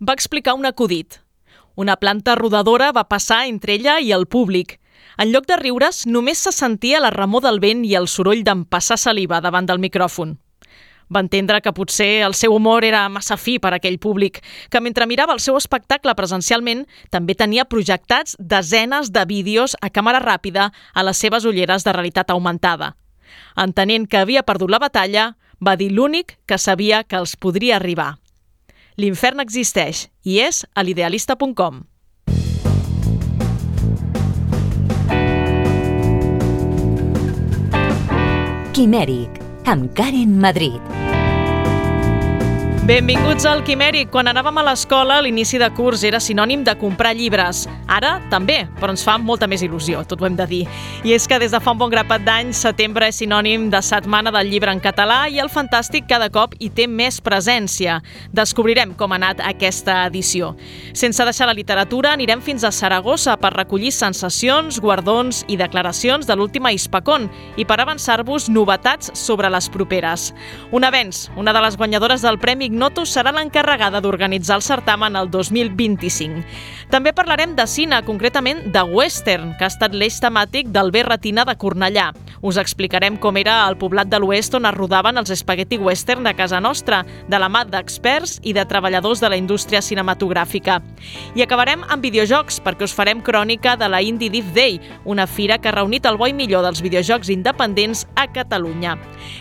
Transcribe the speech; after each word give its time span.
va 0.00 0.12
explicar 0.12 0.54
un 0.54 0.66
acudit. 0.66 1.20
Una 1.74 1.96
planta 1.96 2.34
rodadora 2.34 2.92
va 2.92 3.08
passar 3.08 3.46
entre 3.46 3.74
ella 3.74 3.98
i 4.00 4.12
el 4.12 4.26
públic. 4.26 4.78
En 5.18 5.32
lloc 5.32 5.46
de 5.46 5.56
riure's, 5.58 6.06
només 6.06 6.38
se 6.38 6.52
sentia 6.52 7.00
la 7.00 7.10
remor 7.10 7.42
del 7.42 7.58
vent 7.60 7.84
i 7.84 7.94
el 7.98 8.06
soroll 8.06 8.44
d'empassar 8.46 8.98
saliva 8.98 9.40
davant 9.40 9.66
del 9.66 9.82
micròfon. 9.82 10.36
Va 11.08 11.22
entendre 11.24 11.62
que 11.64 11.72
potser 11.72 12.20
el 12.26 12.34
seu 12.34 12.54
humor 12.54 12.84
era 12.84 13.08
massa 13.08 13.38
fi 13.40 13.56
per 13.58 13.72
a 13.72 13.78
aquell 13.78 13.98
públic, 13.98 14.42
que 14.70 14.80
mentre 14.80 15.06
mirava 15.06 15.32
el 15.32 15.40
seu 15.40 15.56
espectacle 15.56 16.14
presencialment 16.14 16.84
també 17.10 17.34
tenia 17.34 17.64
projectats 17.64 18.36
desenes 18.38 19.10
de 19.10 19.24
vídeos 19.24 19.74
a 19.80 19.88
càmera 19.90 20.20
ràpida 20.20 20.70
a 20.94 21.02
les 21.02 21.16
seves 21.16 21.48
ulleres 21.48 21.84
de 21.84 21.96
realitat 21.96 22.30
augmentada. 22.30 22.94
Entenent 23.56 24.06
que 24.06 24.20
havia 24.20 24.44
perdut 24.44 24.70
la 24.70 24.78
batalla, 24.78 25.32
va 25.58 25.76
dir 25.76 25.90
l'únic 25.90 26.36
que 26.46 26.58
sabia 26.58 27.02
que 27.04 27.16
els 27.16 27.34
podria 27.36 27.76
arribar. 27.76 28.18
L'infern 28.98 29.38
existeix 29.38 30.08
i 30.26 30.40
és 30.42 30.64
a 30.74 30.82
l'idealista.com. 30.82 31.84
Quimèric, 38.74 39.38
amb 39.70 39.92
Karen 39.94 40.34
Madrid. 40.42 41.07
Benvinguts 42.88 43.44
al 43.44 43.60
Quimèric. 43.68 44.08
Quan 44.08 44.30
anàvem 44.30 44.56
a 44.56 44.62
l'escola, 44.64 45.18
l'inici 45.20 45.58
de 45.60 45.66
curs 45.76 46.00
era 46.08 46.16
sinònim 46.24 46.62
de 46.64 46.72
comprar 46.80 47.10
llibres. 47.12 47.66
Ara 47.84 48.14
també, 48.32 48.62
però 48.80 48.94
ens 48.94 49.02
fa 49.04 49.18
molta 49.20 49.44
més 49.44 49.60
il·lusió, 49.60 50.00
tot 50.08 50.22
ho 50.22 50.24
hem 50.24 50.38
de 50.38 50.46
dir. 50.48 50.60
I 51.04 51.12
és 51.12 51.26
que 51.28 51.36
des 51.36 51.52
de 51.52 51.60
fa 51.60 51.74
un 51.74 51.82
bon 51.82 51.92
grapat 51.92 52.24
d'anys, 52.24 52.62
setembre 52.64 53.10
és 53.12 53.18
sinònim 53.20 53.66
de 53.68 53.82
setmana 53.84 54.32
del 54.32 54.48
llibre 54.48 54.72
en 54.72 54.80
català 54.80 55.18
i 55.28 55.36
el 55.36 55.50
Fantàstic 55.52 56.06
cada 56.08 56.30
cop 56.32 56.54
hi 56.56 56.70
té 56.72 56.86
més 56.88 57.18
presència. 57.20 57.98
Descobrirem 58.32 58.96
com 58.96 59.12
ha 59.12 59.20
anat 59.20 59.44
aquesta 59.44 59.98
edició. 60.06 60.54
Sense 60.96 61.28
deixar 61.28 61.50
la 61.52 61.56
literatura, 61.60 62.14
anirem 62.16 62.40
fins 62.40 62.64
a 62.64 62.72
Saragossa 62.72 63.36
per 63.36 63.52
recollir 63.52 63.92
sensacions, 63.92 64.80
guardons 64.80 65.42
i 65.46 65.60
declaracions 65.60 66.24
de 66.24 66.38
l'última 66.40 66.72
Hispacon 66.72 67.28
i 67.60 67.68
per 67.68 67.82
avançar-vos 67.84 68.48
novetats 68.48 69.12
sobre 69.12 69.52
les 69.52 69.68
properes. 69.76 70.32
Un 70.72 70.88
avenç, 70.88 71.26
una 71.36 71.52
de 71.52 71.66
les 71.68 71.76
guanyadores 71.76 72.24
del 72.24 72.40
Premi 72.40 72.77
Ignoto 72.78 73.02
serà 73.10 73.32
l'encarregada 73.34 73.98
d'organitzar 73.98 74.60
el 74.60 74.62
certamen 74.62 75.16
el 75.18 75.26
2025. 75.32 76.44
També 76.92 77.10
parlarem 77.10 77.56
de 77.58 77.64
cine, 77.66 77.98
concretament 78.06 78.60
de 78.70 78.84
western, 78.86 79.50
que 79.58 79.66
ha 79.66 79.72
estat 79.72 79.96
l'eix 79.98 80.20
temàtic 80.22 80.70
del 80.70 80.92
B 80.94 81.02
Retina 81.02 81.42
de 81.42 81.56
Cornellà. 81.58 82.12
Us 82.40 82.54
explicarem 82.62 83.16
com 83.18 83.36
era 83.36 83.56
el 83.66 83.74
poblat 83.80 84.06
de 84.06 84.20
l'oest 84.22 84.54
on 84.54 84.68
es 84.68 84.76
rodaven 84.76 85.18
els 85.18 85.32
espagueti 85.34 85.74
western 85.82 86.22
de 86.22 86.36
casa 86.38 86.60
nostra, 86.62 87.00
de 87.26 87.40
la 87.42 87.48
mà 87.50 87.64
d'experts 87.66 88.36
i 88.46 88.54
de 88.54 88.62
treballadors 88.70 89.18
de 89.18 89.32
la 89.32 89.40
indústria 89.40 89.82
cinematogràfica. 89.82 90.78
I 91.34 91.42
acabarem 91.42 91.82
amb 91.88 92.06
videojocs, 92.06 92.60
perquè 92.62 92.86
us 92.86 92.94
farem 92.94 93.24
crònica 93.26 93.74
de 93.74 93.90
la 93.90 94.04
Indie 94.06 94.30
Div 94.30 94.54
Day, 94.54 94.78
una 95.04 95.26
fira 95.26 95.58
que 95.58 95.72
ha 95.72 95.74
reunit 95.74 96.06
el 96.06 96.16
bo 96.16 96.30
i 96.30 96.36
millor 96.36 96.62
dels 96.62 96.84
videojocs 96.84 97.34
independents 97.34 98.06
a 98.14 98.28
Catalunya. 98.30 98.94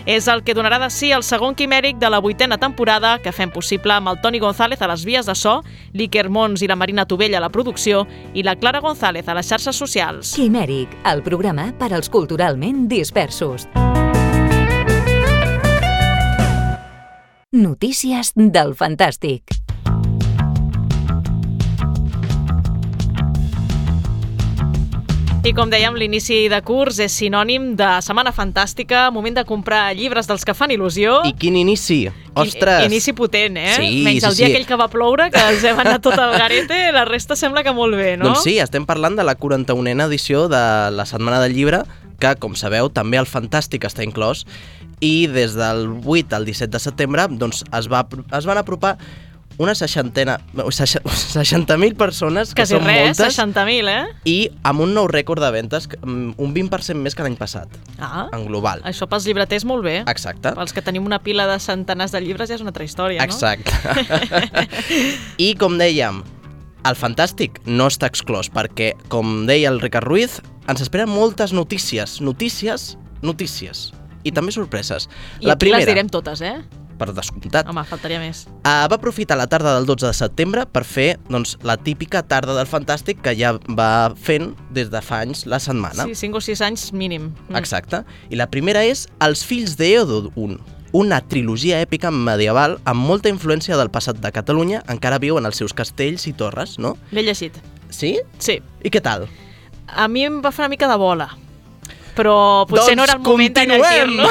És 0.09 0.25
el 0.25 0.41
que 0.41 0.57
donarà 0.57 0.81
de 0.81 0.89
si 0.89 1.13
el 1.13 1.22
segon 1.22 1.53
quimèric 1.53 2.01
de 2.01 2.09
la 2.09 2.17
vuitena 2.17 2.57
temporada 2.57 3.19
que 3.28 3.36
fem 3.36 3.52
possible 3.52 3.92
amb 3.97 4.08
el 4.08 4.22
Toni 4.23 4.39
González 4.39 4.81
a 4.81 4.88
les 4.88 5.03
vies 5.08 5.28
de 5.28 5.36
so, 5.36 5.59
l'Iker 5.92 6.30
Mons 6.31 6.64
i 6.64 6.72
la 6.72 6.80
Marina 6.80 7.03
Tovella 7.09 7.42
a 7.42 7.44
la 7.44 7.52
producció 7.52 8.06
i 8.34 8.45
la 8.47 8.56
Clara 8.56 8.80
González 8.80 9.28
a 9.28 9.36
les 9.36 9.52
xarxes 9.52 9.75
socials. 9.75 10.31
Quimèric, 10.38 10.95
el 11.11 11.25
programa 11.28 11.73
per 11.75 11.92
als 11.92 12.08
culturalment 12.14 12.88
dispersos. 12.88 13.67
Notícies 17.52 18.36
del 18.36 18.75
Fantàstic. 18.78 19.56
I 25.45 25.53
com 25.55 25.69
dèiem, 25.69 25.95
l'inici 25.95 26.47
de 26.52 26.57
curs 26.66 26.97
és 27.03 27.13
sinònim 27.21 27.69
de 27.77 27.88
Setmana 28.03 28.34
Fantàstica, 28.35 29.07
moment 29.13 29.38
de 29.38 29.44
comprar 29.47 29.94
llibres 29.95 30.28
dels 30.28 30.44
que 30.44 30.56
fan 30.57 30.73
il·lusió. 30.73 31.19
I 31.29 31.35
quin 31.38 31.56
inici? 31.59 32.00
Ostres! 32.34 32.88
Inici 32.89 33.13
potent, 33.16 33.59
eh? 33.62 33.75
Sí, 33.78 34.01
Menys 34.06 34.25
sí, 34.25 34.29
el 34.31 34.35
dia 34.39 34.47
sí. 34.47 34.50
aquell 34.51 34.66
que 34.67 34.79
va 34.81 34.89
ploure, 34.91 35.29
que 35.31 35.44
els 35.53 35.63
hem 35.67 35.79
anat 35.84 36.03
tot 36.03 36.17
al 36.17 36.34
garete, 36.35 36.79
la 36.95 37.06
resta 37.07 37.38
sembla 37.39 37.63
que 37.63 37.75
molt 37.75 37.95
bé, 37.95 38.16
no? 38.17 38.31
Doncs 38.31 38.47
sí, 38.50 38.57
estem 38.63 38.89
parlant 38.89 39.16
de 39.19 39.28
la 39.28 39.38
41a 39.38 40.09
edició 40.09 40.47
de 40.51 40.63
la 40.97 41.06
Setmana 41.07 41.39
del 41.45 41.56
Llibre, 41.56 41.83
que, 42.17 42.33
com 42.41 42.57
sabeu, 42.57 42.89
també 42.89 43.22
el 43.22 43.29
Fantàstic 43.29 43.85
està 43.88 44.03
inclòs, 44.03 44.44
i 45.00 45.28
des 45.29 45.53
del 45.53 45.85
8 46.03 46.33
al 46.33 46.50
17 46.50 46.73
de 46.73 46.81
setembre 46.81 47.28
doncs, 47.29 47.62
es, 47.69 47.88
va, 47.91 48.01
es 48.33 48.50
van 48.50 48.57
apropar 48.57 48.97
una 49.57 49.73
seixantena, 49.73 50.38
seixa- 50.69 51.01
60.000 51.06 51.95
persones, 51.97 52.53
que 52.53 52.62
Quasi 52.62 52.75
són 52.75 52.85
res, 52.85 53.18
moltes, 53.18 53.38
60.000, 53.40 53.90
eh? 53.90 54.03
i 54.29 54.35
amb 54.63 54.81
un 54.85 54.94
nou 54.94 55.07
rècord 55.09 55.41
de 55.41 55.50
ventes, 55.51 55.88
mm, 56.01 56.35
un 56.38 56.53
20% 56.53 57.01
més 57.01 57.16
que 57.18 57.23
l'any 57.25 57.35
passat, 57.40 57.68
Ah, 57.97 58.28
en 58.34 58.45
global. 58.45 58.81
això 58.85 59.07
pels 59.09 59.25
llibreters 59.25 59.66
molt 59.66 59.84
bé. 59.84 60.03
Exacte. 60.07 60.53
Pels 60.53 60.73
que 60.73 60.81
tenim 60.85 61.06
una 61.06 61.19
pila 61.19 61.47
de 61.47 61.59
centenars 61.59 62.12
de 62.13 62.22
llibres 62.22 62.50
ja 62.50 62.56
és 62.56 62.62
una 62.62 62.69
altra 62.69 62.84
història, 62.85 63.25
no? 63.25 63.34
Exacte. 63.34 63.72
I 65.38 65.53
com 65.59 65.78
dèiem, 65.79 66.22
el 66.88 66.95
Fantàstic 66.95 67.59
no 67.66 67.88
està 67.91 68.07
exclòs 68.12 68.50
perquè, 68.53 68.94
com 69.12 69.45
deia 69.50 69.69
el 69.74 69.81
Ricard 69.81 70.07
Ruiz, 70.07 70.39
ens 70.69 70.81
esperen 70.84 71.09
moltes 71.09 71.53
notícies, 71.56 72.19
notícies, 72.22 72.97
notícies 73.22 73.91
i 74.28 74.31
també 74.35 74.51
sorpreses. 74.51 75.07
I 75.41 75.50
aquí 75.50 75.72
les 75.72 75.85
direm 75.88 76.09
totes, 76.12 76.41
eh? 76.41 76.57
Per 76.97 77.12
descomptat, 77.13 77.68
Home, 77.69 77.84
faltaria 77.88 78.19
més. 78.19 78.46
uh, 78.47 78.85
va 78.90 78.96
aprofitar 78.97 79.38
la 79.38 79.47
tarda 79.47 79.75
del 79.78 79.85
12 79.85 80.08
de 80.08 80.13
setembre 80.18 80.66
per 80.66 80.84
fer 80.84 81.18
doncs, 81.30 81.58
la 81.63 81.78
típica 81.78 82.24
tarda 82.24 82.56
del 82.58 82.68
Fantàstic 82.69 83.22
que 83.24 83.35
ja 83.38 83.53
va 83.78 84.13
fent 84.16 84.53
des 84.74 84.90
de 84.94 85.02
fa 85.02 85.22
anys 85.25 85.46
la 85.46 85.59
setmana. 85.63 86.07
Sí, 86.09 86.16
5 86.16 86.38
o 86.38 86.41
6 86.41 86.62
anys 86.62 86.91
mínim. 86.94 87.31
Mm. 87.50 87.56
Exacte. 87.62 88.03
I 88.30 88.36
la 88.40 88.50
primera 88.50 88.84
és 88.86 89.07
Els 89.24 89.44
fills 89.46 89.78
d'Eodo 89.78 90.31
1, 90.36 90.57
una 90.97 91.19
trilogia 91.22 91.81
èpica 91.84 92.12
medieval 92.12 92.78
amb 92.88 93.03
molta 93.06 93.30
influència 93.30 93.78
del 93.78 93.91
passat 93.91 94.22
de 94.24 94.31
Catalunya, 94.31 94.84
encara 94.88 95.19
viu 95.19 95.38
en 95.38 95.46
els 95.46 95.57
seus 95.59 95.74
castells 95.75 96.28
i 96.28 96.34
torres, 96.34 96.78
no? 96.80 96.96
L'he 97.12 97.25
llegit. 97.28 97.57
Sí? 97.90 98.18
Sí. 98.40 98.59
I 98.84 98.90
què 98.90 99.02
tal? 99.03 99.28
A 99.88 100.07
mi 100.12 100.25
em 100.28 100.41
va 100.44 100.52
fer 100.52 100.66
una 100.66 100.72
mica 100.74 100.88
de 100.90 100.97
bola. 101.00 101.30
Però 102.17 102.66
potser 102.66 102.95
Doncs 102.95 102.97
no 102.97 103.05
era 103.05 103.16
el 103.16 103.23
moment 103.23 103.55
de 103.55 103.66
continuem! 103.69 104.11
llegir-lo. 104.17 104.29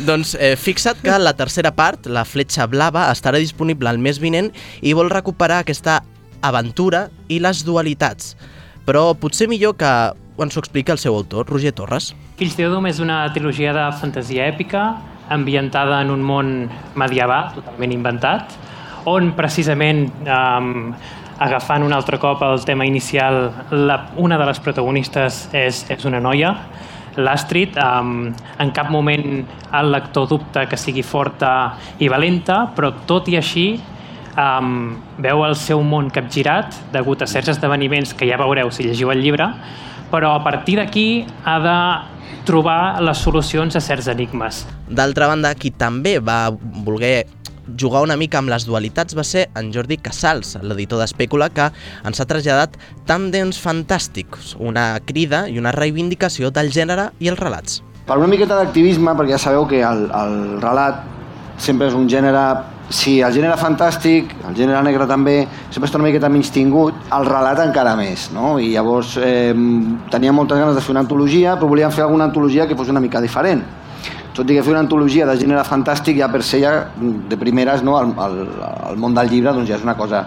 doncs 0.08 0.34
eh, 0.36 0.54
fixa't 0.60 1.00
que 1.02 1.18
la 1.18 1.34
tercera 1.38 1.72
part, 1.74 2.06
la 2.06 2.26
fletxa 2.28 2.68
blava, 2.68 3.08
estarà 3.10 3.40
disponible 3.40 3.90
el 3.90 3.98
mes 3.98 4.20
vinent 4.20 4.50
i 4.84 4.92
vol 4.96 5.10
recuperar 5.10 5.62
aquesta 5.64 6.02
aventura 6.44 7.08
i 7.28 7.40
les 7.40 7.64
dualitats. 7.64 8.34
Però 8.86 9.10
potser 9.18 9.48
millor 9.48 9.76
que 9.80 9.92
ens 10.40 10.56
ho 10.56 10.60
explica 10.62 10.92
el 10.92 11.00
seu 11.00 11.16
autor, 11.16 11.48
Roger 11.48 11.72
Torres. 11.76 12.14
Fills 12.40 12.56
d'Eudum 12.56 12.86
és 12.88 13.00
una 13.00 13.22
trilogia 13.34 13.74
de 13.76 13.86
fantasia 14.00 14.48
èpica 14.48 14.84
ambientada 15.30 16.00
en 16.02 16.10
un 16.10 16.22
món 16.26 16.52
medieval, 16.98 17.52
totalment 17.54 17.92
inventat, 17.94 18.56
on 19.08 19.32
precisament, 19.36 20.08
um, 20.26 20.90
agafant 21.40 21.82
un 21.82 21.92
altre 21.96 22.18
cop 22.20 22.42
el 22.44 22.64
tema 22.68 22.84
inicial, 22.86 23.50
la, 23.72 23.96
una 24.20 24.38
de 24.38 24.46
les 24.50 24.60
protagonistes 24.60 25.46
és, 25.56 25.84
és 25.88 26.04
una 26.08 26.20
noia, 26.20 26.52
l'Astrid. 27.16 27.78
Um, 27.80 28.30
en 28.60 28.72
cap 28.76 28.90
moment 28.92 29.24
el 29.80 29.92
lector 29.92 30.28
dubta 30.30 30.66
que 30.68 30.78
sigui 30.78 31.02
forta 31.02 31.78
i 31.98 32.10
valenta, 32.12 32.66
però 32.76 32.92
tot 33.08 33.30
i 33.32 33.38
així 33.40 33.66
um, 34.36 34.94
veu 35.18 35.44
el 35.48 35.56
seu 35.58 35.82
món 35.82 36.12
capgirat 36.12 36.76
degut 36.92 37.24
a 37.24 37.30
certs 37.30 37.56
esdeveniments 37.56 38.14
que 38.14 38.28
ja 38.28 38.38
veureu 38.40 38.70
si 38.74 38.86
llegiu 38.86 39.12
el 39.14 39.24
llibre, 39.24 39.48
però 40.12 40.34
a 40.36 40.44
partir 40.44 40.76
d'aquí 40.80 41.08
ha 41.44 41.58
de 41.64 41.78
trobar 42.46 43.00
les 43.02 43.18
solucions 43.18 43.76
a 43.76 43.82
certs 43.84 44.08
enigmes. 44.10 44.64
D'altra 44.88 45.28
banda, 45.30 45.54
qui 45.54 45.70
també 45.70 46.18
va 46.18 46.48
voler 46.50 47.26
jugar 47.78 48.02
una 48.02 48.16
mica 48.16 48.40
amb 48.40 48.50
les 48.52 48.66
dualitats 48.68 49.16
va 49.18 49.24
ser 49.26 49.46
en 49.58 49.70
Jordi 49.74 49.98
Casals, 50.00 50.56
l'editor 50.62 51.02
d'Espècula, 51.02 51.50
que 51.54 51.68
ens 52.06 52.20
ha 52.20 52.26
traslladat 52.30 52.76
Tàndems 53.08 53.60
Fantàstics, 53.62 54.56
una 54.58 54.94
crida 55.06 55.46
i 55.48 55.58
una 55.60 55.74
reivindicació 55.76 56.50
del 56.54 56.72
gènere 56.74 57.10
i 57.20 57.30
els 57.30 57.40
relats. 57.40 57.80
Per 58.06 58.18
una 58.18 58.30
miqueta 58.30 58.58
d'activisme, 58.58 59.14
perquè 59.14 59.36
ja 59.36 59.42
sabeu 59.42 59.68
que 59.70 59.84
el, 59.86 60.08
el 60.10 60.36
relat 60.62 61.04
sempre 61.60 61.90
és 61.90 61.96
un 61.96 62.08
gènere 62.10 62.44
si 62.90 63.20
el 63.22 63.30
gènere 63.30 63.54
fantàstic, 63.54 64.32
el 64.48 64.56
gènere 64.58 64.80
negre 64.82 65.06
també, 65.06 65.44
sempre 65.70 65.86
està 65.86 65.98
una 66.00 66.08
miqueta 66.08 66.28
menys 66.32 66.50
tingut, 66.50 66.96
el 67.14 67.28
relat 67.28 67.62
encara 67.62 67.94
més, 67.98 68.26
no? 68.34 68.56
I 68.58 68.72
llavors 68.74 69.14
eh, 69.22 69.54
tenia 70.10 70.34
moltes 70.34 70.58
ganes 70.58 70.74
de 70.74 70.82
fer 70.82 70.90
una 70.96 71.04
antologia, 71.06 71.54
però 71.54 71.70
volíem 71.70 71.94
fer 71.94 72.02
alguna 72.08 72.26
antologia 72.26 72.66
que 72.66 72.74
fos 72.74 72.90
una 72.90 73.02
mica 73.02 73.22
diferent. 73.22 73.62
Tot 74.40 74.48
i 74.48 74.54
que 74.56 74.62
fer 74.64 74.72
una 74.72 74.80
antologia 74.80 75.26
de 75.28 75.34
gènere 75.36 75.60
fantàstic 75.68 76.16
ja 76.16 76.30
per 76.32 76.40
ser 76.40 76.62
ja 76.62 76.70
de 76.96 77.36
primeres 77.36 77.82
no, 77.84 77.98
el, 78.00 78.14
el, 78.24 78.38
el 78.88 78.96
món 78.96 79.12
del 79.12 79.28
llibre 79.28 79.52
doncs 79.52 79.68
ja 79.68 79.76
és 79.76 79.84
una 79.84 79.98
cosa 79.98 80.22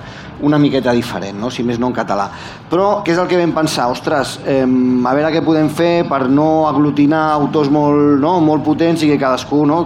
una 0.46 0.60
miqueta 0.62 0.94
diferent, 0.94 1.40
no? 1.42 1.50
si 1.50 1.66
més 1.66 1.80
no 1.82 1.90
en 1.90 1.96
català. 1.98 2.28
Però 2.70 3.00
què 3.02 3.16
és 3.16 3.22
el 3.22 3.30
que 3.32 3.40
vam 3.40 3.56
pensar? 3.56 3.88
Ostres, 3.90 4.36
eh, 4.46 4.62
a 4.62 5.16
veure 5.18 5.32
què 5.34 5.42
podem 5.42 5.72
fer 5.74 6.06
per 6.06 6.28
no 6.30 6.68
aglutinar 6.70 7.24
autors 7.40 7.74
molt, 7.74 8.20
no, 8.22 8.36
molt 8.46 8.62
potents 8.68 9.02
i 9.02 9.10
que 9.10 9.18
cadascú 9.18 9.64
no, 9.66 9.82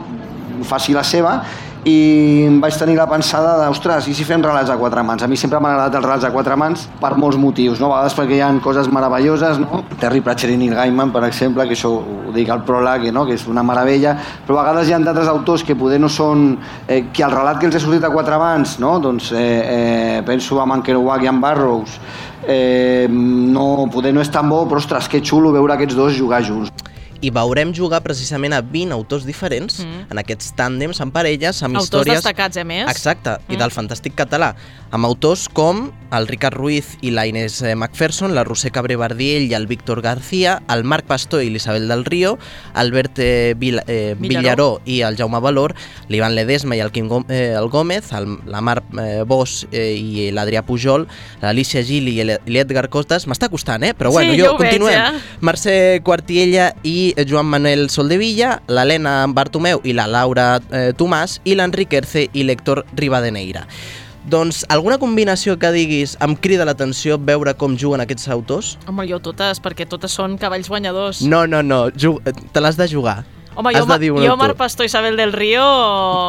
faci 0.68 0.98
la 0.98 1.06
seva 1.08 1.38
i 1.88 2.60
vaig 2.60 2.76
tenir 2.76 2.98
la 2.98 3.06
pensada 3.08 3.70
ostres, 3.72 4.10
i 4.12 4.14
si 4.16 4.26
fem 4.28 4.42
relats 4.44 4.70
a 4.74 4.76
quatre 4.80 5.04
mans? 5.08 5.24
A 5.24 5.28
mi 5.32 5.38
sempre 5.40 5.60
m'ha 5.64 5.70
agradat 5.72 5.96
els 6.00 6.06
relats 6.06 6.26
a 6.28 6.32
quatre 6.34 6.58
mans 6.60 6.84
per 7.00 7.14
molts 7.16 7.38
motius, 7.40 7.80
no? 7.80 7.94
A 7.94 8.02
vegades 8.02 8.18
perquè 8.18 8.36
hi 8.36 8.42
ha 8.44 8.50
coses 8.64 8.90
meravelloses, 8.92 9.62
no? 9.62 9.84
Terry 10.02 10.20
Pratchett 10.26 10.52
i 10.52 10.58
Neil 10.60 10.76
Gaiman, 10.76 11.14
per 11.16 11.24
exemple, 11.30 11.64
que 11.70 11.78
això 11.78 11.94
ho 11.96 12.34
dic 12.36 12.52
al 12.52 12.66
pròleg, 12.68 13.08
no? 13.16 13.24
que 13.28 13.38
és 13.38 13.46
una 13.48 13.64
meravella, 13.64 14.18
però 14.48 14.60
a 14.60 14.66
vegades 14.66 14.90
hi 14.90 14.98
ha 14.98 15.00
d'altres 15.06 15.32
autors 15.32 15.64
que 15.64 15.78
poder 15.80 16.02
no 16.04 16.12
són... 16.12 16.50
Eh, 16.88 17.06
que 17.14 17.24
el 17.24 17.32
relat 17.32 17.62
que 17.62 17.70
els 17.70 17.80
ha 17.80 17.84
sortit 17.84 18.04
a 18.04 18.12
quatre 18.12 18.40
mans, 18.42 18.78
no? 18.84 18.98
Doncs 19.04 19.32
eh, 19.32 19.46
eh, 19.46 20.20
penso 20.28 20.60
en 20.64 20.76
en 20.78 20.84
Kerouac 20.84 21.24
i 21.24 21.32
en 21.32 21.40
Barrows, 21.42 21.96
eh, 22.44 23.08
no, 23.10 23.88
poder 23.94 24.14
no 24.14 24.22
és 24.22 24.32
tan 24.34 24.50
bo, 24.50 24.66
però 24.68 24.84
ostres, 24.84 25.08
que 25.08 25.24
xulo 25.24 25.56
veure 25.56 25.78
aquests 25.78 25.96
dos 25.96 26.20
jugar 26.20 26.44
junts 26.44 26.74
i 27.22 27.32
veurem 27.34 27.74
jugar 27.76 28.02
precisament 28.06 28.56
a 28.56 28.62
20 28.62 28.96
autors 28.96 29.26
diferents 29.28 29.82
mm. 29.84 30.08
en 30.12 30.22
aquests 30.24 30.54
tàndems, 30.58 31.02
amb 31.04 31.16
parelles, 31.16 31.62
amb 31.64 31.78
autors 31.78 31.88
històries... 31.88 32.18
Autors 32.18 32.26
destacats, 32.26 32.62
a 32.62 32.66
més. 32.68 32.90
Exacte, 32.92 33.38
mm. 33.40 33.54
i 33.56 33.62
del 33.62 33.74
fantàstic 33.74 34.18
català, 34.18 34.54
amb 34.92 35.08
autors 35.08 35.48
com 35.54 35.90
el 36.16 36.28
Ricard 36.28 36.56
Ruiz 36.56 36.94
i 37.04 37.12
la 37.12 37.26
Inés 37.28 37.62
eh, 37.62 37.76
Macpherson, 37.76 38.34
la 38.36 38.46
Roser 38.48 38.72
Cabré 38.72 38.96
Bardiell 38.96 39.50
i 39.50 39.56
el 39.58 39.68
Víctor 39.68 40.02
García, 40.02 40.62
el 40.72 40.86
Marc 40.88 41.06
Pastor 41.08 41.44
i 41.44 41.50
l'Isabel 41.52 41.88
del 41.90 42.06
Río, 42.06 42.38
Albert 42.74 43.20
eh, 43.20 43.56
Vil 43.60 43.82
eh, 43.88 44.16
Villaró 44.20 44.80
i 44.86 45.02
el 45.04 45.18
Jaume 45.20 45.42
Valor, 45.44 45.76
l'Ivan 46.08 46.36
Ledesma 46.38 46.78
i 46.78 46.84
el 46.84 46.94
Quim 46.96 47.10
eh, 47.28 47.54
el 47.58 47.68
Gómez, 47.74 48.14
el, 48.16 48.38
la 48.48 48.62
Mar 48.62 48.80
eh, 49.00 49.24
Bosch 49.28 49.68
eh, 49.72 49.92
i 49.98 50.30
l'Adrià 50.32 50.64
Pujol, 50.68 51.08
l'Alicia 51.42 51.84
Gili 51.84 52.18
i 52.22 52.28
l'Edgar 52.28 52.88
Costas. 52.94 53.28
M'està 53.28 53.50
costant, 53.52 53.84
eh? 53.84 53.94
Però 53.98 54.12
bueno, 54.12 54.32
sí, 54.32 54.40
jo, 54.40 54.54
jo 54.54 54.62
continuem. 54.62 54.88
Veig, 54.88 55.20
ja. 55.20 55.42
Mercè 55.48 55.78
Quartiella 56.08 56.72
i 56.88 57.07
Joan 57.28 57.48
Manuel 57.52 57.88
Soldevilla, 57.94 58.58
l'Helena 58.68 59.20
Bartomeu 59.32 59.80
i 59.88 59.94
la 59.96 60.08
Laura 60.10 60.58
eh, 60.72 60.92
Tomàs 60.98 61.38
i 61.46 61.56
l'Enric 61.56 61.96
Erce 62.00 62.26
i 62.34 62.44
l'Héctor 62.48 62.84
Rivadeneira. 62.98 63.66
Doncs 64.28 64.66
alguna 64.68 64.98
combinació 65.00 65.56
que 65.56 65.72
diguis 65.72 66.18
em 66.26 66.34
crida 66.36 66.66
l'atenció 66.68 67.16
veure 67.16 67.54
com 67.56 67.78
juguen 67.80 68.04
aquests 68.04 68.28
autors? 68.36 68.74
Home, 68.92 69.06
jo 69.08 69.22
totes, 69.24 69.62
perquè 69.64 69.88
totes 69.88 70.12
són 70.20 70.36
cavalls 70.42 70.68
guanyadors. 70.68 71.24
No, 71.24 71.46
no, 71.48 71.64
no, 71.64 71.86
te 71.96 72.64
l'has 72.64 72.76
de 72.76 72.90
jugar. 72.92 73.22
Home, 73.58 73.72
jo, 73.74 73.86
de 73.90 74.10
jo 74.28 74.38
Mar 74.38 74.54
Pastor 74.54 74.86
Isabel 74.86 75.18
del 75.18 75.34
Río... 75.34 75.64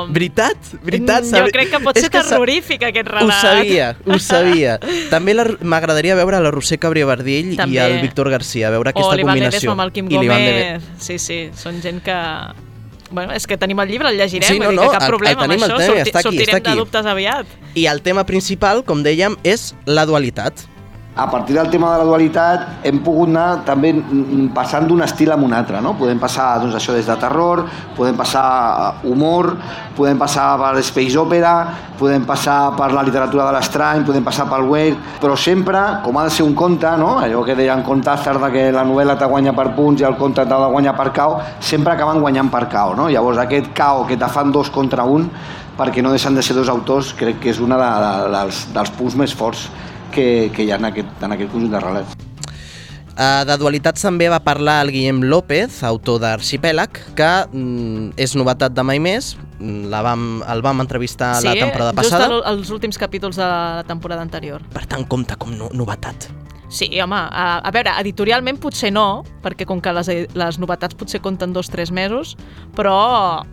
Veritat? 0.09 0.57
Veritat? 0.81 1.27
Mm, 1.27 1.43
jo 1.45 1.51
crec 1.53 1.69
que 1.75 1.81
pot 1.85 1.99
ser 2.01 2.09
terrorífic 2.09 2.87
aquest 2.89 3.11
relat. 3.11 3.29
Ho 3.29 3.41
sabia, 3.43 3.89
ho 4.07 4.17
sabia. 4.19 4.79
També 5.13 5.35
m'agradaria 5.61 6.17
veure 6.17 6.41
la 6.41 6.53
Roser 6.55 6.79
Cabré 6.81 7.05
Bardiell 7.05 7.53
També. 7.59 7.77
i 7.77 7.83
el 7.85 7.99
Víctor 8.01 8.33
Garcia, 8.33 8.71
veure 8.73 8.95
aquesta 8.95 9.13
o 9.13 9.21
combinació. 9.21 9.29
O 9.29 9.37
l'Ivan 9.37 9.45
Ledesma 9.45 9.77
amb 9.77 9.85
el 9.85 9.93
Quim 9.93 10.09
Gómez. 10.09 10.89
Sí, 11.05 11.19
sí, 11.21 11.39
són 11.53 11.83
gent 11.85 12.01
que 12.07 12.17
Bueno, 13.11 13.33
és 13.33 13.47
que 13.49 13.57
tenim 13.57 13.79
el 13.81 13.89
llibre, 13.89 14.11
el 14.13 14.19
llegirem, 14.21 14.49
sí, 14.49 14.59
no, 14.61 14.69
no, 14.69 14.83
que 14.85 14.99
cap 14.99 15.07
problema 15.09 15.47
el, 15.47 15.53
el 15.53 15.55
tenim, 15.57 15.63
amb 15.65 15.71
això, 15.71 15.79
tenim, 15.81 15.95
sorti, 15.97 16.11
està 16.11 16.21
aquí, 16.21 16.29
sortirem 16.29 16.51
està 16.51 16.59
aquí. 16.61 16.75
de 16.75 16.83
dubtes 16.83 17.07
aviat. 17.09 17.55
I 17.73 17.87
el 17.89 18.03
tema 18.05 18.25
principal, 18.29 18.83
com 18.85 19.01
dèiem, 19.05 19.39
és 19.49 19.71
la 19.89 20.05
dualitat 20.05 20.67
a 21.19 21.29
partir 21.29 21.56
del 21.56 21.69
tema 21.69 21.91
de 21.93 21.99
la 21.99 22.05
dualitat 22.06 22.87
hem 22.87 23.00
pogut 23.03 23.26
anar 23.32 23.65
també 23.67 23.91
passant 24.55 24.87
d'un 24.87 25.03
estil 25.03 25.32
a 25.35 25.37
un 25.37 25.53
altre, 25.53 25.81
no? 25.82 25.97
Podem 25.99 26.20
passar 26.23 26.61
doncs, 26.62 26.76
això 26.79 26.94
des 26.94 27.09
de 27.11 27.17
terror, 27.19 27.65
podem 27.97 28.15
passar 28.17 28.44
a 28.44 28.93
humor, 29.03 29.50
podem 29.97 30.19
passar 30.19 30.53
per 30.61 30.85
space 30.87 31.19
opera, 31.19 31.56
podem 31.99 32.23
passar 32.23 32.76
per 32.79 32.93
la 32.94 33.03
literatura 33.03 33.49
de 33.49 33.56
l'estrany, 33.56 34.05
podem 34.06 34.23
passar 34.23 34.47
pel 34.47 34.69
weird, 34.70 35.03
però 35.19 35.35
sempre, 35.35 35.82
com 36.05 36.23
ha 36.23 36.29
de 36.29 36.37
ser 36.37 36.47
un 36.47 36.55
conte, 36.55 36.94
no? 37.03 37.17
allò 37.19 37.43
que 37.43 37.59
deien 37.59 37.82
conte 37.82 38.15
de 38.15 38.53
que 38.55 38.70
la 38.70 38.87
novel·la 38.87 39.19
te 39.19 39.26
guanya 39.26 39.53
per 39.53 39.73
punts 39.75 40.00
i 40.00 40.06
el 40.06 40.15
conte 40.17 40.47
t'ha 40.47 40.62
de 40.62 40.70
guanyar 40.70 40.94
per 40.97 41.11
cau, 41.12 41.41
sempre 41.59 41.97
acaben 41.97 42.23
guanyant 42.23 42.49
per 42.49 42.69
cau. 42.70 42.94
No? 42.94 43.11
Llavors 43.11 43.43
aquest 43.43 43.75
cau 43.75 44.06
que 44.06 44.17
te 44.17 44.29
fan 44.31 44.53
dos 44.55 44.70
contra 44.70 45.03
un, 45.03 45.26
perquè 45.76 46.03
no 46.03 46.15
deixen 46.15 46.35
de 46.35 46.43
ser 46.43 46.55
dos 46.55 46.70
autors, 46.70 47.12
crec 47.19 47.43
que 47.43 47.50
és 47.50 47.59
un 47.59 47.75
de, 47.75 47.79
de, 47.82 48.32
dels, 48.38 48.69
dels 48.75 48.94
punts 48.94 49.19
més 49.19 49.35
forts 49.35 49.67
que, 50.19 50.50
que 50.55 50.67
hi 50.67 50.73
ha 50.75 50.81
en 50.81 50.91
aquest, 50.91 51.23
en 51.23 51.37
aquest 51.37 51.55
conjunt 51.55 51.76
de 51.76 51.85
relats. 51.85 52.25
Uh, 53.19 53.43
de 53.43 53.56
dualitats 53.59 54.05
també 54.05 54.29
va 54.31 54.38
parlar 54.47 54.76
el 54.85 54.93
Guillem 54.94 55.25
López, 55.26 55.81
autor 55.87 56.20
d'Arxipèlag, 56.23 57.00
que 57.19 57.31
mm, 57.50 58.12
és 58.15 58.37
novetat 58.38 58.76
de 58.76 58.85
mai 58.87 59.03
més, 59.03 59.32
mm, 59.59 59.88
la 59.91 60.05
vam, 60.06 60.29
el 60.47 60.62
vam 60.62 60.85
entrevistar 60.85 61.32
sí, 61.41 61.49
la 61.49 61.56
temporada 61.59 61.97
passada. 61.99 62.29
Sí, 62.29 62.37
just 62.37 62.50
als 62.53 62.70
últims 62.75 63.00
capítols 63.03 63.41
de 63.41 63.47
la 63.47 63.82
temporada 63.88 64.23
anterior. 64.23 64.62
Per 64.75 64.87
tant, 64.87 65.03
compta 65.11 65.35
com 65.35 65.50
no, 65.59 65.67
novetat. 65.75 66.31
Sí, 66.69 67.00
home, 67.00 67.17
a, 67.17 67.61
a 67.65 67.70
veure, 67.73 67.94
editorialment 68.03 68.59
potser 68.61 68.91
no, 68.93 69.25
perquè 69.41 69.65
com 69.69 69.81
que 69.81 69.93
les, 69.97 70.11
les 70.37 70.59
novetats 70.61 70.97
potser 71.00 71.23
compten 71.25 71.55
dos 71.56 71.70
o 71.70 71.73
tres 71.73 71.88
mesos, 71.94 72.35
però, 72.76 72.94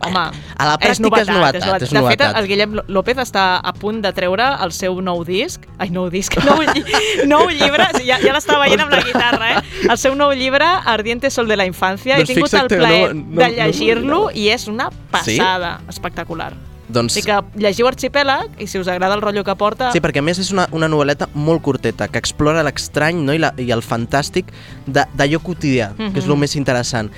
home, 0.04 0.24
a 0.26 0.66
la 0.68 0.76
pràctica 0.76 0.92
és 0.92 1.00
novetat. 1.00 1.30
És 1.30 1.32
novetat, 1.32 1.56
és 1.56 1.64
novetat. 1.64 1.86
És 1.88 1.94
novetat. 1.96 2.20
De 2.20 2.28
fet, 2.28 2.40
el 2.42 2.50
Guillem 2.50 2.76
López 2.92 3.22
està 3.24 3.46
a 3.64 3.72
punt 3.72 4.02
de 4.04 4.12
treure 4.16 4.50
el 4.66 4.76
seu 4.76 5.00
nou 5.00 5.24
disc, 5.24 5.64
ai, 5.80 5.88
nou 5.96 6.10
disc, 6.12 6.36
nou, 6.48 6.60
lli 6.60 6.84
nou 7.24 7.48
llibre, 7.48 7.88
ja, 8.04 8.20
ja 8.20 8.36
l'estava 8.36 8.66
veient 8.66 8.84
amb 8.84 8.92
la 8.92 9.02
guitarra, 9.08 9.50
eh? 9.56 9.64
El 9.88 9.96
seu 10.02 10.16
nou 10.18 10.36
llibre, 10.36 10.68
Ardiente 10.84 11.32
Sol 11.32 11.48
de 11.48 11.56
la 11.56 11.68
Infància, 11.68 12.20
doncs 12.20 12.30
he 12.30 12.36
tingut 12.36 12.60
el 12.60 12.72
plaer 12.76 13.10
no, 13.14 13.24
no, 13.24 13.40
de 13.40 13.52
llegir-lo 13.56 14.06
no, 14.06 14.24
no, 14.28 14.32
i 14.36 14.50
és 14.52 14.68
una 14.68 14.92
passada 15.10 15.78
sí? 15.80 15.94
espectacular. 15.96 16.52
Doncs... 16.88 17.16
Sí 17.16 17.22
que 17.26 17.36
llegiu 17.58 17.88
Arxipèlag 17.88 18.60
i 18.62 18.68
si 18.70 18.78
us 18.78 18.88
agrada 18.88 19.16
el 19.16 19.22
rotllo 19.22 19.42
que 19.44 19.54
porta... 19.58 19.90
Sí, 19.94 20.02
perquè 20.02 20.22
a 20.22 20.26
més 20.26 20.38
és 20.42 20.52
una, 20.54 20.68
una 20.76 20.88
novel·leta 20.90 21.28
molt 21.34 21.64
curteta, 21.66 22.08
que 22.08 22.20
explora 22.22 22.62
l'estrany 22.66 23.18
no? 23.24 23.34
I, 23.34 23.42
la, 23.42 23.52
i 23.58 23.72
el 23.74 23.82
fantàstic 23.82 24.52
d'allò 24.86 25.42
quotidià, 25.42 25.90
mm 25.92 25.98
-hmm. 25.98 26.12
que 26.12 26.18
és 26.20 26.26
el 26.26 26.30
mhm. 26.30 26.40
més 26.40 26.56
interessant. 26.56 27.10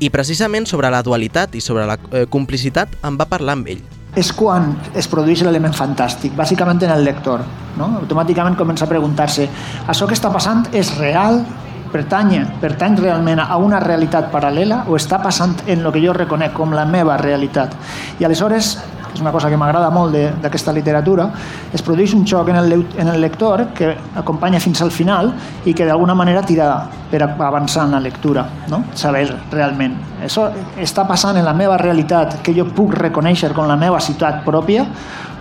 I 0.00 0.10
precisament 0.10 0.66
sobre 0.66 0.90
la 0.90 1.02
dualitat 1.02 1.54
i 1.54 1.60
sobre 1.60 1.86
la 1.86 1.98
eh, 2.12 2.26
complicitat 2.26 2.88
em 3.04 3.18
va 3.18 3.26
parlar 3.26 3.52
amb 3.52 3.68
ell. 3.68 3.82
És 4.16 4.32
quan 4.32 4.76
es 4.94 5.06
produeix 5.08 5.42
l'element 5.42 5.72
fantàstic, 5.72 6.34
bàsicament 6.36 6.82
en 6.82 6.90
el 6.90 7.04
lector. 7.04 7.40
No? 7.76 7.98
Automàticament 8.00 8.56
comença 8.56 8.84
a 8.84 8.88
preguntar-se 8.88 9.48
això 9.86 10.06
que 10.06 10.14
està 10.14 10.32
passant 10.32 10.66
és 10.72 10.98
real 10.98 11.44
pertany, 11.92 12.40
pertany 12.60 12.96
realment 12.96 13.40
a 13.44 13.56
una 13.60 13.78
realitat 13.80 14.30
paral·lela 14.32 14.82
o 14.88 14.96
està 14.96 15.20
passant 15.22 15.54
en 15.66 15.84
el 15.84 15.92
que 15.92 16.02
jo 16.04 16.14
reconec 16.16 16.52
com 16.56 16.72
la 16.72 16.86
meva 16.88 17.18
realitat. 17.20 17.76
I 18.18 18.24
aleshores 18.24 18.78
és 19.12 19.20
una 19.20 19.32
cosa 19.32 19.50
que 19.50 19.58
m'agrada 19.60 19.90
molt 19.92 20.14
d'aquesta 20.42 20.72
literatura, 20.72 21.28
es 21.72 21.82
produeix 21.84 22.14
un 22.16 22.24
xoc 22.26 22.48
en 22.48 22.56
el, 22.56 22.74
en 22.96 23.08
el 23.08 23.20
lector 23.20 23.66
que 23.76 23.92
acompanya 24.16 24.60
fins 24.60 24.82
al 24.82 24.90
final 24.90 25.32
i 25.64 25.74
que 25.74 25.86
d'alguna 25.86 26.14
manera 26.14 26.42
tira 26.46 26.68
per 27.10 27.22
avançar 27.22 27.84
en 27.84 27.96
la 27.96 28.00
lectura, 28.00 28.46
no? 28.70 28.84
saber 28.94 29.26
realment. 29.50 29.98
Això 30.24 30.48
està 30.80 31.04
passant 31.08 31.36
en 31.36 31.44
la 31.44 31.52
meva 31.52 31.76
realitat 31.80 32.40
que 32.42 32.54
jo 32.56 32.66
puc 32.72 32.96
reconèixer 32.96 33.52
com 33.52 33.68
la 33.68 33.76
meva 33.76 34.00
ciutat 34.00 34.42
pròpia 34.46 34.86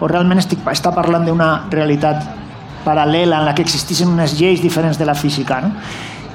o 0.02 0.08
realment 0.10 0.42
estic, 0.42 0.66
està 0.72 0.92
parlant 0.94 1.26
d'una 1.26 1.52
realitat 1.72 2.24
paral·lela 2.84 3.40
en 3.40 3.46
la 3.46 3.56
que 3.56 3.64
existeixen 3.64 4.10
unes 4.10 4.34
lleis 4.40 4.62
diferents 4.62 4.98
de 4.98 5.06
la 5.06 5.16
física. 5.16 5.62
No? 5.62 5.76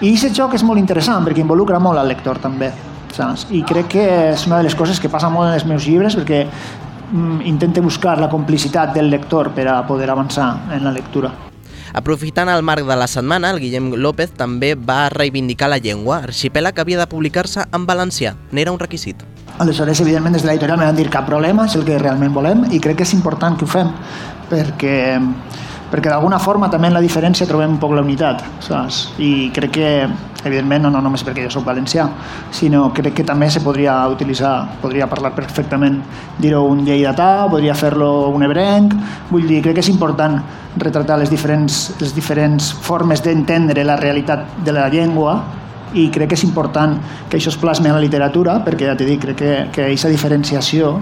I 0.00 0.12
aquest 0.14 0.37
joc 0.37 0.54
és 0.54 0.64
molt 0.64 0.80
interessant 0.80 1.25
perquè 1.25 1.42
involucra 1.42 1.80
molt 1.82 1.99
al 1.99 2.08
lector 2.08 2.38
també 2.40 2.70
saps? 3.16 3.46
i 3.54 3.62
crec 3.66 3.88
que 3.94 4.04
és 4.32 4.46
una 4.49 4.61
de 4.61 4.66
les 4.68 4.76
coses 4.76 5.00
que 5.00 5.11
passa 5.12 5.30
molt 5.32 5.49
en 5.50 5.56
els 5.56 5.64
meus 5.68 5.87
llibres 5.88 6.16
perquè 6.18 6.44
Mm, 7.12 7.42
intente 7.46 7.80
buscar 7.80 8.18
la 8.18 8.28
complicitat 8.28 8.94
del 8.94 9.10
lector 9.10 9.52
per 9.54 9.68
a 9.68 9.86
poder 9.86 10.10
avançar 10.10 10.72
en 10.72 10.82
la 10.84 10.90
lectura. 10.90 11.30
Aprofitant 11.94 12.48
el 12.50 12.62
marc 12.66 12.84
de 12.84 12.96
la 12.96 13.06
setmana, 13.06 13.50
el 13.50 13.60
Guillem 13.60 13.92
López 13.94 14.32
també 14.34 14.75
va 14.75 15.08
reivindicar 15.08 15.70
la 15.70 15.78
llengua. 15.78 16.18
Arxipèlag 16.26 16.78
havia 16.82 16.98
de 16.98 17.06
publicar-se 17.06 17.64
en 17.72 17.86
valencià. 17.86 18.34
N'era 18.50 18.72
un 18.72 18.80
requisit. 18.80 19.22
Aleshores, 19.58 20.00
evidentment, 20.02 20.34
des 20.34 20.42
de 20.42 20.50
l'editorial 20.50 20.78
me 20.78 20.84
van 20.84 20.96
dir 20.98 21.08
cap 21.08 21.25
problema, 21.25 21.64
és 21.64 21.76
el 21.78 21.86
que 21.86 21.96
realment 21.98 22.34
volem 22.34 22.66
i 22.72 22.80
crec 22.82 22.98
que 22.98 23.06
és 23.06 23.14
important 23.14 23.56
que 23.56 23.64
ho 23.64 23.70
fem 23.70 23.94
perquè 24.50 24.96
perquè 25.90 26.11
d'alguna 26.11 26.38
forma 26.43 26.69
també 26.71 26.90
en 26.90 26.97
la 26.97 27.02
diferència 27.05 27.47
trobem 27.47 27.76
un 27.76 27.81
poc 27.83 27.95
la 27.95 28.02
unitat, 28.02 28.43
saps? 28.64 29.00
I 29.23 29.50
crec 29.55 29.73
que, 29.76 29.90
evidentment, 30.45 30.87
no, 30.87 30.90
no 30.95 31.02
només 31.05 31.25
perquè 31.26 31.45
jo 31.47 31.52
sóc 31.55 31.66
valencià, 31.66 32.09
sinó 32.55 32.88
crec 32.95 33.21
que 33.21 33.26
també 33.26 33.49
se 33.50 33.62
podria 33.64 33.99
utilitzar, 34.11 34.55
podria 34.83 35.09
parlar 35.11 35.33
perfectament, 35.37 36.00
dir-ho 36.38 36.64
un 36.66 36.85
lleidatà, 36.87 37.47
podria 37.50 37.75
fer-lo 37.78 38.28
un 38.35 38.47
ebrenc, 38.47 38.97
vull 39.31 39.47
dir, 39.47 39.62
crec 39.64 39.78
que 39.78 39.85
és 39.87 39.93
important 39.93 40.40
retratar 40.76 41.19
les 41.19 41.31
diferents, 41.31 41.78
les 42.00 42.14
diferents 42.14 42.73
formes 42.85 43.23
d'entendre 43.25 43.85
la 43.85 43.97
realitat 43.97 44.59
de 44.64 44.75
la 44.76 44.88
llengua 44.93 45.38
i 45.97 46.09
crec 46.12 46.33
que 46.33 46.37
és 46.37 46.45
important 46.45 46.97
que 47.31 47.38
això 47.38 47.52
es 47.52 47.61
plasmi 47.61 47.88
a 47.88 47.97
la 47.97 48.02
literatura 48.02 48.59
perquè 48.64 48.90
ja 48.90 48.97
t'he 48.99 49.07
dit, 49.09 49.21
crec 49.23 49.38
que, 49.38 49.52
que 49.73 49.87
aquesta 49.87 50.12
diferenciació 50.12 50.97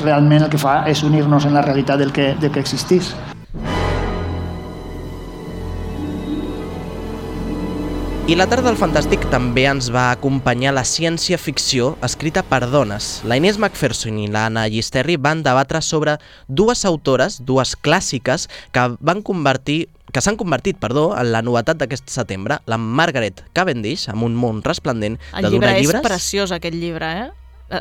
realment 0.00 0.46
el 0.46 0.50
que 0.50 0.60
fa 0.60 0.80
és 0.90 1.04
unir-nos 1.06 1.46
en 1.46 1.54
la 1.54 1.66
realitat 1.66 2.00
del 2.00 2.12
que, 2.12 2.32
del 2.40 2.50
que 2.50 2.64
existís. 2.64 3.14
I 8.28 8.36
la 8.36 8.44
tarda 8.46 8.68
del 8.68 8.76
Fantàstic 8.78 9.24
també 9.32 9.64
ens 9.66 9.88
va 9.90 10.10
acompanyar 10.12 10.74
la 10.76 10.84
ciència-ficció 10.86 11.94
escrita 12.06 12.44
per 12.46 12.60
dones. 12.70 13.08
La 13.26 13.38
Inés 13.40 13.58
Macpherson 13.58 14.20
i 14.22 14.28
l'Anna 14.30 14.66
Llisterri 14.70 15.16
van 15.16 15.40
debatre 15.42 15.80
sobre 15.82 16.18
dues 16.46 16.84
autores, 16.84 17.40
dues 17.42 17.74
clàssiques, 17.74 18.46
que 18.70 18.86
van 19.00 19.24
convertir 19.26 19.88
que 20.10 20.22
s'han 20.22 20.36
convertit, 20.36 20.78
perdó, 20.82 21.12
en 21.14 21.30
la 21.30 21.42
novetat 21.42 21.78
d'aquest 21.78 22.10
setembre, 22.10 22.58
la 22.66 22.78
Margaret 22.78 23.44
Cavendish, 23.54 24.08
amb 24.10 24.26
un 24.26 24.34
món 24.34 24.58
resplendent 24.66 25.20
el 25.38 25.46
de 25.46 25.52
donar 25.54 25.70
llibre 25.70 25.80
llibres. 25.80 26.02
és 26.02 26.08
preciós, 26.08 26.54
aquest 26.54 26.74
llibre, 26.74 27.12
eh? 27.24 27.28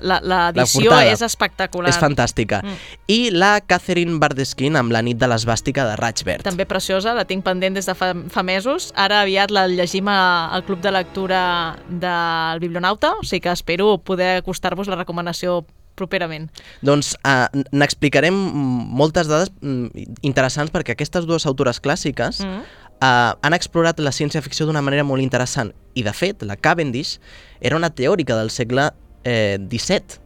La- 0.02 0.20
l'edició 0.22 0.94
és 1.02 1.22
espectacular. 1.22 1.90
És 1.90 1.98
fantàstica. 2.00 2.62
Mm. 2.64 2.76
I 3.08 3.20
la 3.32 3.60
Catherine 3.62 4.20
Bardeskin 4.20 4.76
amb 4.76 4.92
la 4.92 5.02
nit 5.02 5.18
de 5.18 5.28
l'esbàstica 5.28 5.86
de 5.90 5.96
Verd. 6.26 6.44
També 6.44 6.66
preciosa, 6.66 7.14
la 7.14 7.26
tinc 7.26 7.44
pendent 7.44 7.76
des 7.76 7.86
de 7.86 7.96
fa, 7.96 8.14
fa 8.30 8.44
mesos. 8.44 8.92
Ara 8.96 9.22
aviat 9.22 9.52
la 9.52 9.68
llegim 9.68 10.08
a- 10.08 10.50
al 10.54 10.64
club 10.64 10.82
de 10.82 10.92
lectura 10.92 11.78
del 11.90 12.60
Biblionauta, 12.60 13.14
o 13.20 13.24
sigui 13.24 13.42
que 13.42 13.50
espero 13.52 13.98
poder 13.98 14.38
acostar-vos 14.38 14.88
la 14.88 14.96
recomanació 14.96 15.66
properament. 15.96 16.50
Doncs 16.82 17.18
uh, 17.28 17.48
n'explicarem 17.76 18.34
moltes 18.34 19.28
dades 19.28 19.52
mm, 19.62 19.90
interessants 20.22 20.72
perquè 20.72 20.94
aquestes 20.96 21.26
dues 21.28 21.46
autores 21.46 21.82
clàssiques 21.84 22.40
Mm. 22.40 22.62
uh, 23.02 23.36
han 23.42 23.54
explorat 23.54 24.00
la 24.00 24.12
ciència-ficció 24.12 24.66
d'una 24.66 24.82
manera 24.82 25.04
molt 25.04 25.22
interessant. 25.22 25.74
I, 25.96 26.04
de 26.04 26.14
fet, 26.14 26.42
la 26.44 26.56
Cavendish 26.56 27.18
era 27.60 27.76
una 27.76 27.90
teòrica 27.90 28.38
del 28.38 28.50
segle 28.50 28.92
eh, 29.24 29.58
XVII. 29.60 30.20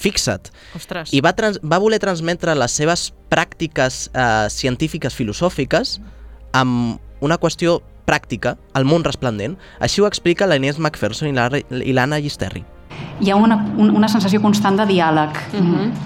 Fixa't. 0.00 0.48
Ostres. 0.76 1.12
I 1.12 1.20
va, 1.20 1.34
trans 1.36 1.58
va 1.60 1.78
voler 1.82 1.98
transmetre 2.00 2.54
les 2.56 2.72
seves 2.72 3.10
pràctiques 3.30 4.06
eh, 4.14 4.48
científiques 4.48 5.14
filosòfiques 5.14 5.98
amb 6.56 6.96
una 7.20 7.36
qüestió 7.36 7.80
pràctica 8.08 8.56
al 8.74 8.86
món 8.88 9.04
resplendent. 9.04 9.58
Així 9.78 10.00
ho 10.00 10.06
explica 10.08 10.46
la 10.48 10.56
Inés 10.56 10.78
McPherson 10.80 11.28
i 11.28 11.32
la- 11.36 11.50
i 11.84 11.92
l'Anna 11.92 12.18
Gisterri. 12.20 12.64
hi 13.20 13.30
ha 13.30 13.36
una, 13.36 13.54
un- 13.76 13.90
una 13.94 14.08
sensació 14.08 14.40
constant 14.40 14.76
de 14.78 14.86
diàleg, 14.88 15.36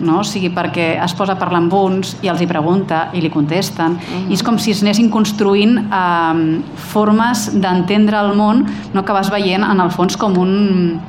no? 0.00 0.18
o 0.20 0.24
sigui, 0.24 0.50
perquè 0.50 1.00
es 1.04 1.14
posa 1.14 1.32
a 1.32 1.38
parlar 1.38 1.60
amb 1.62 1.72
uns 1.72 2.16
i 2.22 2.28
els 2.28 2.40
hi 2.42 2.46
pregunta 2.46 3.10
i 3.14 3.20
li 3.22 3.30
contesten, 3.30 3.96
i 4.28 4.34
és 4.34 4.42
com 4.42 4.58
si 4.58 4.72
es 4.74 4.82
anessin 4.82 5.08
construint 5.10 5.78
eh, 5.78 6.60
formes 6.90 7.46
d'entendre 7.54 8.18
el 8.20 8.34
món 8.36 8.64
no, 8.92 9.04
que 9.04 9.12
vas 9.14 9.30
veient 9.30 9.62
en 9.64 9.80
el 9.80 9.90
fons 9.94 10.16
com 10.18 10.36
un, 10.38 11.00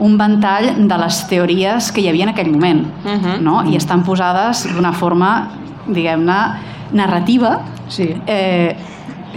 un 0.00 0.16
ventall 0.18 0.86
de 0.88 0.98
les 0.98 1.18
teories 1.28 1.90
que 1.92 2.00
hi 2.00 2.08
havia 2.08 2.24
en 2.24 2.30
aquell 2.30 2.50
moment, 2.52 2.84
no? 3.40 3.62
i 3.70 3.76
estan 3.76 4.02
posades 4.04 4.66
d'una 4.74 4.92
forma, 4.92 5.48
diguem-ne, 5.86 6.40
narrativa, 6.92 7.60
Sí. 7.88 8.14
eh, 8.26 8.76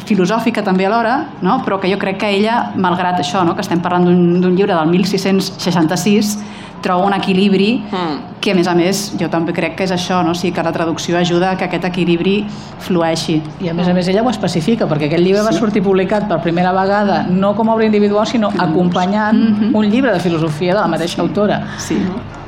filosòfica 0.05 0.61
també 0.63 0.85
alhora, 0.85 1.25
no? 1.41 1.61
però 1.65 1.79
que 1.79 1.89
jo 1.91 1.97
crec 1.97 2.17
que 2.19 2.29
ella, 2.29 2.71
malgrat 2.75 3.19
això, 3.19 3.43
no? 3.45 3.55
que 3.55 3.61
estem 3.61 3.79
parlant 3.81 4.05
d'un 4.05 4.55
llibre 4.55 4.73
del 4.75 4.87
1666, 4.91 6.37
troba 6.85 7.05
un 7.09 7.13
equilibri 7.17 7.81
Mm. 7.91 8.39
que, 8.39 8.51
a 8.51 8.55
més 8.55 8.67
a 8.69 8.75
més, 8.77 8.99
jo 9.19 9.27
també 9.33 9.53
crec 9.57 9.75
que 9.75 9.83
és 9.87 9.91
això, 9.91 10.19
no? 10.23 10.31
o 10.31 10.35
sigui, 10.37 10.53
que 10.53 10.61
la 10.63 10.71
traducció 10.71 11.17
ajuda 11.17 11.51
a 11.51 11.57
que 11.57 11.65
aquest 11.65 11.83
equilibri 11.89 12.45
flueixi. 12.79 13.41
I 13.61 13.69
a 13.69 13.73
més 13.73 13.87
a 13.89 13.93
més 13.97 14.07
ella 14.07 14.21
ho 14.21 14.29
especifica, 14.29 14.85
perquè 14.87 15.07
aquest 15.09 15.23
llibre 15.23 15.41
va 15.41 15.51
sortir 15.51 15.81
publicat 15.81 16.27
per 16.29 16.37
primera 16.43 16.71
vegada 16.71 17.23
no 17.27 17.55
com 17.57 17.69
a 17.69 17.73
obra 17.73 17.85
individual, 17.89 18.27
sinó 18.27 18.51
acompanyant 18.57 19.33
Mhm. 19.37 19.75
un 19.75 19.89
llibre 19.89 20.13
de 20.13 20.19
filosofia 20.19 20.75
de 20.75 20.79
la 20.81 20.87
mateixa 20.87 21.21
autora. 21.21 21.63
Sí. 21.79 21.97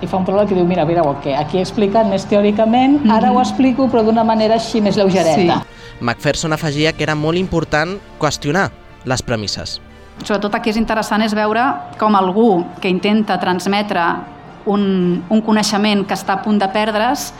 I 0.01 0.05
fa 0.05 0.17
un 0.17 0.25
pròleg 0.25 0.47
que 0.49 0.53
diu, 0.55 0.65
mira, 0.65 0.85
mireu, 0.85 1.15
que 1.23 1.35
aquí 1.35 1.57
he 1.57 1.61
explicat 1.61 2.05
més 2.07 2.27
teòricament, 2.29 3.09
ara 3.09 3.31
ho 3.31 3.39
explico 3.41 3.87
però 3.89 4.03
d'una 4.05 4.23
manera 4.23 4.55
així 4.55 4.79
més 4.81 4.95
lleugereta. 4.95 5.63
McPherson 5.99 6.53
afegia 6.53 6.93
que 6.93 7.01
era 7.03 7.15
molt 7.15 7.37
important 7.39 7.97
qüestionar 8.19 8.69
les 9.05 9.23
premisses. 9.23 9.81
Sobretot 10.23 10.55
aquí 10.57 10.71
és 10.73 10.79
interessant 10.79 11.21
és 11.23 11.35
veure 11.37 11.63
com 11.99 12.15
algú 12.17 12.65
que 12.81 12.89
intenta 12.89 13.37
transmetre 13.39 14.03
un, 14.67 15.23
un 15.29 15.41
coneixement 15.45 16.03
que 16.07 16.17
està 16.17 16.37
a 16.37 16.43
punt 16.43 16.59
de 16.59 16.67
perdre's 16.73 17.31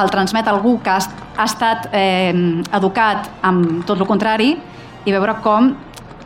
el 0.00 0.10
transmet 0.12 0.46
a 0.46 0.54
algú 0.54 0.76
que 0.84 0.90
ha, 0.92 1.00
ha 1.36 1.46
estat 1.48 1.88
eh, 1.92 2.32
educat 2.76 3.30
amb 3.42 3.84
tot 3.86 3.98
el 3.98 4.06
contrari 4.06 4.52
i 5.04 5.14
veure 5.14 5.40
com 5.42 5.72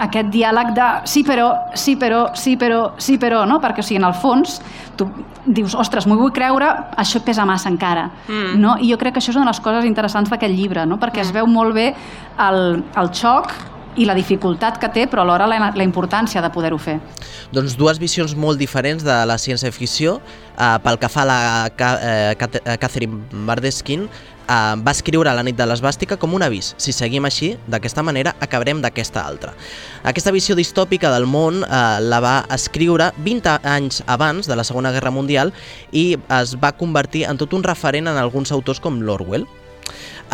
aquest 0.05 0.31
diàleg 0.35 0.73
de 0.75 0.89
sí 1.09 1.23
però, 1.25 1.49
sí 1.79 1.95
però, 1.97 2.27
sí 2.35 2.57
però, 2.61 2.81
sí 2.99 3.17
però, 3.21 3.45
no? 3.47 3.61
perquè 3.63 3.81
o 3.81 3.87
sigui, 3.87 4.01
en 4.03 4.09
el 4.09 4.17
fons 4.19 4.59
tu 4.99 5.07
dius, 5.45 5.75
ostres, 5.77 6.07
m'ho 6.09 6.17
vull 6.19 6.33
creure, 6.33 6.71
això 6.97 7.21
pesa 7.25 7.45
massa 7.45 7.69
encara. 7.69 8.07
Mm. 8.29 8.55
No? 8.63 8.77
I 8.81 8.89
jo 8.93 8.99
crec 9.01 9.17
que 9.17 9.21
això 9.21 9.35
és 9.35 9.37
una 9.37 9.45
de 9.45 9.53
les 9.53 9.61
coses 9.65 9.85
interessants 9.85 10.33
d'aquest 10.33 10.55
llibre, 10.55 10.87
no? 10.89 10.99
perquè 11.01 11.21
es 11.21 11.33
veu 11.35 11.47
molt 11.47 11.77
bé 11.77 11.91
el, 12.41 12.83
el 12.97 13.11
xoc 13.13 13.53
i 13.97 14.07
la 14.09 14.17
dificultat 14.17 14.79
que 14.83 14.91
té, 14.93 15.07
però 15.11 15.23
alhora 15.25 15.47
la, 15.51 15.71
la 15.75 15.87
importància 15.87 16.43
de 16.43 16.51
poder-ho 16.55 16.79
fer. 16.79 16.99
Doncs 17.55 17.77
dues 17.79 18.01
visions 18.03 18.35
molt 18.37 18.61
diferents 18.61 19.05
de 19.07 19.17
la 19.29 19.39
ciència-ficció. 19.41 20.19
Uh, 20.55 20.77
pel 20.85 21.01
que 21.03 21.11
fa 21.11 21.25
a 21.25 21.27
la 21.27 21.39
eh, 21.67 22.35
eh, 22.39 22.77
Catherine 22.79 23.25
Bardeskin, 23.47 24.05
uh, 24.07 24.77
va 24.79 24.93
escriure 24.95 25.33
La 25.35 25.43
nit 25.43 25.57
de 25.59 25.67
l'esbàstica 25.67 26.19
com 26.21 26.37
un 26.37 26.45
avís. 26.47 26.73
Si 26.79 26.95
seguim 26.95 27.27
així, 27.27 27.55
d'aquesta 27.67 28.05
manera, 28.07 28.35
acabarem 28.41 28.83
d'aquesta 28.85 29.25
altra. 29.25 29.55
Aquesta 30.05 30.33
visió 30.35 30.55
distòpica 30.55 31.11
del 31.15 31.27
món 31.27 31.65
uh, 31.65 31.99
la 32.03 32.21
va 32.23 32.37
escriure 32.55 33.11
20 33.25 33.59
anys 33.75 34.03
abans 34.07 34.47
de 34.47 34.57
la 34.57 34.65
Segona 34.65 34.95
Guerra 34.95 35.11
Mundial 35.15 35.53
i 35.93 36.15
es 36.41 36.55
va 36.61 36.75
convertir 36.79 37.27
en 37.31 37.41
tot 37.41 37.55
un 37.55 37.67
referent 37.67 38.11
en 38.11 38.21
alguns 38.21 38.55
autors 38.55 38.83
com 38.83 39.03
l'Orwell. 39.03 39.49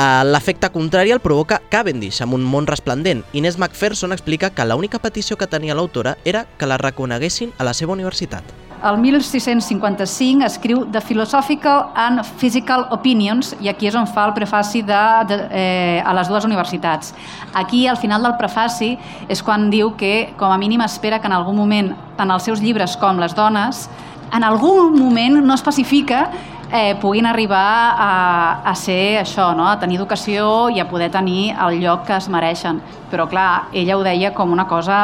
Uh, 0.00 0.24
L'efecte 0.24 0.70
contrari 0.72 1.10
el 1.12 1.20
provoca 1.20 1.58
Cavendish, 1.68 2.22
amb 2.24 2.32
un 2.32 2.44
món 2.48 2.64
resplendent. 2.64 3.20
Inés 3.36 3.58
McPherson 3.58 4.14
explica 4.14 4.48
que 4.48 4.64
l'única 4.64 4.96
petició 5.02 5.36
que 5.36 5.48
tenia 5.50 5.74
l'autora 5.76 6.14
era 6.24 6.46
que 6.56 6.64
la 6.64 6.78
reconeguessin 6.80 7.50
a 7.58 7.66
la 7.68 7.74
seva 7.76 7.92
universitat. 7.92 8.46
El 8.80 8.96
1655 9.02 10.46
escriu 10.46 10.86
The 10.88 11.02
Philosophical 11.04 11.90
and 12.00 12.24
Physical 12.40 12.86
Opinions 12.96 13.52
i 13.60 13.68
aquí 13.68 13.90
és 13.90 13.98
on 13.98 14.08
fa 14.08 14.24
el 14.30 14.32
prefaci 14.32 14.80
de, 14.88 15.00
de, 15.28 15.38
eh, 15.52 16.00
a 16.00 16.14
les 16.16 16.30
dues 16.32 16.46
universitats. 16.48 17.12
Aquí, 17.52 17.82
al 17.86 18.00
final 18.00 18.24
del 18.24 18.38
prefaci, 18.40 18.94
és 19.28 19.44
quan 19.44 19.68
diu 19.68 19.98
que, 20.00 20.30
com 20.40 20.48
a 20.48 20.56
mínim, 20.56 20.80
espera 20.80 21.20
que 21.20 21.28
en 21.28 21.36
algun 21.36 21.60
moment, 21.60 21.92
tant 22.16 22.32
els 22.32 22.48
seus 22.48 22.64
llibres 22.64 22.96
com 22.96 23.20
les 23.20 23.36
dones, 23.36 23.90
en 24.32 24.48
algun 24.48 24.96
moment 24.96 25.42
no 25.44 25.58
especifica 25.58 26.30
eh, 26.72 26.94
puguin 27.00 27.26
arribar 27.26 27.94
a, 27.98 28.62
a 28.64 28.74
ser 28.74 29.20
això, 29.20 29.50
no? 29.56 29.66
a 29.68 29.78
tenir 29.80 29.98
educació 29.98 30.68
i 30.70 30.80
a 30.80 30.88
poder 30.88 31.10
tenir 31.10 31.50
el 31.54 31.80
lloc 31.82 32.06
que 32.08 32.16
es 32.16 32.28
mereixen. 32.30 32.80
Però 33.10 33.26
clar, 33.28 33.68
ella 33.72 33.98
ho 33.98 34.04
deia 34.06 34.32
com 34.34 34.52
una 34.52 34.66
cosa 34.70 35.00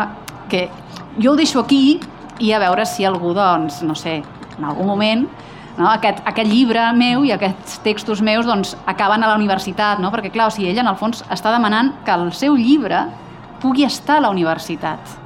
que 0.51 0.69
jo 1.19 1.33
ho 1.33 1.37
deixo 1.37 1.61
aquí 1.61 1.99
i 2.39 2.53
a 2.53 2.61
veure 2.63 2.87
si 2.87 3.05
algú, 3.05 3.35
doncs, 3.35 3.83
no 3.83 3.97
sé, 3.99 4.21
en 4.57 4.65
algun 4.65 4.87
moment 4.87 5.27
no? 5.77 5.89
aquest, 5.91 6.23
aquest 6.25 6.51
llibre 6.51 6.85
meu 6.97 7.25
i 7.27 7.33
aquests 7.35 7.81
textos 7.85 8.23
meus 8.23 8.47
doncs, 8.47 8.77
acaben 8.87 9.23
a 9.23 9.31
la 9.33 9.37
universitat, 9.37 10.01
no? 10.01 10.13
perquè 10.15 10.33
clar, 10.33 10.51
o 10.51 10.55
sigui, 10.55 10.71
ella 10.71 10.85
en 10.85 10.93
el 10.93 10.99
fons 11.01 11.25
està 11.33 11.53
demanant 11.55 11.95
que 12.05 12.15
el 12.15 12.33
seu 12.37 12.57
llibre 12.57 13.07
pugui 13.63 13.87
estar 13.89 14.21
a 14.21 14.27
la 14.27 14.33
universitat 14.35 15.26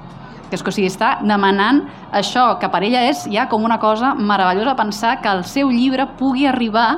que 0.51 0.59
és 0.59 0.65
que 0.67 0.73
o 0.73 0.75
sigui, 0.75 0.91
està 0.91 1.15
demanant 1.23 1.85
això, 2.13 2.57
que 2.61 2.69
per 2.69 2.83
ella 2.83 3.05
és 3.09 3.23
ja 3.31 3.47
com 3.49 3.63
una 3.65 3.79
cosa 3.79 4.13
meravellosa 4.19 4.75
pensar 4.77 5.21
que 5.23 5.31
el 5.31 5.45
seu 5.47 5.71
llibre 5.71 6.09
pugui 6.19 6.49
arribar 6.51 6.89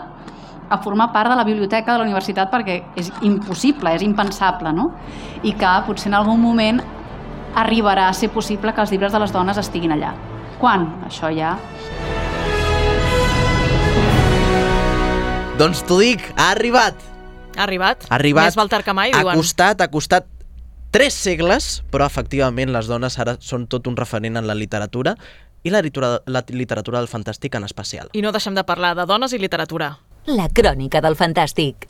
a 0.73 0.79
formar 0.81 1.11
part 1.13 1.29
de 1.29 1.37
la 1.37 1.45
biblioteca 1.45 1.93
de 1.93 2.01
la 2.01 2.07
universitat 2.09 2.49
perquè 2.51 2.79
és 2.97 3.13
impossible, 3.21 3.93
és 3.93 4.03
impensable, 4.03 4.73
no? 4.73 4.89
I 5.45 5.53
que 5.53 5.73
potser 5.87 6.09
en 6.09 6.17
algun 6.17 6.41
moment 6.41 6.81
arribarà 7.61 8.09
a 8.09 8.17
ser 8.17 8.33
possible 8.33 8.73
que 8.73 8.81
els 8.81 8.91
llibres 8.95 9.13
de 9.13 9.21
les 9.21 9.33
dones 9.35 9.61
estiguin 9.61 9.93
allà. 9.93 10.15
Quan? 10.59 10.89
Això 11.05 11.29
ja... 11.37 11.59
Doncs 15.61 15.85
t'ho 15.85 16.01
dic, 16.01 16.25
ha 16.39 16.55
arribat! 16.57 16.97
Ha 17.53 17.67
arribat. 17.67 18.07
Ha 18.09 18.17
arribat. 18.17 18.49
Més 18.49 18.57
val 18.57 18.71
tard 18.73 18.87
que 18.87 18.95
mai, 18.97 19.13
ha 19.13 19.21
diuen. 19.21 19.37
costat, 19.37 19.83
ha 19.85 19.91
costat 19.93 20.25
tres 20.93 21.17
segles, 21.17 21.81
però 21.91 22.07
efectivament 22.07 22.71
les 22.71 22.87
dones 22.87 23.17
ara 23.19 23.39
són 23.41 23.65
tot 23.67 23.89
un 23.89 23.97
referent 23.97 24.37
en 24.39 24.47
la 24.47 24.55
literatura 24.55 25.17
i 25.65 25.73
la 25.73 25.81
literatura, 25.83 26.21
la 26.27 26.45
literatura 26.53 27.01
del 27.01 27.09
fantàstic 27.09 27.57
en 27.57 27.65
especial. 27.65 28.13
I 28.13 28.23
no 28.23 28.33
deixem 28.35 28.55
de 28.55 28.67
parlar 28.69 28.95
de 28.99 29.09
dones 29.09 29.33
i 29.33 29.41
literatura. 29.41 29.97
La 30.29 30.51
crònica 30.53 31.01
del 31.03 31.17
fantàstic. 31.19 31.89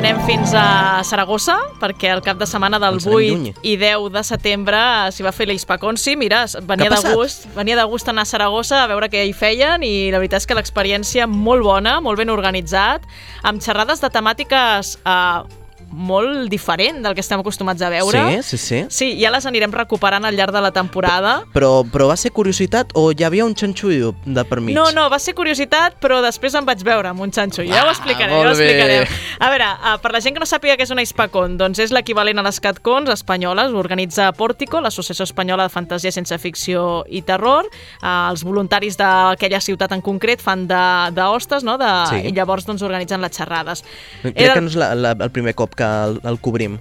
Anem 0.00 0.16
fins 0.24 0.54
a 0.56 1.02
Saragossa, 1.04 1.58
perquè 1.76 2.08
el 2.08 2.22
cap 2.24 2.38
de 2.40 2.46
setmana 2.48 2.78
del 2.80 2.96
Ens 2.96 3.04
anem 3.04 3.18
8 3.18 3.26
lluny. 3.34 3.50
i 3.68 3.74
10 3.76 4.06
de 4.14 4.22
setembre 4.24 4.78
s'hi 5.12 5.26
va 5.26 5.32
fer 5.36 5.44
l'Hispaconsi. 5.50 6.14
Mira, 6.16 6.46
venia 6.64 6.88
de 6.88 7.12
gust, 7.12 7.44
venia 7.52 7.76
de 7.76 7.84
gust 7.84 8.08
anar 8.08 8.24
a 8.24 8.30
Saragossa 8.30 8.78
a 8.80 8.88
veure 8.88 9.10
què 9.12 9.26
hi 9.28 9.34
feien 9.36 9.84
i 9.84 10.08
la 10.08 10.22
veritat 10.22 10.40
és 10.40 10.48
que 10.48 10.56
l'experiència 10.56 11.28
molt 11.28 11.68
bona, 11.68 11.98
molt 12.00 12.16
ben 12.16 12.32
organitzat, 12.32 13.04
amb 13.44 13.60
xerrades 13.60 14.00
de 14.00 14.08
temàtiques 14.08 14.96
eh, 15.04 15.59
molt 15.90 16.48
diferent 16.50 17.02
del 17.02 17.14
que 17.14 17.20
estem 17.20 17.40
acostumats 17.40 17.82
a 17.82 17.88
veure. 17.90 18.42
Sí, 18.42 18.56
sí, 18.56 18.58
sí. 18.58 18.80
Sí, 18.88 19.08
ja 19.20 19.30
les 19.30 19.46
anirem 19.46 19.72
recuperant 19.72 20.24
al 20.24 20.36
llarg 20.36 20.52
de 20.54 20.60
la 20.60 20.70
temporada. 20.70 21.42
Però, 21.52 21.84
però 21.90 22.06
va 22.08 22.16
ser 22.16 22.30
curiositat 22.32 22.92
o 22.94 23.10
hi 23.12 23.24
havia 23.24 23.44
un 23.44 23.54
xanxullo 23.54 24.14
de 24.24 24.44
per 24.44 24.60
mig? 24.60 24.74
No, 24.74 24.90
no, 24.92 25.08
va 25.10 25.18
ser 25.18 25.34
curiositat, 25.34 25.98
però 26.00 26.20
després 26.22 26.54
em 26.54 26.64
vaig 26.64 26.82
veure 26.86 27.08
amb 27.10 27.20
un 27.20 27.30
xanxo. 27.32 27.62
Ja 27.66 27.84
ho 27.84 27.88
Ah, 27.88 27.92
explicaré, 27.92 28.32
ja 28.32 28.38
ho 28.38 28.50
explicaré. 28.50 28.98
bé. 29.00 29.08
A 29.40 29.50
veure, 29.50 29.64
eh, 29.64 29.96
per 30.02 30.12
la 30.12 30.20
gent 30.20 30.34
que 30.36 30.40
no 30.40 30.46
sàpiga 30.46 30.76
què 30.76 30.82
és 30.82 30.90
una 30.90 31.02
Hispacon, 31.02 31.56
doncs 31.58 31.78
és 31.78 31.90
l'equivalent 31.90 32.38
a 32.38 32.42
les 32.42 32.60
CatCons 32.60 33.08
espanyoles. 33.10 33.72
Ho 33.72 33.78
organitza 33.78 34.30
Pórtico, 34.32 34.80
l'Associació 34.80 35.24
Espanyola 35.24 35.64
de 35.64 35.68
Fantasia 35.70 36.12
Sense 36.12 36.38
Ficció 36.38 37.04
i 37.08 37.22
Terror. 37.22 37.66
Eh, 38.02 38.06
els 38.30 38.44
voluntaris 38.44 38.96
d'aquella 38.96 39.60
ciutat 39.60 39.92
en 39.92 40.00
concret 40.02 40.40
fan 40.40 40.66
d'hostes, 40.68 41.64
no? 41.64 41.76
De, 41.78 41.90
Sí. 42.10 42.16
I 42.28 42.32
llavors 42.32 42.64
doncs, 42.66 42.82
organitzen 42.82 43.20
les 43.20 43.30
xerrades. 43.36 43.84
Crec 44.22 44.34
Era- 44.40 44.54
que 44.54 44.60
no 44.60 44.68
és 44.68 44.76
la, 44.76 44.94
la, 44.94 45.10
el 45.12 45.30
primer 45.30 45.54
cop 45.54 45.74
que 45.80 45.88
el, 46.10 46.20
el 46.28 46.38
cobrim. 46.44 46.76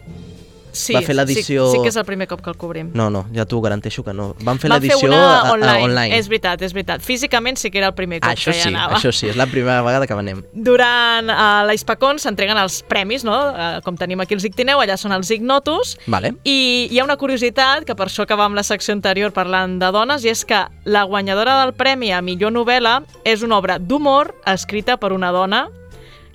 Sí, 0.72 0.94
va 0.94 1.00
fer 1.02 1.16
l'edició... 1.18 1.64
Sí, 1.72 1.78
sí 1.80 1.82
que 1.82 1.90
és 1.90 1.96
el 1.98 2.04
primer 2.06 2.28
cop 2.30 2.44
que 2.46 2.52
el 2.52 2.56
cobrim. 2.56 2.92
No, 2.96 3.08
no, 3.10 3.24
ja 3.34 3.42
t'ho 3.50 3.58
garanteixo 3.60 4.04
que 4.06 4.14
no. 4.14 4.28
Van 4.46 4.60
fer 4.62 4.70
l'edició 4.70 5.08
una 5.10 5.18
a- 5.18 5.40
a- 5.50 5.54
online. 5.56 5.82
online. 5.88 6.18
És 6.20 6.28
veritat, 6.30 6.62
és 6.62 6.76
veritat. 6.78 7.02
Físicament 7.02 7.58
sí 7.58 7.72
que 7.74 7.80
era 7.82 7.88
el 7.90 7.96
primer 7.98 8.20
cop 8.22 8.30
Això 8.30 8.54
que 8.54 8.60
hi 8.60 8.62
sí, 8.62 8.70
anava. 8.70 9.00
això 9.00 9.10
sí, 9.12 9.28
és 9.32 9.36
la 9.36 9.48
primera 9.50 9.82
vegada 9.82 10.06
que 10.08 10.14
venem. 10.14 10.44
Durant 10.54 11.26
uh, 11.34 11.66
l'Hispacon 11.68 12.22
s'entreguen 12.22 12.62
els 12.62 12.78
premis, 12.88 13.26
no? 13.26 13.34
Uh, 13.50 13.82
com 13.84 13.98
tenim 13.98 14.22
aquí 14.22 14.38
els 14.38 14.46
Ictineu, 14.46 14.78
allà 14.86 14.96
són 15.02 15.12
els 15.18 15.34
Ignotus, 15.34 15.96
Vale. 16.06 16.36
i 16.46 16.88
hi 16.94 17.02
ha 17.02 17.04
una 17.10 17.18
curiositat, 17.18 17.84
que 17.90 17.98
per 17.98 18.06
això 18.08 18.28
acabàvem 18.30 18.54
la 18.56 18.64
secció 18.64 18.94
anterior 18.94 19.34
parlant 19.34 19.80
de 19.82 19.90
dones, 19.92 20.24
i 20.24 20.30
és 20.30 20.46
que 20.46 20.62
la 20.86 21.04
guanyadora 21.10 21.58
del 21.64 21.74
premi 21.74 22.14
a 22.14 22.22
millor 22.22 22.54
novel·la 22.54 23.00
és 23.26 23.42
una 23.42 23.58
obra 23.58 23.80
d'humor 23.82 24.36
escrita 24.46 25.00
per 25.02 25.12
una 25.18 25.34
dona, 25.34 25.66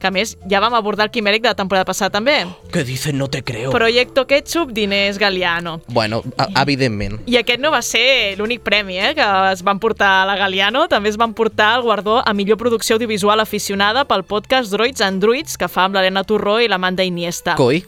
que 0.04 0.10
a 0.10 0.12
més 0.12 0.34
ja 0.50 0.60
vam 0.60 0.74
abordar 0.76 1.06
el 1.08 1.12
quimèric 1.14 1.40
de 1.46 1.48
la 1.48 1.56
temporada 1.56 1.86
passada 1.88 2.12
també. 2.12 2.42
Què 2.74 2.82
dicen? 2.84 3.16
No 3.16 3.30
te 3.32 3.40
creo. 3.42 3.70
Proyecto 3.72 4.26
Ketchup 4.28 4.74
d'Inés 4.76 5.16
Galiano. 5.18 5.78
Bueno, 5.88 6.20
a- 6.36 6.50
evidentment. 6.62 7.22
I 7.26 7.38
aquest 7.40 7.62
no 7.64 7.70
va 7.72 7.80
ser 7.80 8.36
l'únic 8.36 8.60
premi 8.66 8.98
eh, 9.00 9.14
que 9.16 9.24
es 9.54 9.62
van 9.64 9.80
portar 9.80 10.10
a 10.22 10.26
la 10.28 10.36
Galiano, 10.36 10.84
també 10.92 11.08
es 11.08 11.16
van 11.16 11.32
portar 11.32 11.76
el 11.78 11.82
guardó 11.88 12.20
a 12.20 12.34
millor 12.36 12.58
producció 12.60 12.96
audiovisual 12.98 13.40
aficionada 13.40 14.04
pel 14.04 14.24
podcast 14.28 14.70
Droids 14.74 15.00
and 15.00 15.22
Druids 15.24 15.56
que 15.56 15.68
fa 15.72 15.86
amb 15.88 15.96
l'Helena 15.96 16.24
Torró 16.28 16.58
i 16.60 16.68
l'Amanda 16.68 17.02
Iniesta. 17.06 17.54
Coi, 17.56 17.80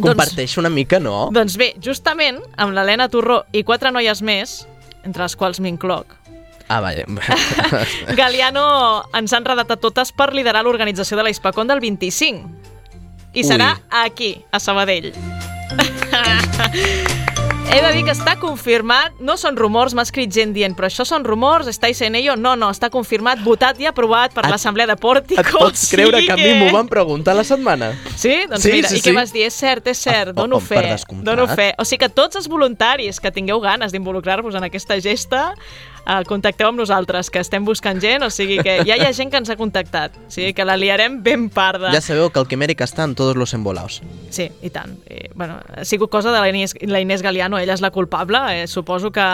comparteix 0.00 0.56
una 0.58 0.68
mica, 0.70 0.98
no? 1.00 1.28
Doncs 1.32 1.56
bé, 1.60 1.74
justament 1.82 2.40
amb 2.56 2.74
l'Helena 2.76 3.08
Torró 3.12 3.42
i 3.52 3.62
quatre 3.64 3.92
noies 3.94 4.22
més, 4.22 4.64
entre 5.06 5.22
les 5.24 5.36
quals 5.38 5.60
m'incloc, 5.62 6.10
Ah, 6.68 6.80
vaja. 6.80 7.04
Galiano 8.18 9.04
ens 9.14 9.32
han 9.32 9.44
redat 9.46 9.70
a 9.70 9.76
totes 9.78 10.10
per 10.12 10.32
liderar 10.34 10.64
l'organització 10.66 11.16
de 11.18 11.24
l'Hispacon 11.28 11.68
del 11.70 11.80
25. 11.80 12.48
I 13.36 13.44
serà 13.44 13.74
Ui. 13.76 13.82
aquí, 14.04 14.32
a 14.50 14.58
Sabadell. 14.60 15.12
He 17.66 17.80
de 17.82 17.88
dir 17.92 18.04
que 18.06 18.12
està 18.14 18.36
confirmat, 18.40 19.18
no 19.20 19.34
són 19.36 19.56
rumors, 19.58 19.92
m'ha 19.92 20.04
escrit 20.06 20.30
gent 20.32 20.52
dient, 20.54 20.72
però 20.78 20.86
això 20.88 21.04
són 21.04 21.24
rumors, 21.26 21.66
estáis 21.68 21.98
en 22.06 22.14
ello? 22.16 22.36
No, 22.38 22.54
no, 22.56 22.70
està 22.72 22.88
confirmat, 22.94 23.42
votat 23.44 23.76
i 23.82 23.88
aprovat 23.90 24.32
per 24.32 24.46
l'Assemblea 24.48 24.86
de 24.88 24.94
Pòrtico. 24.96 25.42
Et 25.42 25.50
pots 25.52 25.82
creure 25.92 26.22
que 26.24 26.32
a 26.32 26.36
mi 26.38 26.54
m'ho 26.56 26.70
van... 26.72 26.88
preguntar 26.88 27.34
la 27.36 27.44
setmana? 27.44 27.90
Sí? 28.14 28.46
Doncs 28.48 28.62
Sí, 28.64 28.72
mira, 28.72 28.88
sí, 28.88 29.02
i 29.02 29.04
què 29.04 29.10
sí. 29.10 29.16
vas 29.18 29.34
dir? 29.34 29.44
És 29.50 29.58
cert, 29.60 29.90
és 29.92 30.00
cert, 30.06 30.30
Ah, 30.32 30.36
dono 30.38 30.56
oh, 30.56 30.60
fe, 30.62 30.94
dono 31.26 31.44
fe. 31.50 31.74
O 31.76 31.84
sigui 31.84 32.06
que 32.06 32.08
tots 32.14 32.38
els 32.40 32.48
voluntaris 32.48 33.20
que 33.20 33.34
tingueu 33.34 33.60
ganes 33.60 33.92
d'involucrar-vos 33.92 34.56
en 34.56 34.64
aquesta 34.70 34.96
gesta, 35.02 35.50
eh, 36.06 36.22
contacteu 36.28 36.68
amb 36.70 36.78
nosaltres, 36.80 37.30
que 37.30 37.42
estem 37.42 37.64
buscant 37.66 38.00
gent, 38.02 38.24
o 38.26 38.30
sigui 38.30 38.60
que 38.62 38.78
ja 38.86 38.96
hi 38.96 39.04
ha 39.06 39.12
gent 39.16 39.32
que 39.32 39.40
ens 39.42 39.50
ha 39.50 39.56
contactat, 39.58 40.16
o 40.16 40.30
sigui 40.32 40.52
que 40.56 40.64
la 40.64 40.76
liarem 40.78 41.20
ben 41.22 41.48
parda. 41.50 41.90
Ja 41.94 42.00
sabeu 42.04 42.30
que 42.30 42.40
el 42.42 42.48
quimèric 42.50 42.84
està 42.86 43.04
en 43.04 43.16
tots 43.18 43.36
los 43.36 43.54
embolaos. 43.54 44.00
Sí, 44.30 44.48
i 44.62 44.70
tant. 44.70 44.96
I, 45.10 45.28
bueno, 45.34 45.58
ha 45.74 45.84
sigut 45.84 46.10
cosa 46.10 46.32
de 46.32 46.40
la 46.40 46.48
Inés, 46.48 46.76
la 46.82 47.00
Inés 47.00 47.22
Galiano, 47.22 47.58
ella 47.58 47.74
és 47.74 47.84
la 47.84 47.90
culpable, 47.90 48.40
eh, 48.54 48.66
suposo 48.66 49.10
que 49.12 49.26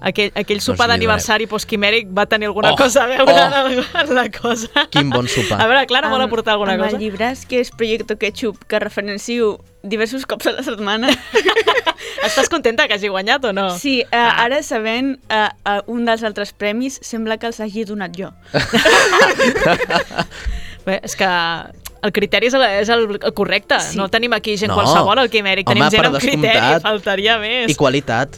aquell, 0.00 0.32
aquell 0.36 0.60
sopar 0.60 0.88
li 0.88 0.96
d'aniversari 0.96 1.46
postquimèric 1.50 2.10
va 2.16 2.26
tenir 2.26 2.50
alguna 2.50 2.72
Oh, 2.74 2.76
cosa 2.76 3.04
a 3.04 3.06
veure 3.06 3.32
oh. 3.32 3.84
en 4.02 4.14
la 4.14 4.26
cosa. 4.30 4.86
Quin 4.90 5.10
bon 5.10 5.28
sopar. 5.28 5.60
A 5.62 5.66
veure, 5.70 5.86
Clara, 5.86 6.10
vol 6.12 6.24
aportar 6.26 6.56
alguna 6.56 6.74
amb 6.76 6.84
cosa? 6.84 6.96
el 6.96 7.02
llibres 7.02 7.46
que 7.46 7.62
és 7.62 7.70
Proyecto 7.70 8.18
Ketchup, 8.18 8.64
que 8.68 8.80
referencio 8.82 9.56
diversos 9.88 10.26
cops 10.26 10.46
a 10.50 10.56
la 10.58 10.62
setmana. 10.66 11.08
Estàs 12.26 12.48
contenta 12.50 12.86
que 12.88 12.96
hagi 12.98 13.08
guanyat 13.12 13.44
o 13.48 13.52
no? 13.54 13.68
Sí, 13.78 14.00
uh, 14.04 14.08
Ah. 14.16 14.44
ara 14.46 14.62
sabent 14.66 15.16
uh, 15.30 15.48
uh, 15.64 15.80
un 15.92 16.04
dels 16.08 16.22
altres 16.26 16.52
premis, 16.52 16.98
sembla 17.02 17.38
que 17.38 17.46
els 17.50 17.60
hagi 17.60 17.84
donat 17.88 18.16
jo. 18.18 18.32
Bé, 20.86 21.00
és 21.02 21.16
que 21.18 21.26
el 22.06 22.12
criteri 22.14 22.46
és 22.50 22.54
el, 22.54 22.62
és 22.82 22.90
el, 22.94 23.06
el 23.18 23.32
correcte. 23.34 23.78
Sí. 23.82 23.96
No 23.98 24.06
tenim 24.12 24.34
aquí 24.36 24.54
gent 24.60 24.70
No. 24.70 24.76
qualsevol 24.78 25.18
al 25.18 25.30
quimèric, 25.32 25.66
Home, 25.66 25.74
tenim 25.80 25.90
gent 25.90 26.02
per 26.02 26.10
amb 26.12 26.20
criteri, 26.22 26.52
descomptat. 26.52 26.84
faltaria 26.86 27.38
més. 27.42 27.72
I 27.72 27.74
qualitat. 27.78 28.36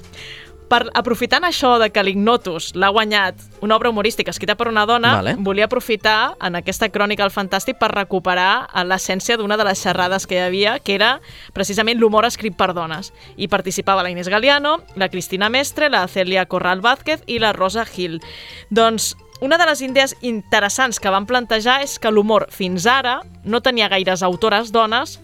Per, 0.69 0.83
aprofitant 0.93 1.47
això 1.49 1.77
de 1.81 1.89
que 1.89 2.03
l'Ignotus 2.05 2.75
l'ha 2.77 2.91
guanyat 2.93 3.41
una 3.65 3.77
obra 3.79 3.89
humorística 3.89 4.33
escrita 4.35 4.57
per 4.59 4.69
una 4.69 4.85
dona, 4.87 5.15
Vale. 5.17 5.35
volia 5.41 5.65
aprofitar 5.65 6.35
en 6.45 6.59
aquesta 6.61 6.91
crònica 6.93 7.25
al 7.25 7.33
Fantàstic 7.33 7.79
per 7.81 7.89
recuperar 7.95 8.67
eh, 8.69 8.85
l'essència 8.85 9.39
d'una 9.41 9.57
de 9.57 9.65
les 9.65 9.81
xerrades 9.81 10.27
que 10.29 10.37
hi 10.37 10.43
havia, 10.45 10.79
que 10.79 10.99
era 10.99 11.15
precisament 11.57 11.99
l'humor 11.99 12.29
escrit 12.29 12.57
per 12.57 12.75
dones. 12.77 13.15
I 13.37 13.49
participava 13.49 14.05
la 14.05 14.13
Inés 14.13 14.29
Galiano, 14.29 14.79
la 14.97 15.09
Cristina 15.09 15.49
Mestre, 15.49 15.89
la 15.89 16.07
Celia 16.09 16.45
Corral 16.47 16.85
Vázquez 16.85 17.25
i 17.27 17.41
la 17.41 17.55
Rosa 17.57 17.87
Gil. 17.89 18.21
Doncs 18.69 19.15
una 19.41 19.57
de 19.57 19.67
les 19.71 19.81
idees 19.81 20.17
interessants 20.21 20.99
que 21.01 21.11
van 21.15 21.27
plantejar 21.27 21.81
és 21.85 21.97
que 22.03 22.11
l'humor 22.11 22.49
fins 22.51 22.85
ara 22.91 23.21
no 23.45 23.63
tenia 23.63 23.89
gaires 23.89 24.25
autores 24.27 24.73
dones 24.75 25.21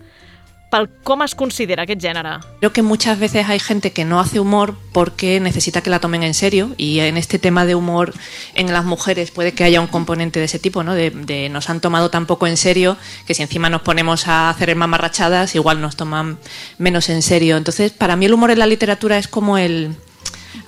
pel 0.75 0.89
com 1.07 1.23
considera 1.39 1.85
aquest 1.85 2.03
gènere. 2.03 2.41
Creo 2.59 2.73
que 2.73 2.83
muchas 2.83 3.19
veces 3.21 3.49
hay 3.49 3.61
gente 3.61 3.93
que 3.93 4.05
no 4.05 4.19
hace 4.19 4.41
humor 4.41 4.75
porque 4.93 5.39
necesita 5.39 5.81
que 5.83 5.91
la 5.91 6.01
tomen 6.01 6.25
en 6.25 6.35
serio 6.35 6.75
y 6.77 6.99
en 6.99 7.17
este 7.17 7.39
tema 7.39 7.65
de 7.65 7.77
humor 7.77 8.13
en 8.55 8.73
las 8.73 8.85
mujeres 8.85 9.31
puede 9.31 9.53
que 9.53 9.63
haya 9.63 9.81
un 9.81 9.87
componente 9.87 10.41
de 10.41 10.47
ese 10.47 10.59
tipo, 10.59 10.83
¿no? 10.83 10.95
De, 10.95 11.11
de 11.11 11.49
nos 11.49 11.71
han 11.71 11.81
tomado 11.81 12.11
tan 12.11 12.27
poco 12.27 12.49
en 12.49 12.57
serio 12.57 12.97
que 13.27 13.35
si 13.35 13.43
encima 13.43 13.71
nos 13.71 13.83
ponemos 13.83 14.27
a 14.27 14.51
hacer 14.51 14.75
mamarrachadas 14.75 15.55
igual 15.55 15.81
nos 15.81 15.95
toman 15.95 16.39
menos 16.79 17.09
en 17.09 17.23
serio. 17.23 17.57
Entonces, 17.57 17.93
para 17.93 18.17
mí 18.17 18.27
el 18.27 18.35
humor 18.35 18.51
en 18.51 18.59
la 18.59 18.67
literatura 18.67 19.17
es 19.19 19.29
como 19.29 19.59
el... 19.59 19.95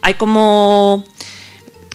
Hay 0.03 0.15
como 0.15 1.05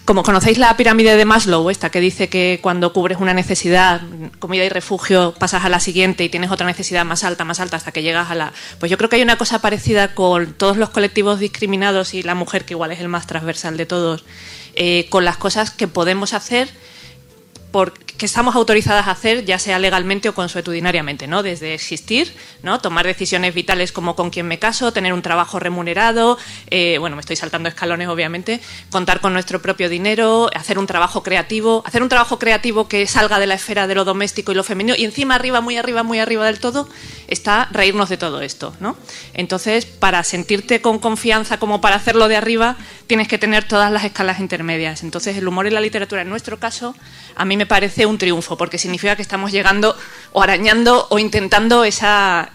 como 0.04 0.24
conocéis 0.24 0.58
la 0.58 0.76
pirámide 0.76 1.16
de 1.16 1.24
Maslow, 1.24 1.70
esta 1.70 1.90
que 1.90 2.00
dice 2.00 2.28
que 2.28 2.58
cuando 2.60 2.92
cubres 2.92 3.18
una 3.20 3.34
necesidad, 3.34 4.00
comida 4.40 4.64
y 4.64 4.68
refugio, 4.68 5.32
pasas 5.38 5.64
a 5.64 5.68
la 5.68 5.78
siguiente 5.78 6.24
y 6.24 6.28
tienes 6.28 6.50
otra 6.50 6.66
necesidad 6.66 7.04
más 7.04 7.22
alta, 7.22 7.44
más 7.44 7.60
alta, 7.60 7.76
hasta 7.76 7.92
que 7.92 8.02
llegas 8.02 8.30
a 8.30 8.34
la... 8.34 8.52
Pues 8.80 8.90
yo 8.90 8.98
creo 8.98 9.08
que 9.08 9.16
hay 9.16 9.22
una 9.22 9.38
cosa 9.38 9.60
parecida 9.60 10.14
con 10.14 10.54
todos 10.54 10.76
los 10.76 10.90
colectivos 10.90 11.38
discriminados 11.38 12.14
y 12.14 12.22
la 12.22 12.34
mujer, 12.34 12.64
que 12.64 12.74
igual 12.74 12.90
es 12.90 13.00
el 13.00 13.08
más 13.08 13.28
transversal 13.28 13.76
de 13.76 13.86
todos, 13.86 14.24
eh, 14.74 15.06
con 15.08 15.24
las 15.24 15.36
cosas 15.36 15.70
que 15.70 15.86
podemos 15.86 16.34
hacer 16.34 16.68
porque 17.72 18.26
estamos 18.26 18.54
autorizadas 18.54 19.08
a 19.08 19.12
hacer, 19.12 19.44
ya 19.44 19.58
sea 19.58 19.78
legalmente 19.78 20.28
o 20.28 20.34
consuetudinariamente, 20.34 21.26
¿no? 21.26 21.42
Desde 21.42 21.74
existir, 21.74 22.32
¿no? 22.62 22.80
Tomar 22.80 23.06
decisiones 23.06 23.54
vitales 23.54 23.92
como 23.92 24.14
con 24.14 24.30
quién 24.30 24.46
me 24.46 24.58
caso, 24.58 24.92
tener 24.92 25.12
un 25.12 25.22
trabajo 25.22 25.58
remunerado, 25.58 26.38
eh, 26.70 26.98
bueno, 26.98 27.16
me 27.16 27.20
estoy 27.20 27.36
saltando 27.36 27.70
escalones, 27.70 28.08
obviamente, 28.08 28.60
contar 28.90 29.20
con 29.20 29.32
nuestro 29.32 29.62
propio 29.62 29.88
dinero, 29.88 30.50
hacer 30.54 30.78
un 30.78 30.86
trabajo 30.86 31.22
creativo, 31.22 31.82
hacer 31.86 32.02
un 32.02 32.10
trabajo 32.10 32.38
creativo 32.38 32.88
que 32.88 33.06
salga 33.06 33.38
de 33.40 33.46
la 33.46 33.54
esfera 33.54 33.86
de 33.86 33.94
lo 33.94 34.04
doméstico 34.04 34.52
y 34.52 34.54
lo 34.54 34.64
femenino, 34.64 34.94
y 34.96 35.04
encima 35.04 35.34
arriba, 35.34 35.62
muy 35.62 35.78
arriba, 35.78 36.02
muy 36.02 36.18
arriba 36.18 36.44
del 36.46 36.60
todo, 36.60 36.88
está 37.26 37.68
reírnos 37.72 38.10
de 38.10 38.18
todo 38.18 38.42
esto, 38.42 38.74
¿no? 38.80 38.96
Entonces, 39.32 39.86
para 39.86 40.22
sentirte 40.24 40.82
con 40.82 40.98
confianza 40.98 41.58
como 41.58 41.80
para 41.80 41.96
hacerlo 41.96 42.28
de 42.28 42.36
arriba, 42.36 42.76
tienes 43.06 43.28
que 43.28 43.38
tener 43.38 43.64
todas 43.64 43.90
las 43.90 44.04
escalas 44.04 44.40
intermedias. 44.40 45.02
Entonces, 45.02 45.36
el 45.36 45.48
humor 45.48 45.66
en 45.66 45.74
la 45.74 45.80
literatura, 45.80 46.22
en 46.22 46.28
nuestro 46.28 46.58
caso, 46.58 46.94
a 47.34 47.44
mí 47.44 47.56
me 47.56 47.61
parece 47.66 48.06
un 48.06 48.18
triunfo, 48.18 48.56
porque 48.56 48.78
significa 48.78 49.16
que 49.16 49.22
estamos 49.22 49.52
llegando 49.52 49.96
o 50.32 50.42
arañando 50.42 51.06
o 51.10 51.18
intentando 51.18 51.84
ese 51.84 52.48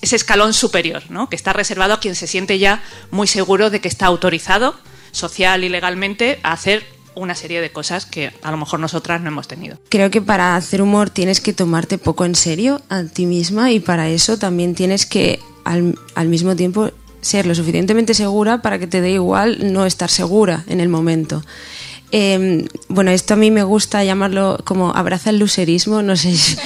escalón 0.00 0.52
superior, 0.52 1.02
¿no? 1.10 1.28
que 1.28 1.36
está 1.36 1.52
reservado 1.52 1.94
a 1.94 2.00
quien 2.00 2.14
se 2.14 2.26
siente 2.26 2.58
ya 2.58 2.82
muy 3.10 3.26
seguro 3.26 3.70
de 3.70 3.80
que 3.80 3.88
está 3.88 4.06
autorizado, 4.06 4.74
social 5.12 5.64
y 5.64 5.68
legalmente, 5.68 6.40
a 6.42 6.52
hacer 6.52 6.84
una 7.14 7.34
serie 7.34 7.60
de 7.60 7.70
cosas 7.70 8.06
que 8.06 8.32
a 8.42 8.50
lo 8.50 8.56
mejor 8.56 8.80
nosotras 8.80 9.20
no 9.20 9.28
hemos 9.28 9.46
tenido. 9.46 9.78
Creo 9.88 10.10
que 10.10 10.22
para 10.22 10.56
hacer 10.56 10.80
humor 10.80 11.10
tienes 11.10 11.40
que 11.40 11.52
tomarte 11.52 11.98
poco 11.98 12.24
en 12.24 12.34
serio 12.34 12.80
a 12.88 13.04
ti 13.04 13.26
misma 13.26 13.70
y 13.70 13.80
para 13.80 14.08
eso 14.08 14.38
también 14.38 14.74
tienes 14.74 15.04
que 15.04 15.38
al 15.64 16.28
mismo 16.28 16.56
tiempo 16.56 16.90
ser 17.22 17.46
lo 17.46 17.54
suficientemente 17.54 18.14
segura 18.14 18.60
para 18.60 18.78
que 18.78 18.86
te 18.86 19.00
dé 19.00 19.12
igual 19.12 19.72
no 19.72 19.86
estar 19.86 20.10
segura 20.10 20.64
en 20.66 20.80
el 20.80 20.88
momento. 20.88 21.42
Eh, 22.14 22.66
bueno, 22.88 23.10
esto 23.10 23.32
a 23.32 23.36
mí 23.38 23.50
me 23.50 23.62
gusta 23.62 24.04
llamarlo 24.04 24.58
como 24.64 24.94
abraza 24.94 25.30
el 25.30 25.38
luserismo, 25.38 26.02
no 26.02 26.14
sé, 26.14 26.30
es, 26.32 26.58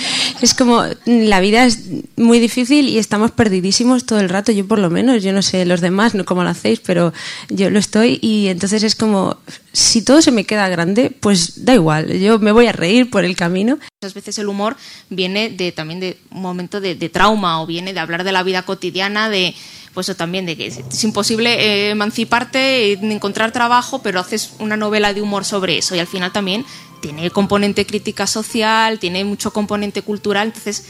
es 0.43 0.55
como 0.55 0.83
la 1.07 1.39
vida 1.39 1.65
es 1.65 1.85
muy 2.17 2.41
difícil 2.41 2.89
y 2.89 2.99
estamos 2.99 3.31
perdidísimos 3.31 4.07
todo 4.07 4.19
el 4.19 4.29
rato, 4.29 4.51
yo 4.51 4.67
por 4.67 4.81
lo 4.81 4.91
menos, 4.91 5.23
yo 5.23 5.33
no 5.33 5.43
sé 5.43 5.65
los 5.65 5.81
demás, 5.81 6.17
no 6.17 6.25
cómo 6.25 6.43
lo 6.43 6.51
hacéis, 6.51 6.81
pero 6.81 7.13
yo 7.49 7.71
lo 7.71 7.79
estoy 7.79 8.19
y 8.21 8.49
entonces 8.49 8.83
es 8.83 8.97
como, 8.97 9.37
si 9.73 10.03
todo 10.03 10.21
se 10.21 10.33
me 10.33 10.45
queda 10.45 10.69
grande, 10.69 11.13
pues 11.21 11.65
da 11.65 11.75
igual, 11.75 12.19
yo 12.19 12.41
me 12.41 12.51
voy 12.51 12.67
a 12.67 12.73
reír 12.73 13.09
por 13.09 13.25
el 13.25 13.37
camino. 13.37 13.79
Muchas 14.07 14.15
veces 14.15 14.39
el 14.39 14.49
humor 14.49 14.77
viene 15.11 15.49
de, 15.49 15.73
también 15.73 15.99
de 15.99 16.17
un 16.31 16.43
momento 16.43 16.81
de, 16.81 16.95
de 16.95 17.09
trauma 17.09 17.61
o 17.61 17.67
viene 17.67 17.93
de 17.93 17.99
hablar 17.99 18.23
de 18.23 18.31
la 18.31 18.45
vida 18.45 18.63
cotidiana, 18.63 19.29
de 19.29 19.53
pues 19.95 20.15
también 20.17 20.47
de 20.47 20.57
que 20.57 20.67
es, 20.69 20.79
es 20.79 21.05
imposible 21.05 21.55
eh, 21.55 21.91
emanciparte, 21.91 22.93
encontrar 22.93 23.51
trabajo, 23.51 24.03
pero 24.03 24.21
haces 24.21 24.53
una 24.61 24.77
novela 24.77 25.13
de 25.13 25.23
humor 25.23 25.45
sobre 25.45 25.79
eso 25.79 25.97
y 25.97 25.99
al 25.99 26.07
final 26.07 26.31
también 26.31 26.65
tiene 27.01 27.31
componente 27.31 27.85
crítica 27.85 28.29
social, 28.29 29.01
tiene 29.01 29.25
mucho 29.25 29.53
componente 29.53 30.03
cultural, 30.03 30.49
entonces 30.49 30.85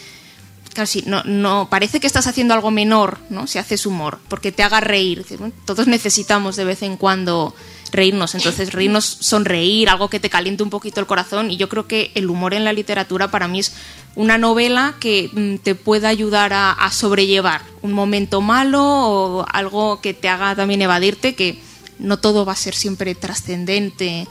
sí, 0.84 1.04
no, 1.06 1.22
no, 1.24 1.68
parece 1.70 2.00
que 2.00 2.06
estás 2.06 2.26
haciendo 2.26 2.52
algo 2.52 2.70
menor, 2.70 3.18
¿no? 3.30 3.46
Si 3.46 3.58
haces 3.58 3.86
humor, 3.86 4.18
porque 4.28 4.52
te 4.52 4.62
haga 4.62 4.80
reír. 4.80 5.24
Todos 5.64 5.86
necesitamos 5.86 6.56
de 6.56 6.64
vez 6.64 6.82
en 6.82 6.98
cuando 6.98 7.54
reírnos. 7.96 8.34
Entonces, 8.34 8.72
reírnos, 8.72 9.04
sonreír, 9.04 9.88
algo 9.88 10.08
que 10.08 10.20
te 10.20 10.30
caliente 10.30 10.62
un 10.62 10.70
poquito 10.70 11.00
el 11.00 11.06
corazón. 11.06 11.50
Y 11.50 11.56
yo 11.56 11.68
creo 11.68 11.86
que 11.86 12.12
el 12.14 12.30
humor 12.30 12.54
en 12.54 12.64
la 12.64 12.72
literatura 12.72 13.30
para 13.30 13.48
mí 13.48 13.60
es 13.60 13.74
una 14.14 14.38
novela 14.38 14.94
que 15.00 15.30
mm, 15.32 15.56
te 15.62 15.74
pueda 15.74 16.08
ayudar 16.08 16.52
a, 16.54 16.90
sobrellevar 16.92 17.62
un 17.82 17.92
momento 17.92 18.40
malo 18.40 18.82
o 18.82 19.46
algo 19.52 20.00
que 20.00 20.14
te 20.14 20.28
haga 20.28 20.54
también 20.54 20.82
evadirte, 20.82 21.34
que 21.34 21.58
no 21.98 22.18
todo 22.18 22.44
va 22.44 22.52
a 22.52 22.56
ser 22.56 22.74
siempre 22.74 23.14
trascendente. 23.14 24.28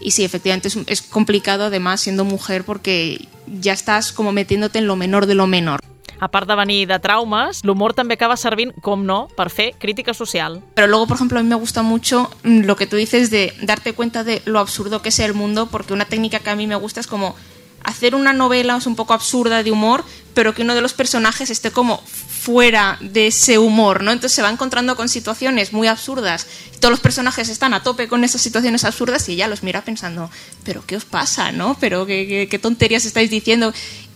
Y 0.00 0.10
sí, 0.10 0.24
efectivamente 0.24 0.68
es 0.86 1.02
complicado 1.02 1.64
además 1.64 2.00
siendo 2.00 2.24
mujer 2.24 2.64
porque 2.64 3.28
ya 3.46 3.72
estás 3.72 4.12
como 4.12 4.32
metiéndote 4.32 4.78
en 4.78 4.86
lo 4.86 4.96
menor 4.96 5.26
de 5.26 5.34
lo 5.34 5.46
menor. 5.46 5.80
A 6.24 6.30
part 6.32 6.48
de 6.48 6.54
venir 6.56 6.88
de 6.88 6.96
traumes, 7.04 7.58
l'humor 7.68 7.92
també 7.92 8.16
acaba 8.16 8.38
servint, 8.40 8.70
com 8.80 9.02
no, 9.04 9.26
per 9.36 9.50
crítica 9.78 10.14
social. 10.14 10.62
Pero 10.72 10.86
luego, 10.86 11.06
por 11.06 11.16
ejemplo, 11.16 11.38
a 11.38 11.42
mí 11.42 11.48
me 11.50 11.54
gusta 11.54 11.82
mucho 11.82 12.30
mm, 12.44 12.64
lo 12.64 12.76
que 12.76 12.86
tú 12.86 12.96
dices 12.96 13.28
de 13.28 13.52
darte 13.60 13.92
cuenta 13.92 14.24
de 14.24 14.40
lo 14.46 14.58
absurdo 14.58 15.02
que 15.02 15.10
es 15.10 15.18
el 15.18 15.34
mundo, 15.34 15.68
porque 15.70 15.92
una 15.92 16.06
técnica 16.06 16.38
que 16.38 16.48
a 16.48 16.56
mí 16.56 16.66
me 16.66 16.76
gusta 16.76 17.00
es 17.00 17.06
como 17.06 17.34
hacer 17.82 18.14
una 18.14 18.32
novela 18.32 18.78
un 18.86 18.96
poco 18.96 19.12
absurda 19.12 19.62
de 19.62 19.70
humor, 19.70 20.02
pero 20.32 20.54
que 20.54 20.62
uno 20.62 20.74
de 20.74 20.80
los 20.80 20.94
personajes 20.94 21.50
esté 21.50 21.70
como 21.70 21.98
fuera 21.98 22.98
de 23.00 23.28
ese 23.28 23.58
humor, 23.58 24.02
¿no? 24.02 24.10
Entonces 24.10 24.34
se 24.34 24.42
va 24.42 24.50
encontrando 24.50 24.96
con 24.96 25.08
situaciones 25.08 25.72
muy 25.72 25.88
absurdas. 25.88 26.46
Todos 26.80 26.90
los 26.90 27.00
personajes 27.00 27.48
están 27.48 27.74
a 27.74 27.82
tope 27.82 28.08
con 28.08 28.24
esas 28.24 28.40
situaciones 28.40 28.84
absurdas 28.84 29.28
y 29.28 29.32
ella 29.32 29.48
los 29.48 29.62
mira 29.62 29.82
pensando, 29.82 30.30
pero 30.64 30.84
¿qué 30.86 30.96
os 30.96 31.04
pasa, 31.04 31.52
no? 31.52 31.76
Pero 31.78 32.06
qué, 32.06 32.26
qué, 32.26 32.48
qué 32.48 32.58
tonterías 32.58 33.04
estáis 33.04 33.30
diciendo. 33.30 33.72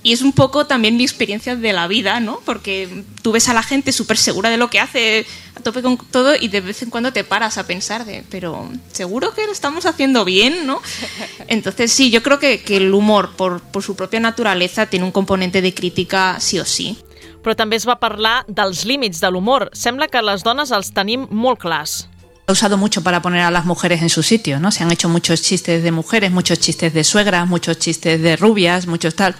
Y 0.08 0.12
es 0.12 0.22
un 0.22 0.32
poco 0.32 0.66
también 0.66 0.96
mi 0.96 1.04
experiencia 1.04 1.54
de 1.54 1.72
la 1.74 1.86
vida, 1.86 2.18
¿no? 2.18 2.40
Porque 2.46 3.04
tú 3.20 3.30
ves 3.32 3.50
a 3.50 3.52
la 3.52 3.62
gente 3.62 3.92
súper 3.92 4.16
segura 4.16 4.48
de 4.48 4.56
lo 4.56 4.70
que 4.70 4.80
hace, 4.80 5.26
a 5.54 5.60
tope 5.60 5.82
con 5.82 5.98
todo, 5.98 6.34
y 6.34 6.48
de 6.48 6.62
vez 6.62 6.82
en 6.82 6.88
cuando 6.88 7.12
te 7.12 7.24
paras 7.24 7.58
a 7.58 7.66
pensar 7.66 8.06
de, 8.06 8.24
pero 8.30 8.70
¿seguro 8.90 9.34
que 9.34 9.44
lo 9.44 9.52
estamos 9.52 9.84
haciendo 9.84 10.24
bien, 10.24 10.66
no? 10.66 10.80
Entonces 11.48 11.92
sí, 11.92 12.08
yo 12.08 12.22
creo 12.22 12.38
que, 12.38 12.62
que 12.62 12.78
el 12.78 12.94
humor, 12.94 13.36
por, 13.36 13.60
por 13.60 13.82
su 13.82 13.96
propia 13.96 14.18
naturaleza, 14.18 14.86
tiene 14.86 15.04
un 15.04 15.12
componente 15.12 15.60
de 15.60 15.74
crítica 15.74 16.40
sí 16.40 16.58
o 16.58 16.64
sí. 16.64 16.96
Però 17.44 17.52
també 17.52 17.76
es 17.76 17.84
va 17.84 18.00
parlar 18.00 18.46
dels 18.48 18.86
límits 18.88 19.20
de 19.20 19.28
l'humor. 19.28 19.68
Sembla 19.76 20.08
que 20.08 20.24
les 20.24 20.40
dones 20.40 20.72
els 20.72 20.88
tenim 20.96 21.28
molt 21.28 21.60
clars. 21.60 22.06
Ha 22.48 22.52
usado 22.52 22.78
mucho 22.78 23.02
para 23.02 23.20
poner 23.20 23.42
a 23.42 23.50
las 23.50 23.66
mujeres 23.66 24.00
en 24.00 24.08
su 24.08 24.22
sitio, 24.22 24.58
¿no? 24.58 24.72
Se 24.72 24.82
han 24.82 24.90
hecho 24.90 25.11
muchos 25.11 25.42
chistes 25.42 25.82
de 25.82 25.92
mujeres, 25.92 26.30
muchos 26.30 26.58
chistes 26.58 26.94
de 26.94 27.04
suegras, 27.04 27.46
muchos 27.46 27.78
chistes 27.78 28.22
de 28.22 28.37
rubias, 28.37 28.87
muchos 28.87 29.14
tal. 29.14 29.37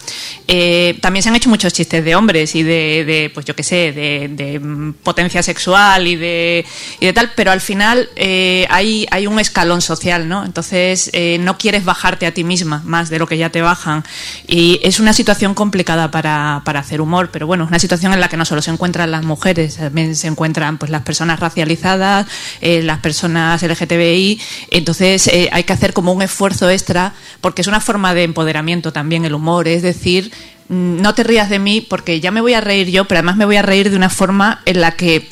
Eh, 0.47 0.99
también 1.01 1.23
se 1.23 1.31
han 1.31 1.37
hecho 1.37 1.49
muchos 1.49 1.73
chistes 1.73 2.05
de 2.05 2.15
hombres 2.15 2.55
y 2.55 2.63
de, 2.63 3.31
pues 3.33 3.47
yo 3.47 3.57
qué 3.57 3.63
sé, 3.63 3.93
de, 3.93 4.61
mm, 4.61 4.93
potencia 5.03 5.43
sexual 5.43 6.07
y 6.07 6.17
de, 6.17 6.67
y 7.01 7.07
de 7.07 7.13
tal, 7.15 7.33
pero 7.35 7.51
al 7.51 7.63
final 7.63 8.11
eh, 8.15 8.67
hay, 8.69 9.07
hay 9.11 9.27
un 9.27 9.41
escalón 9.41 9.81
social, 9.81 10.29
¿no? 10.29 10.45
Entonces 10.45 11.09
eh, 11.15 11.39
no 11.41 11.57
quieres 11.57 11.87
bajarte 11.87 12.27
a 12.27 12.35
ti 12.35 12.45
misma 12.45 12.83
más 12.85 13.09
de 13.09 13.19
lo 13.19 13.27
que 13.27 13.39
ya 13.39 13.49
te 13.49 13.63
bajan. 13.63 14.05
Y 14.47 14.81
es 14.83 15.01
una 15.01 15.15
situación 15.15 15.55
complicada 15.55 16.11
para, 16.11 16.61
para 16.67 16.81
hacer 16.81 17.01
humor, 17.01 17.31
pero 17.33 17.47
bueno, 17.47 17.65
es 17.65 17.71
una 17.71 17.79
situación 17.79 18.13
en 18.13 18.21
la 18.21 18.29
que 18.29 18.37
no 18.37 18.45
solo 18.45 18.61
se 18.61 18.71
encuentran 18.71 19.11
las 19.11 19.25
mujeres, 19.25 19.77
también 19.77 20.15
se 20.15 20.27
encuentran 20.27 20.77
pues 20.77 20.91
las 20.91 21.01
personas 21.01 21.41
racializadas, 21.41 22.27
eh, 22.61 22.83
personas 23.01 23.63
LGTBI, 23.63 24.41
entonces 24.71 25.27
eh, 25.29 25.49
hay 25.53 25.65
que 25.65 25.73
hacer 25.73 25.93
como 25.93 26.13
un 26.13 26.23
esfuerzo 26.23 26.69
extra 26.71 27.15
porque 27.41 27.63
es 27.63 27.69
una 27.69 27.81
forma 27.81 28.15
de 28.15 28.25
empoderamiento 28.25 28.93
también 28.93 29.25
el 29.25 29.35
humor, 29.35 29.69
es 29.69 29.83
decir, 29.83 30.33
mm, 30.69 31.01
no 31.01 31.15
te 31.15 31.25
rías 31.25 31.51
de 31.51 31.59
mí 31.59 31.81
porque 31.81 32.21
ya 32.21 32.31
me 32.31 32.41
voy 32.41 32.55
a 32.55 32.61
reír 32.61 32.89
yo, 32.89 33.07
pero 33.07 33.19
además 33.19 33.37
me 33.37 33.45
voy 33.45 33.57
a 33.57 33.63
reír 33.63 33.91
de 33.91 33.97
una 33.97 34.11
forma 34.11 34.63
en 34.67 34.81
la 34.81 34.93
que 34.93 35.29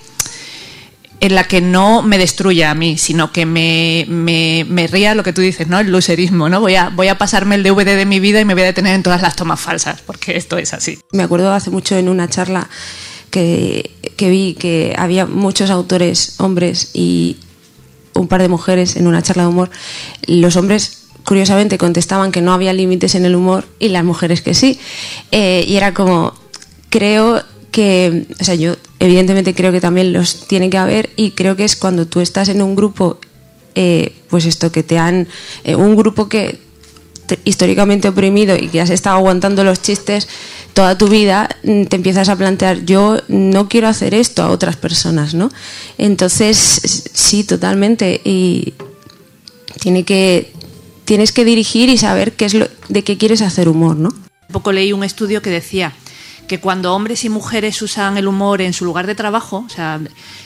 en 1.21 1.35
la 1.35 1.45
que 1.45 1.61
no 1.61 2.03
me 2.03 2.19
destruya 2.19 2.71
a 2.71 2.75
mí, 2.75 2.99
sino 2.99 3.33
que 3.33 3.47
me, 3.47 4.05
me, 4.09 4.67
me 4.69 4.87
ría 4.87 5.15
lo 5.15 5.23
que 5.23 5.33
tú 5.33 5.41
dices, 5.41 5.67
¿no? 5.67 5.79
El 5.79 5.91
lucerismo, 5.91 6.49
¿no? 6.49 6.61
Voy 6.61 6.75
a, 6.75 6.91
voy 6.91 7.09
a 7.09 7.19
pasarme 7.19 7.55
el 7.55 7.63
DVD 7.63 7.97
de 7.97 8.07
mi 8.07 8.21
vida 8.21 8.41
y 8.41 8.45
me 8.45 8.55
voy 8.55 8.63
a 8.63 8.67
detener 8.67 8.95
en 8.95 9.03
todas 9.03 9.23
las 9.23 9.37
tomas 9.37 9.61
falsas, 9.61 10.03
porque 10.03 10.37
esto 10.37 10.59
es 10.59 10.75
así. 10.75 10.99
Me 11.13 11.23
acuerdo 11.23 11.53
hace 11.53 11.71
mucho 11.71 11.97
en 11.97 12.09
una 12.09 12.29
charla 12.29 12.69
que, 13.31 13.91
que 14.17 14.31
vi 14.31 14.55
que 14.55 14.95
había 14.99 15.27
muchos 15.27 15.71
autores 15.71 16.35
hombres 16.39 16.91
y 16.93 17.39
un 18.17 18.29
par 18.29 18.43
de 18.43 18.49
mujeres 18.49 18.97
en 18.97 19.07
una 19.07 19.23
charla 19.23 19.45
de 19.45 19.49
humor. 19.49 19.71
Los 20.27 20.57
hombres 20.57 21.07
curiosamente 21.25 21.77
contestaban 21.77 22.33
que 22.33 22.41
no 22.41 22.53
había 22.53 22.73
límites 22.73 23.15
en 23.15 23.25
el 23.25 23.35
humor 23.35 23.67
y 23.79 23.89
las 23.89 24.05
mujeres 24.05 24.43
que 24.43 24.55
sí. 24.55 24.79
Eh, 25.33 25.65
y 25.67 25.77
era 25.77 25.93
como, 25.93 26.35
creo 26.89 27.43
que, 27.71 28.27
o 28.41 28.45
sea, 28.45 28.55
yo 28.55 28.77
evidentemente 29.01 29.55
creo 29.55 29.73
que 29.73 29.81
también 29.81 30.13
los 30.13 30.47
tiene 30.47 30.71
que 30.71 30.79
haber 30.79 31.11
y 31.17 31.33
creo 31.33 31.57
que 31.57 31.65
es 31.65 31.77
cuando 31.77 32.07
tú 32.07 32.21
estás 32.21 32.49
en 32.49 32.63
un 32.63 32.77
grupo, 32.77 33.19
eh, 33.75 34.15
pues 34.31 34.47
esto 34.47 34.73
que 34.73 34.83
te 34.83 34.99
han, 34.99 35.29
eh, 35.65 35.75
un 35.75 35.97
grupo 35.97 36.29
que 36.29 36.66
históricamente 37.45 38.09
oprimido 38.09 38.57
y 38.57 38.69
que 38.69 38.81
has 38.81 38.91
estado 38.91 39.17
aguantando 39.17 39.65
los 39.65 39.83
chistes 39.83 40.29
toda 40.73 40.99
tu 40.99 41.09
vida, 41.09 41.49
mm, 41.62 41.85
te 41.85 41.97
empiezas 41.97 42.29
a 42.29 42.37
plantear, 42.37 42.85
yo 42.85 43.19
no 43.29 43.67
quiero 43.67 43.89
hacer 43.89 44.12
esto 44.12 44.43
a 44.43 44.51
otras 44.51 44.77
personas, 44.77 45.33
¿no? 45.33 45.51
Entonces, 45.97 47.09
sí, 47.15 47.45
totalmente. 47.45 48.21
Y 48.25 48.75
tiene 49.81 50.05
que, 50.05 50.53
tienes 51.07 51.33
que 51.33 51.47
dirigir 51.47 51.89
y 51.89 51.97
saber 51.97 52.33
qué 52.33 52.45
es 52.45 52.53
lo, 52.53 52.69
de 52.91 53.05
qué 53.05 53.17
quieres 53.17 53.41
hacer 53.41 53.71
humor, 53.71 53.97
¿no? 53.97 54.11
Un 54.11 54.53
poco 54.53 54.71
leí 54.71 54.93
un 54.93 55.03
estudio 55.03 55.41
que 55.41 55.49
decía 55.49 55.95
que 56.47 56.61
cuando 56.61 56.95
hombres 56.95 57.25
y 57.25 57.29
mujeres 57.29 57.83
usan 57.83 58.17
el 58.17 58.29
humor 58.29 58.61
en 58.61 58.73
su 58.73 58.85
lugar 58.85 59.07
de 59.07 59.15
trabajo, 59.15 59.65
o 59.67 59.69
sea, 59.69 60.01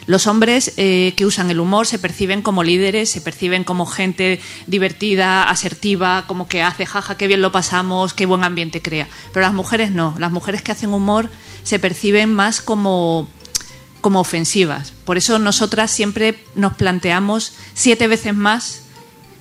los 0.07 0.27
hombres 0.27 0.73
eh, 0.77 1.13
que 1.17 1.27
usan 1.27 1.51
el 1.51 1.61
humor 1.61 1.87
se 1.87 1.99
perciben 1.99 2.43
como 2.43 2.63
líderes, 2.63 3.11
se 3.11 3.21
perciben 3.21 3.65
como 3.65 3.87
gente 3.87 4.41
divertida, 4.67 5.45
asertiva, 5.45 6.25
como 6.27 6.49
que 6.49 6.63
hace 6.63 6.87
jaja, 6.87 7.17
qué 7.17 7.27
bien 7.27 7.43
lo 7.43 7.53
pasamos, 7.53 8.15
qué 8.15 8.27
buen 8.27 8.45
ambiente 8.45 8.81
crea. 8.81 9.09
Pero 9.33 9.45
las 9.45 9.55
mujeres 9.55 9.91
no, 9.91 10.15
las 10.19 10.33
mujeres 10.33 10.63
que 10.63 10.73
hacen 10.73 10.93
humor 10.95 11.31
se 11.63 11.79
perciben 11.79 12.33
más 12.33 12.61
como 12.61 13.29
como 14.01 14.21
ofensivas. 14.21 14.93
Por 15.05 15.19
eso 15.19 15.39
nosotras 15.39 15.91
siempre 15.91 16.43
nos 16.55 16.75
planteamos 16.75 17.53
siete 17.75 18.09
veces 18.09 18.35
más 18.35 18.80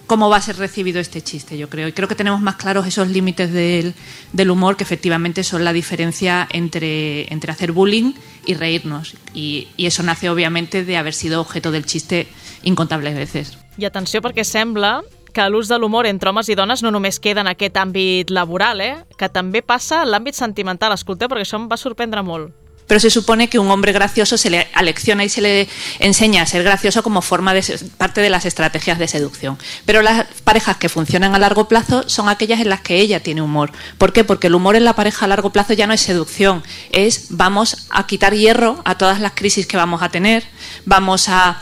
cómo 0.10 0.28
va 0.28 0.38
a 0.38 0.42
ser 0.42 0.58
recibido 0.58 1.00
este 1.00 1.22
chiste, 1.22 1.56
yo 1.58 1.70
creo. 1.70 1.88
Y 1.88 1.94
creo 1.94 2.08
que 2.08 2.16
tenemos 2.16 2.42
más 2.42 2.56
claros 2.56 2.88
esos 2.88 3.08
límites 3.08 3.54
del, 3.54 3.94
del 4.34 4.50
humor 4.50 4.76
que 4.76 4.84
efectivamente 4.84 5.44
son 5.44 5.64
la 5.64 5.72
diferencia 5.72 6.48
entre, 6.52 7.32
entre 7.32 7.52
hacer 7.52 7.72
bullying 7.72 8.14
y 8.46 8.56
reírnos. 8.56 9.14
Y, 9.36 9.68
y 9.78 9.86
eso 9.86 10.02
nace 10.02 10.30
obviamente 10.30 10.84
de 10.84 10.98
haber 10.98 11.14
sido 11.14 11.40
objeto 11.40 11.72
del 11.72 11.86
chiste 11.86 12.28
incontables 12.64 13.16
veces. 13.16 13.58
I 13.78 13.86
atenció 13.86 14.20
perquè 14.20 14.44
sembla 14.44 15.04
que 15.32 15.46
l'ús 15.48 15.70
de 15.70 15.78
l'humor 15.80 16.10
entre 16.10 16.34
homes 16.34 16.50
i 16.50 16.58
dones 16.58 16.82
no 16.84 16.92
només 16.92 17.22
queda 17.22 17.46
en 17.46 17.48
aquest 17.48 17.78
àmbit 17.78 18.34
laboral, 18.34 18.82
eh? 18.82 19.06
que 19.16 19.30
també 19.30 19.62
passa 19.62 20.02
en 20.04 20.10
l'àmbit 20.10 20.36
sentimental. 20.36 20.92
Escolteu, 20.98 21.30
perquè 21.30 21.46
això 21.46 21.62
em 21.62 21.70
va 21.70 21.78
sorprendre 21.78 22.26
molt. 22.26 22.50
Pero 22.90 23.00
se 23.00 23.12
supone 23.12 23.50
que 23.50 23.60
un 23.60 23.70
hombre 23.70 23.92
gracioso 23.92 24.36
se 24.36 24.50
le 24.50 24.68
alecciona 24.74 25.24
y 25.24 25.30
se 25.30 25.42
le 25.42 25.70
enseña 26.00 26.42
a 26.42 26.48
ser 26.48 26.64
gracioso 26.64 27.04
como 27.04 27.22
forma 27.22 27.54
de 27.54 27.64
parte 28.00 28.20
de 28.20 28.32
las 28.32 28.46
estrategias 28.46 28.98
de 28.98 29.08
seducción. 29.08 29.60
Pero 29.86 30.02
las 30.02 30.26
parejas 30.44 30.78
que 30.78 30.90
funcionan 30.90 31.36
a 31.36 31.40
largo 31.40 31.68
plazo 31.68 32.10
son 32.10 32.30
aquellas 32.30 32.60
en 32.62 32.70
las 32.70 32.82
que 32.82 33.00
ella 33.00 33.20
tiene 33.20 33.44
humor. 33.44 33.72
¿Por 34.00 34.12
qué? 34.12 34.24
Porque 34.24 34.48
el 34.48 34.56
humor 34.56 34.76
en 34.76 34.86
la 34.86 34.96
pareja 34.96 35.26
a 35.26 35.28
largo 35.28 35.52
plazo 35.52 35.74
ya 35.74 35.86
no 35.86 35.94
es 35.94 36.02
seducción, 36.02 36.64
es 36.92 37.28
vamos 37.30 37.86
a 37.92 38.08
quitar 38.08 38.34
hierro 38.34 38.82
a 38.86 38.98
todas 38.98 39.20
las 39.20 39.34
crisis 39.34 39.68
que 39.68 39.78
vamos 39.78 40.02
a 40.02 40.10
tener, 40.10 40.44
vamos 40.86 41.30
a 41.30 41.62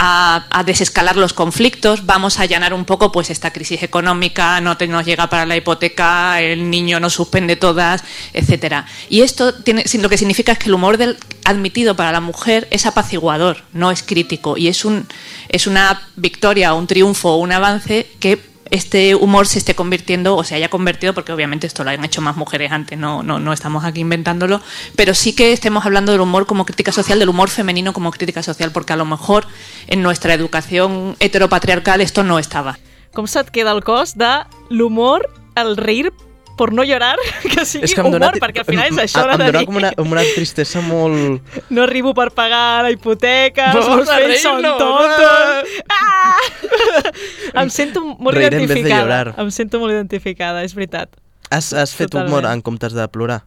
a, 0.00 0.62
desescalar 0.64 1.16
los 1.16 1.32
conflictos, 1.32 2.06
vamos 2.06 2.38
a 2.38 2.42
allanar 2.42 2.72
un 2.72 2.84
poco 2.84 3.10
pues 3.10 3.30
esta 3.30 3.52
crisis 3.52 3.82
económica, 3.82 4.60
no 4.60 4.76
te, 4.76 4.86
nos 4.86 5.04
llega 5.04 5.28
para 5.28 5.44
la 5.44 5.56
hipoteca, 5.56 6.40
el 6.40 6.70
niño 6.70 7.00
nos 7.00 7.14
suspende 7.14 7.56
todas, 7.56 8.04
etcétera. 8.32 8.86
Y 9.08 9.22
esto 9.22 9.54
tiene, 9.54 9.84
lo 10.00 10.08
que 10.08 10.16
significa 10.16 10.52
es 10.52 10.58
que 10.58 10.66
el 10.66 10.74
humor 10.74 10.98
del, 10.98 11.18
admitido 11.44 11.96
para 11.96 12.12
la 12.12 12.20
mujer 12.20 12.68
es 12.70 12.86
apaciguador, 12.86 13.64
no 13.72 13.90
es 13.90 14.02
crítico 14.02 14.56
y 14.56 14.68
es 14.68 14.84
un 14.84 15.08
es 15.48 15.66
una 15.66 16.02
victoria, 16.16 16.74
un 16.74 16.86
triunfo, 16.86 17.36
un 17.36 17.52
avance 17.52 18.06
que 18.20 18.38
este 18.70 19.14
humor 19.14 19.46
se 19.46 19.58
esté 19.58 19.74
convirtiendo 19.74 20.36
o 20.36 20.44
se 20.44 20.54
haya 20.54 20.68
convertido, 20.68 21.14
porque 21.14 21.32
obviamente 21.32 21.66
esto 21.66 21.84
lo 21.84 21.90
han 21.90 22.04
hecho 22.04 22.20
más 22.20 22.36
mujeres 22.36 22.72
antes, 22.72 22.98
no, 22.98 23.22
no, 23.22 23.38
no 23.38 23.52
estamos 23.52 23.84
aquí 23.84 24.00
inventándolo, 24.00 24.60
pero 24.96 25.14
sí 25.14 25.34
que 25.34 25.52
estemos 25.52 25.84
hablando 25.86 26.12
del 26.12 26.20
humor 26.20 26.46
como 26.46 26.64
crítica 26.64 26.92
social, 26.92 27.18
del 27.18 27.28
humor 27.28 27.48
femenino 27.48 27.92
como 27.92 28.10
crítica 28.10 28.42
social, 28.42 28.70
porque 28.72 28.92
a 28.92 28.96
lo 28.96 29.04
mejor 29.04 29.46
en 29.86 30.02
nuestra 30.02 30.34
educación 30.34 31.16
heteropatriarcal 31.20 32.00
esto 32.00 32.24
no 32.24 32.38
estaba. 32.38 32.78
Com 33.12 33.26
se't 33.26 33.50
queda 33.50 33.72
el 33.72 33.82
cos 33.82 34.16
de 34.18 34.44
l'humor, 34.68 35.28
el 35.56 35.76
reír 35.76 36.12
por 36.58 36.72
no 36.76 36.84
llorar, 36.84 37.16
que 37.52 37.64
sigui 37.64 37.86
És 37.88 37.94
que 37.96 38.02
humor, 38.02 38.18
dona, 38.18 38.32
perquè 38.42 38.64
al 38.64 38.68
final 38.68 38.90
és 38.90 39.00
això, 39.04 39.24
em, 39.24 39.30
de 39.30 39.46
em 39.46 39.52
dona 39.52 39.64
com 39.68 39.78
una, 39.80 39.92
una 40.02 40.24
tristesa 40.34 40.82
molt... 40.84 41.40
no 41.74 41.84
arribo 41.86 42.12
per 42.18 42.28
pagar 42.36 42.82
la 42.84 42.92
hipoteca, 42.92 43.70
els 43.72 43.86
Vamos 43.86 44.02
meus 44.02 44.12
fills 44.12 44.42
són 44.44 44.60
reírnos. 44.60 44.82
tontos... 44.82 45.78
Ah! 45.94 46.36
em 47.62 47.70
sento 47.72 48.02
molt 48.10 48.36
de 48.36 48.48
identificada. 48.50 49.22
Em 49.38 49.52
sento 49.54 49.80
molt 49.80 49.94
identificada, 49.94 50.66
és 50.66 50.74
veritat. 50.76 51.14
Has, 51.48 51.72
has 51.72 51.94
fet 51.96 52.10
Totalment. 52.10 52.34
humor 52.34 52.50
en 52.50 52.64
comptes 52.66 52.92
de 52.92 53.06
plorar? 53.08 53.42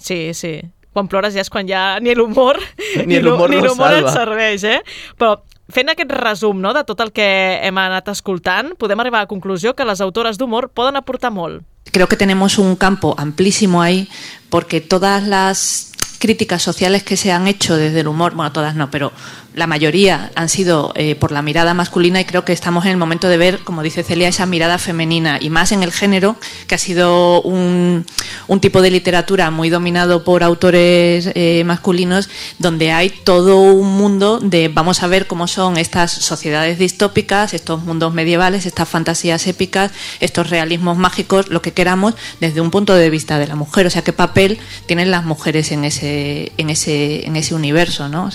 Sí, 0.00 0.32
sí. 0.34 0.60
quan 0.92 1.08
plores 1.08 1.32
ja 1.32 1.40
és 1.40 1.48
quan 1.48 1.64
ja 1.68 1.98
ni 2.04 2.12
l'humor 2.16 2.58
Ni 3.06 3.20
l'humor 3.22 3.48
ni 3.48 3.60
no 3.64 3.72
et 3.72 4.08
serveix, 4.12 4.64
eh? 4.64 4.80
Però 5.16 5.38
fent 5.72 5.92
aquest 5.92 6.12
resum 6.12 6.60
no, 6.60 6.74
de 6.76 6.84
tot 6.88 7.00
el 7.00 7.12
que 7.16 7.26
hem 7.64 7.78
anat 7.80 8.12
escoltant, 8.12 8.74
podem 8.78 9.00
arribar 9.00 9.22
a 9.22 9.26
la 9.26 9.30
conclusió 9.30 9.74
que 9.74 9.86
les 9.88 10.00
autores 10.04 10.38
d'humor 10.38 10.70
poden 10.70 11.00
aportar 11.00 11.32
molt. 11.32 11.64
Creo 11.92 12.08
que 12.08 12.16
tenemos 12.16 12.58
un 12.58 12.76
campo 12.76 13.14
amplísimo 13.18 13.82
ahí 13.82 14.08
porque 14.48 14.80
todas 14.80 15.24
las 15.26 15.92
críticas 16.18 16.62
sociales 16.62 17.02
que 17.02 17.16
se 17.16 17.32
han 17.32 17.48
hecho 17.48 17.76
desde 17.76 18.00
el 18.00 18.06
humor, 18.06 18.34
bueno, 18.34 18.52
todas 18.52 18.76
no, 18.76 18.90
pero 18.90 19.12
la 19.54 19.66
mayoría 19.66 20.30
han 20.34 20.48
sido 20.48 20.92
eh, 20.94 21.14
por 21.14 21.32
la 21.32 21.42
mirada 21.42 21.74
masculina 21.74 22.20
y 22.20 22.24
creo 22.24 22.44
que 22.44 22.52
estamos 22.52 22.84
en 22.84 22.92
el 22.92 22.96
momento 22.96 23.28
de 23.28 23.36
ver, 23.36 23.58
como 23.60 23.82
dice 23.82 24.02
Celia, 24.02 24.28
esa 24.28 24.46
mirada 24.46 24.78
femenina 24.78 25.38
y 25.40 25.50
más 25.50 25.72
en 25.72 25.82
el 25.82 25.92
género, 25.92 26.36
que 26.66 26.74
ha 26.74 26.78
sido 26.78 27.42
un, 27.42 28.06
un 28.48 28.60
tipo 28.60 28.82
de 28.82 28.90
literatura 28.90 29.50
muy 29.50 29.70
dominado 29.70 30.24
por 30.24 30.42
autores 30.42 31.30
eh, 31.34 31.62
masculinos, 31.64 32.28
donde 32.58 32.92
hay 32.92 33.10
todo 33.10 33.60
un 33.60 33.96
mundo 33.96 34.38
de 34.40 34.68
vamos 34.68 35.02
a 35.02 35.06
ver 35.06 35.26
cómo 35.26 35.46
son 35.46 35.76
estas 35.76 36.12
sociedades 36.12 36.78
distópicas, 36.78 37.54
estos 37.54 37.82
mundos 37.82 38.14
medievales, 38.14 38.66
estas 38.66 38.88
fantasías 38.88 39.46
épicas, 39.46 39.92
estos 40.20 40.50
realismos 40.50 40.96
mágicos, 40.96 41.48
lo 41.48 41.62
que 41.62 41.72
queramos, 41.72 42.14
desde 42.40 42.60
un 42.60 42.70
punto 42.70 42.94
de 42.94 43.10
vista 43.10 43.38
de 43.38 43.46
la 43.46 43.56
mujer. 43.56 43.86
O 43.86 43.90
sea, 43.90 44.02
qué 44.02 44.12
papel 44.12 44.58
tienen 44.86 45.10
las 45.10 45.24
mujeres 45.24 45.72
en 45.72 45.84
ese, 45.84 46.52
en 46.56 46.70
ese, 46.70 47.26
en 47.26 47.36
ese 47.36 47.54
universo, 47.54 48.08
¿no? 48.08 48.30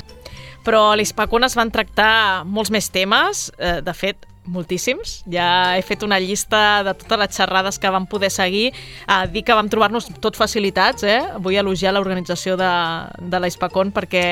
Però 0.67 0.89
a 0.91 0.97
l'Hispacón 0.99 1.47
es 1.47 1.55
van 1.55 1.71
tractar 1.71 2.43
molts 2.43 2.73
més 2.73 2.91
temes, 2.91 3.47
eh, 3.57 3.79
de 3.85 3.93
fet, 3.95 4.27
moltíssims. 4.47 5.21
Ja 5.29 5.77
he 5.77 5.83
fet 5.85 6.03
una 6.03 6.17
llista 6.23 6.81
de 6.83 6.93
totes 6.97 7.19
les 7.19 7.35
xerrades 7.35 7.77
que 7.79 7.91
vam 7.91 8.07
poder 8.07 8.29
seguir. 8.31 8.71
A 9.05 9.25
dir 9.27 9.43
que 9.43 9.55
vam 9.55 9.69
trobar-nos 9.69 10.07
tot 10.23 10.39
facilitats, 10.39 11.03
eh? 11.03 11.19
Vull 11.43 11.59
elogiar 11.59 11.93
l'organització 11.95 12.57
de, 12.59 12.71
de 13.19 13.41
l'Hispacón 13.43 13.91
perquè... 13.95 14.23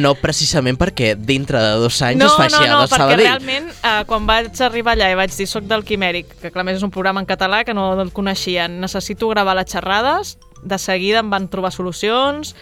No, 0.00 0.14
precisament 0.18 0.78
perquè 0.80 1.14
dintre 1.18 1.60
de 1.62 1.76
dos 1.82 2.00
anys 2.06 2.22
no, 2.22 2.30
es 2.30 2.38
fa 2.38 2.48
així 2.48 2.62
no, 2.62 2.72
no, 2.72 2.80
a 2.80 2.86
perquè 2.86 3.02
Sabadell. 3.02 3.24
realment 3.26 3.68
eh, 3.74 4.00
quan 4.08 4.30
vaig 4.30 4.62
arribar 4.64 4.96
allà 4.96 5.10
i 5.12 5.18
vaig 5.18 5.34
dir 5.36 5.50
soc 5.50 5.68
del 5.68 5.84
Quimèric, 5.86 6.38
que 6.40 6.54
clar, 6.54 6.66
més 6.66 6.80
és 6.80 6.86
un 6.86 6.94
programa 6.94 7.22
en 7.22 7.28
català 7.28 7.64
que 7.66 7.74
no 7.76 7.92
el 8.00 8.14
coneixien, 8.16 8.80
necessito 8.82 9.28
gravar 9.34 9.58
les 9.58 9.70
xerrades, 9.70 10.36
de 10.66 10.78
seguida 10.82 11.22
em 11.22 11.30
van 11.30 11.50
trobar 11.52 11.74
solucions, 11.74 12.54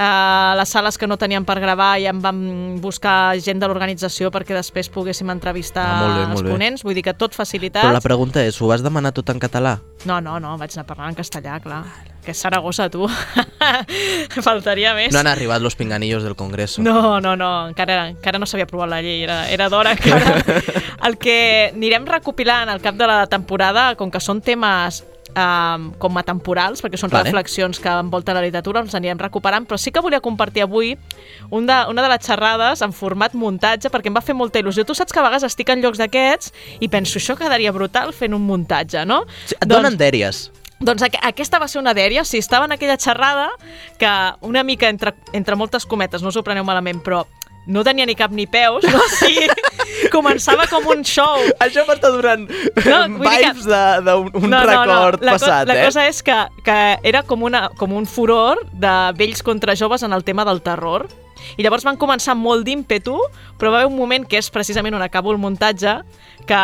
Uh, 0.00 0.56
les 0.56 0.70
sales 0.72 0.96
que 0.96 1.04
no 1.04 1.18
teníem 1.20 1.44
per 1.44 1.58
gravar 1.60 1.98
ja 2.00 2.08
em 2.08 2.20
vam 2.24 2.38
buscar 2.80 3.34
gent 3.36 3.58
de 3.60 3.68
l'organització 3.68 4.30
perquè 4.32 4.54
després 4.56 4.88
poguéssim 4.88 5.28
entrevistar 5.28 5.84
Ah, 5.84 5.98
molt 6.00 6.14
bé, 6.16 6.22
els 6.22 6.30
molt 6.32 6.46
bé. 6.46 6.52
ponents, 6.54 6.84
vull 6.86 6.94
dir 6.96 7.02
que 7.04 7.12
tot 7.12 7.36
facilitat. 7.36 7.84
Però 7.84 7.92
la 7.92 8.00
pregunta 8.00 8.40
és, 8.40 8.56
ho 8.62 8.70
vas 8.70 8.80
demanar 8.80 9.12
tot 9.12 9.28
en 9.28 9.38
català? 9.42 9.74
No, 10.08 10.16
no, 10.24 10.38
no, 10.40 10.54
vaig 10.56 10.72
anar 10.78 10.86
parlant 10.88 11.12
en 11.12 11.18
castellà, 11.20 11.58
clar. 11.60 11.82
Que 12.24 12.32
és 12.32 12.40
Saragossa, 12.40 12.88
tu. 12.92 13.04
Faltaria 14.40 14.94
més. 14.96 15.12
No 15.12 15.20
han 15.20 15.26
arribat 15.28 15.60
los 15.60 15.76
pinganillos 15.76 16.22
del 16.22 16.36
Congreso. 16.36 16.82
No, 16.82 17.20
no, 17.20 17.36
no, 17.36 17.68
encara, 17.68 18.08
encara 18.14 18.38
no 18.40 18.46
s'havia 18.48 18.64
aprovat 18.68 18.88
la 18.92 19.00
llei, 19.04 19.22
era, 19.24 19.42
era 19.50 19.68
d'hora 19.68 19.92
encara. 19.96 20.40
El 21.06 21.16
que 21.20 21.70
anirem 21.74 22.06
recopilant 22.08 22.68
al 22.68 22.80
cap 22.84 22.96
de 22.96 23.06
la 23.08 23.26
temporada, 23.26 23.94
com 23.96 24.10
que 24.12 24.20
són 24.20 24.40
temes 24.44 25.02
um, 25.34 25.90
com 26.00 26.18
atemporals, 26.20 26.82
perquè 26.82 26.98
són 27.00 27.12
Vale. 27.12 27.28
reflexions 27.28 27.80
que 27.82 27.90
envolten 27.90 28.36
la 28.36 28.44
literatura, 28.44 28.82
els 28.84 28.94
anirem 28.94 29.20
recuperant, 29.20 29.66
però 29.68 29.78
sí 29.80 29.92
que 29.92 30.02
volia 30.04 30.20
compartir 30.20 30.64
avui 30.66 30.96
un 31.50 31.66
de, 31.66 31.78
una 31.90 32.04
de 32.04 32.12
les 32.12 32.24
xerrades 32.26 32.82
en 32.82 32.94
format 32.96 33.34
muntatge, 33.34 33.90
perquè 33.90 34.10
em 34.10 34.16
va 34.16 34.24
fer 34.24 34.36
molta 34.36 34.62
il·lusió. 34.62 34.84
Tu 34.86 34.96
saps 34.96 35.12
que 35.12 35.20
a 35.20 35.26
vegades 35.26 35.46
estic 35.46 35.70
en 35.70 35.82
llocs 35.84 36.00
d'aquests 36.00 36.54
i 36.80 36.88
penso, 36.92 37.18
això 37.18 37.36
quedaria 37.38 37.72
brutal 37.72 38.14
fent 38.16 38.34
un 38.36 38.46
muntatge, 38.46 39.04
no? 39.06 39.24
Sí, 39.46 39.58
et 39.58 39.68
donen 39.70 39.98
dèries. 40.00 40.48
Doncs 40.80 41.02
aqu 41.04 41.18
aquesta 41.28 41.58
va 41.60 41.68
ser 41.68 41.80
una 41.82 41.92
dèria, 41.92 42.22
o 42.22 42.24
sigui, 42.24 42.40
estava 42.40 42.64
en 42.64 42.72
aquella 42.72 42.96
xerrada 42.96 43.50
que 44.00 44.08
una 44.40 44.62
mica 44.64 44.88
entre, 44.88 45.12
entre 45.36 45.56
moltes 45.56 45.84
cometes, 45.84 46.22
no 46.24 46.32
us 46.32 46.38
ho 46.40 46.44
preneu 46.46 46.64
malament, 46.64 47.02
però 47.04 47.26
no 47.70 47.84
tenia 47.86 48.06
ni 48.08 48.16
cap 48.18 48.32
ni 48.34 48.46
peus, 48.50 48.84
no? 48.90 49.00
Sigui, 49.16 49.46
començava 50.14 50.66
com 50.70 50.86
un 50.92 51.04
show. 51.06 51.46
Això 51.62 51.86
m'està 51.88 52.10
donant 52.12 52.46
vull 52.50 53.24
dir 53.24 53.46
que- 53.46 53.54
vibes 53.54 53.70
d'un 54.04 54.30
un 54.42 54.58
record 54.58 55.22
la 55.24 55.36
passat, 55.38 55.70
la 55.70 55.78
eh? 55.78 55.86
cosa 55.86 56.06
és 56.10 56.22
que, 56.26 56.36
que 56.66 56.78
era 57.06 57.22
com, 57.26 57.46
una, 57.46 57.68
com 57.78 57.94
un 57.96 58.06
furor 58.10 58.64
de 58.72 58.94
vells 59.18 59.44
contra 59.46 59.76
joves 59.78 60.02
en 60.06 60.12
el 60.16 60.26
tema 60.26 60.44
del 60.48 60.62
terror. 60.66 61.08
I 61.56 61.64
llavors 61.64 61.86
van 61.86 61.96
començar 61.96 62.34
molt 62.36 62.66
d'ímpetu, 62.66 63.16
però 63.56 63.70
va 63.72 63.80
haver 63.80 63.88
un 63.88 63.96
moment 63.96 64.26
que 64.28 64.36
és 64.36 64.50
precisament 64.52 64.94
on 64.98 65.02
acabo 65.02 65.32
el 65.32 65.40
muntatge, 65.40 66.00
que 66.46 66.60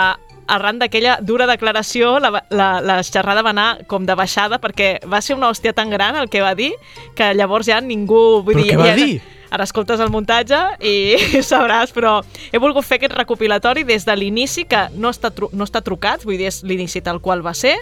arran 0.46 0.78
d'aquella 0.78 1.16
dura 1.26 1.46
declaració 1.48 2.18
la, 2.22 2.30
la, 2.50 2.68
la 2.84 3.00
xerrada 3.02 3.42
va 3.42 3.50
anar 3.50 3.86
com 3.90 4.06
de 4.06 4.14
baixada 4.14 4.60
perquè 4.62 4.96
va 5.10 5.18
ser 5.24 5.34
una 5.34 5.48
hòstia 5.50 5.72
tan 5.74 5.90
gran 5.90 6.14
el 6.20 6.28
que 6.30 6.42
va 6.44 6.54
dir 6.54 6.72
que 7.18 7.32
llavors 7.34 7.66
ja 7.66 7.80
ningú... 7.82 8.42
Vull 8.46 8.54
Però 8.54 8.62
dir, 8.62 8.70
què 8.70 8.78
va 8.78 8.92
ja, 8.92 8.94
dir? 9.00 9.16
Ara 9.50 9.64
escoltes 9.64 10.00
el 10.02 10.10
muntatge 10.10 10.58
i 10.84 11.40
sabràs, 11.46 11.92
però 11.94 12.18
he 12.52 12.60
volgut 12.62 12.86
fer 12.86 12.98
aquest 13.00 13.16
recopilatori 13.16 13.84
des 13.86 14.06
de 14.06 14.16
l'inici, 14.18 14.66
que 14.68 14.86
no 14.96 15.12
està, 15.14 15.30
no 15.52 15.66
està 15.66 15.82
trucat, 15.86 16.24
vull 16.26 16.38
dir, 16.40 16.50
és 16.50 16.62
l'inici 16.66 17.02
tal 17.04 17.20
qual 17.22 17.44
va 17.46 17.54
ser, 17.54 17.76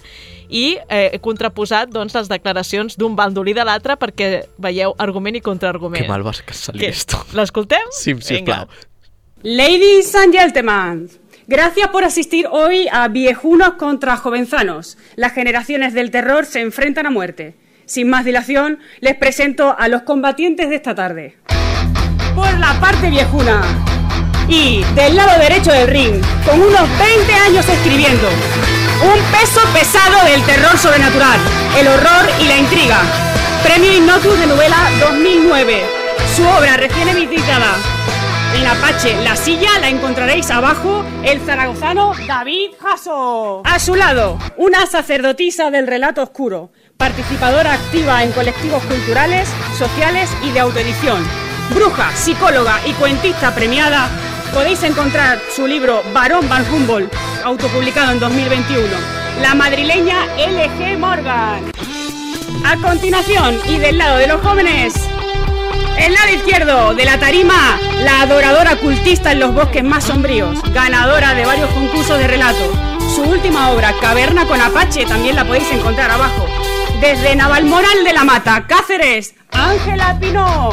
i 0.49 0.77
eh, 0.89 1.11
he 1.15 1.21
contraposat 1.25 1.93
doncs, 1.93 2.15
les 2.15 2.31
declaracions 2.31 2.99
d'un 3.01 3.17
bandolí 3.17 3.55
de 3.57 3.65
l'altre 3.65 3.97
perquè 4.01 4.45
veieu 4.61 4.95
argument 4.99 5.39
i 5.39 5.43
contraargument. 5.45 6.03
Que 6.05 6.11
mal 6.11 6.27
vas 6.27 6.43
que 6.45 6.57
salir 6.57 6.91
esto. 6.91 7.25
L'escoltem? 7.35 7.93
Sí, 7.97 8.17
sisplau. 8.21 8.69
Ladies 9.45 10.15
and 10.15 10.33
gentlemen, 10.33 11.11
gracias 11.47 11.89
por 11.89 12.05
asistir 12.05 12.47
hoy 12.51 12.89
a 12.91 13.09
Viejunos 13.09 13.75
contra 13.75 14.17
Jovenzanos. 14.17 14.97
Las 15.17 15.33
generaciones 15.33 15.93
del 15.93 16.11
terror 16.11 16.47
se 16.47 16.61
enfrentan 16.61 17.07
a 17.07 17.11
muerte. 17.11 17.55
Sin 17.87 18.09
más 18.09 18.25
dilación, 18.25 18.79
les 19.01 19.15
presento 19.15 19.77
a 19.79 19.89
los 19.89 20.03
combatientes 20.03 20.71
de 20.71 20.77
esta 20.77 20.95
tarde. 20.95 21.37
Por 22.35 22.59
la 22.59 22.73
parte 22.81 23.11
viejuna 23.11 23.63
y 24.49 24.83
del 24.95 25.17
lado 25.17 25.39
derecho 25.39 25.71
del 25.73 25.89
ring, 25.89 26.21
con 26.47 26.61
unos 26.61 26.89
20 26.99 27.33
años 27.35 27.69
escribiendo, 27.69 28.29
un 29.03 29.21
peso 29.31 29.61
pesado 29.73 30.25
del 30.27 30.43
terror 30.45 30.77
sobrenatural, 30.79 31.39
el 31.79 31.89
horror 31.89 32.31
y 32.41 32.49
la 32.49 32.59
intriga. 32.59 33.01
Premio 33.63 33.93
Innotus 33.93 34.39
de 34.39 34.47
novela 34.47 34.77
2009. 35.01 35.83
Su 36.35 36.43
obra 36.43 36.77
recién 36.77 37.09
editada 37.09 37.77
en 38.57 38.67
Apache, 38.69 39.21
la 39.25 39.35
silla 39.35 39.81
la 39.81 39.89
encontraréis 39.89 40.49
abajo, 40.51 41.05
el 41.25 41.41
zaragozano 41.41 42.13
David 42.29 42.71
Jasso. 42.79 43.63
A 43.65 43.79
su 43.81 43.97
lado, 43.97 44.39
una 44.57 44.87
sacerdotisa 44.87 45.73
del 45.73 45.89
relato 45.89 46.23
oscuro, 46.23 46.71
participadora 46.97 47.75
activa 47.75 48.23
en 48.23 48.33
colectivos 48.33 48.83
culturales, 48.85 49.49
sociales 49.79 50.31
y 50.43 50.51
de 50.53 50.61
autoedición. 50.61 51.25
Bruja, 51.75 52.15
psicóloga 52.15 52.81
y 52.87 52.93
cuentista 52.93 53.55
premiada, 53.55 54.09
podéis 54.53 54.83
encontrar 54.83 55.39
su 55.55 55.67
libro 55.67 56.03
Barón 56.13 56.49
Van 56.49 56.65
Humboldt, 56.73 57.13
autopublicado 57.45 58.13
en 58.13 58.21
2021. 58.21 58.87
La 59.43 59.55
madrileña 59.55 60.27
LG 60.37 60.99
Morgan. 60.99 61.73
A 62.65 62.77
continuación, 62.77 63.59
y 63.69 63.79
del 63.79 63.99
lado 63.99 64.19
de 64.19 64.29
los 64.29 64.41
jóvenes, 64.41 64.95
el 65.99 66.13
lado 66.13 66.33
izquierdo 66.33 66.95
de 66.95 67.05
la 67.05 67.19
tarima, 67.19 67.79
la 68.03 68.23
adoradora 68.23 68.77
cultista 68.77 69.33
en 69.33 69.41
los 69.41 69.55
bosques 69.55 69.85
más 69.85 70.05
sombríos, 70.05 70.63
ganadora 70.73 71.35
de 71.35 71.45
varios 71.45 71.71
concursos 71.71 72.19
de 72.19 72.27
relato. 72.27 72.73
Su 73.15 73.23
última 73.23 73.71
obra, 73.71 73.93
Caverna 74.01 74.47
con 74.47 74.61
Apache, 74.61 75.05
también 75.05 75.37
la 75.37 75.45
podéis 75.45 75.71
encontrar 75.71 76.11
abajo. 76.11 76.47
Desde 77.05 77.37
Navalmoral 77.37 78.03
de 78.03 78.15
la 78.15 78.25
Mata, 78.25 78.67
Cáceres, 78.67 79.35
Ángela 79.51 80.19
Pinó. 80.19 80.71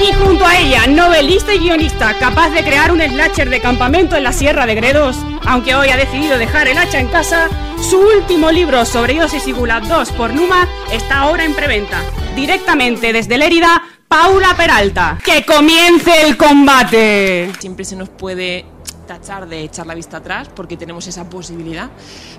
Y 0.00 0.10
junto 0.14 0.46
a 0.46 0.56
ella, 0.56 0.86
novelista 0.86 1.52
y 1.52 1.58
guionista, 1.58 2.14
capaz 2.18 2.48
de 2.48 2.64
crear 2.64 2.90
un 2.90 3.02
slasher 3.02 3.50
de 3.50 3.60
campamento 3.60 4.16
en 4.16 4.24
la 4.24 4.32
Sierra 4.32 4.64
de 4.64 4.74
Gredos, 4.74 5.18
aunque 5.44 5.74
hoy 5.74 5.90
ha 5.90 5.98
decidido 5.98 6.38
dejar 6.38 6.66
el 6.66 6.78
hacha 6.78 6.98
en 6.98 7.08
casa, 7.08 7.50
su 7.78 7.98
último 7.98 8.50
libro 8.50 8.86
sobre 8.86 9.12
Iosis 9.16 9.46
y 9.46 9.52
Gula 9.52 9.80
2 9.80 10.12
por 10.12 10.32
Numa 10.32 10.66
está 10.92 11.18
ahora 11.18 11.44
en 11.44 11.54
preventa. 11.54 12.00
Directamente 12.34 13.12
desde 13.12 13.36
Lérida, 13.36 13.82
Paula 14.08 14.54
Peralta. 14.56 15.18
¡Que 15.22 15.44
comience 15.44 16.22
el 16.22 16.38
combate! 16.38 17.52
Siempre 17.58 17.84
se 17.84 17.96
nos 17.96 18.08
puede 18.08 18.64
tachar 19.08 19.48
de 19.48 19.62
echar 19.64 19.88
la 19.88 19.94
vista 19.94 20.18
atrás 20.18 20.48
porque 20.54 20.76
tenemos 20.76 21.08
esa 21.08 21.28
posibilidad, 21.28 21.90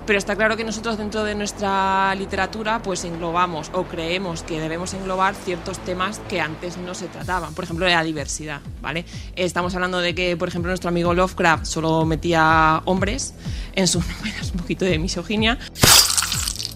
pero 0.06 0.18
está 0.18 0.34
claro 0.36 0.56
que 0.56 0.64
nosotros 0.64 0.96
dentro 0.96 1.24
de 1.24 1.34
nuestra 1.34 2.14
literatura 2.14 2.80
pues 2.80 3.04
englobamos 3.04 3.70
o 3.74 3.84
creemos 3.84 4.42
que 4.42 4.58
debemos 4.58 4.94
englobar 4.94 5.34
ciertos 5.34 5.78
temas 5.80 6.18
que 6.30 6.40
antes 6.40 6.78
no 6.78 6.94
se 6.94 7.08
trataban, 7.08 7.52
por 7.54 7.64
ejemplo 7.64 7.86
la 7.86 8.02
diversidad, 8.02 8.60
¿vale? 8.80 9.04
Estamos 9.36 9.74
hablando 9.74 9.98
de 9.98 10.14
que, 10.14 10.36
por 10.36 10.48
ejemplo, 10.48 10.70
nuestro 10.70 10.88
amigo 10.88 11.12
Lovecraft 11.12 11.66
solo 11.66 12.04
metía 12.06 12.82
hombres 12.84 13.34
en 13.74 13.86
sus 13.88 14.06
novelas, 14.18 14.52
un 14.52 14.60
poquito 14.60 14.84
de 14.84 14.98
misoginia, 14.98 15.58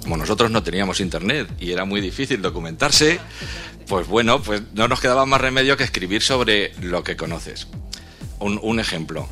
Como 0.03 0.17
nosotros 0.17 0.51
no 0.51 0.63
teníamos 0.63 1.01
internet 1.01 1.49
y 1.59 1.73
era 1.73 1.85
muy 1.85 2.01
difícil 2.01 2.43
documentarse, 2.43 3.21
pues 3.87 4.07
bueno, 4.07 4.43
pues 4.43 4.63
no 4.75 4.89
nos 4.89 5.01
quedaba 5.01 5.25
más 5.25 5.41
remedio 5.41 5.77
que 5.77 5.85
escribir 5.85 6.23
sobre 6.23 6.73
lo 6.81 7.03
que 7.05 7.17
conoces. 7.17 7.69
Un, 8.41 8.59
un 8.63 8.81
ejemplo, 8.81 9.29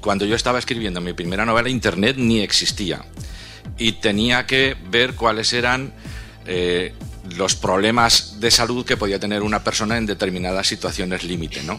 cuando 0.00 0.24
yo 0.26 0.34
estaba 0.36 0.58
escribiendo 0.58 1.00
mi 1.00 1.12
primera 1.12 1.46
novela, 1.46 1.68
internet 1.68 2.16
ni 2.18 2.40
existía 2.40 3.04
y 3.78 3.92
tenía 3.92 4.44
que 4.46 4.76
ver 4.90 5.14
cuáles 5.14 5.52
eran 5.52 5.92
eh, 6.46 6.92
los 7.36 7.54
problemas 7.54 8.40
de 8.40 8.50
salud 8.50 8.84
que 8.84 8.96
podía 8.96 9.18
tener 9.18 9.42
una 9.42 9.62
persona 9.64 9.96
en 9.96 10.04
determinadas 10.06 10.66
situaciones 10.66 11.22
límite, 11.24 11.62
¿no? 11.62 11.78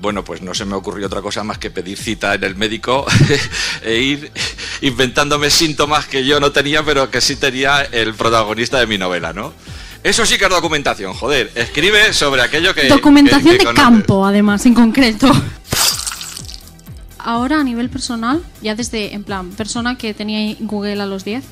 Bueno, 0.00 0.22
pues 0.24 0.42
no 0.42 0.54
se 0.54 0.64
me 0.64 0.74
ocurrió 0.74 1.06
otra 1.08 1.22
cosa 1.22 1.44
más 1.44 1.58
que 1.58 1.70
pedir 1.70 1.98
cita 1.98 2.34
en 2.34 2.44
el 2.44 2.56
médico 2.56 3.04
e 3.82 3.96
ir 3.96 4.32
inventándome 4.82 5.50
síntomas 5.50 6.06
que 6.06 6.24
yo 6.24 6.40
no 6.40 6.52
tenía, 6.52 6.82
pero 6.84 7.10
que 7.10 7.20
sí 7.20 7.36
tenía 7.36 7.82
el 7.82 8.14
protagonista 8.14 8.78
de 8.78 8.86
mi 8.86 8.96
novela, 8.98 9.32
¿no? 9.32 9.52
Eso 10.02 10.24
sí 10.24 10.38
que 10.38 10.44
es 10.44 10.50
documentación, 10.50 11.12
joder. 11.12 11.50
Escribe 11.54 12.14
sobre 12.14 12.40
aquello 12.40 12.74
que. 12.74 12.88
Documentación 12.88 13.42
que- 13.44 13.50
que 13.50 13.58
de 13.58 13.64
conoces. 13.64 13.82
campo, 13.84 14.24
además, 14.24 14.64
en 14.64 14.72
concreto. 14.72 15.30
Ahora, 17.24 17.60
a 17.60 17.64
nivel 17.64 17.90
personal, 17.90 18.42
ya 18.62 18.74
desde, 18.74 19.14
en 19.14 19.24
plan, 19.24 19.50
persona 19.50 19.96
que 19.96 20.14
tenía 20.14 20.56
Google 20.60 21.00
a 21.00 21.06
los 21.06 21.24
10, 21.24 21.44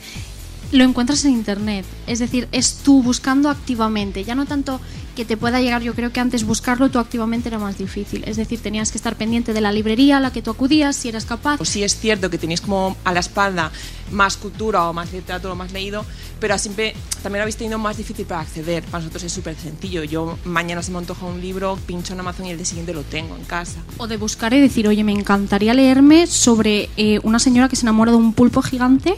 lo 0.73 0.85
encuentras 0.85 1.25
en 1.25 1.33
Internet. 1.33 1.85
Es 2.07 2.19
decir, 2.19 2.49
es 2.53 2.79
tú 2.85 3.03
buscando 3.03 3.51
activamente. 3.51 4.25
Ya 4.25 4.35
no 4.35 4.47
tanto 4.47 4.81
que 5.19 5.25
te 5.25 5.37
pueda 5.37 5.61
llegar, 5.61 5.83
yo 5.83 5.95
creo 5.95 6.13
que 6.13 6.21
antes 6.21 6.45
buscarlo 6.45 6.91
tú 6.91 7.01
activamente 7.01 7.49
era 7.49 7.59
más 7.59 7.77
difícil. 7.77 8.23
Es 8.25 8.37
decir, 8.37 8.61
tenías 8.61 8.93
que 8.93 8.99
estar 8.99 9.17
pendiente 9.17 9.53
de 9.53 9.61
la 9.61 9.73
librería 9.73 10.19
a 10.19 10.21
la 10.21 10.33
que 10.33 10.43
tú 10.43 10.53
acudías, 10.53 10.95
si 10.95 11.09
eras 11.09 11.25
capaz. 11.25 11.57
Pues 11.57 11.71
sí 11.71 11.83
es 11.83 11.99
cierto 11.99 12.31
que 12.31 12.39
tenéis 12.39 12.61
como 12.61 12.97
a 13.03 13.13
la 13.13 13.19
espalda 13.19 13.73
más 14.13 14.37
cultura 14.37 14.89
o 14.89 14.93
más 14.93 15.13
literatura 15.13 15.55
o 15.55 15.57
más 15.57 15.73
leído, 15.73 16.05
pero 16.39 16.57
siempre 16.57 16.95
también 17.21 17.41
lo 17.41 17.43
habéis 17.43 17.57
tenido 17.57 17.81
más 17.81 17.97
difícil 17.97 18.27
para 18.27 18.43
acceder. 18.43 18.85
Para 18.85 18.99
nosotros 18.99 19.25
es 19.25 19.33
súper 19.33 19.57
sencillo. 19.57 20.05
Yo 20.05 20.39
mañana 20.45 20.85
se 20.85 20.93
me 20.93 20.99
antoja 20.99 21.27
un 21.27 21.41
libro, 21.41 21.77
pincho 21.85 22.13
en 22.13 22.21
Amazon 22.21 22.47
y 22.47 22.51
el 22.51 22.57
día 22.57 22.67
siguiente 22.67 22.95
lo 22.95 23.03
tengo 23.03 23.35
en 23.35 23.43
casa. 23.43 23.81
O 23.97 24.07
de 24.07 24.19
buscar 24.19 24.55
y 24.55 24.61
decir, 24.61 24.87
oye, 24.87 25.03
me 25.03 25.11
encantaría 25.11 25.75
leerme 25.75 26.29
sobre 26.29 26.91
eh, 26.97 27.19
una 27.25 27.41
señora 27.41 27.69
que 27.69 27.75
se 27.75 27.83
enamora 27.83 28.13
de 28.13 28.19
un 28.19 28.35
pulpo 28.35 28.63
gigante, 28.63 29.17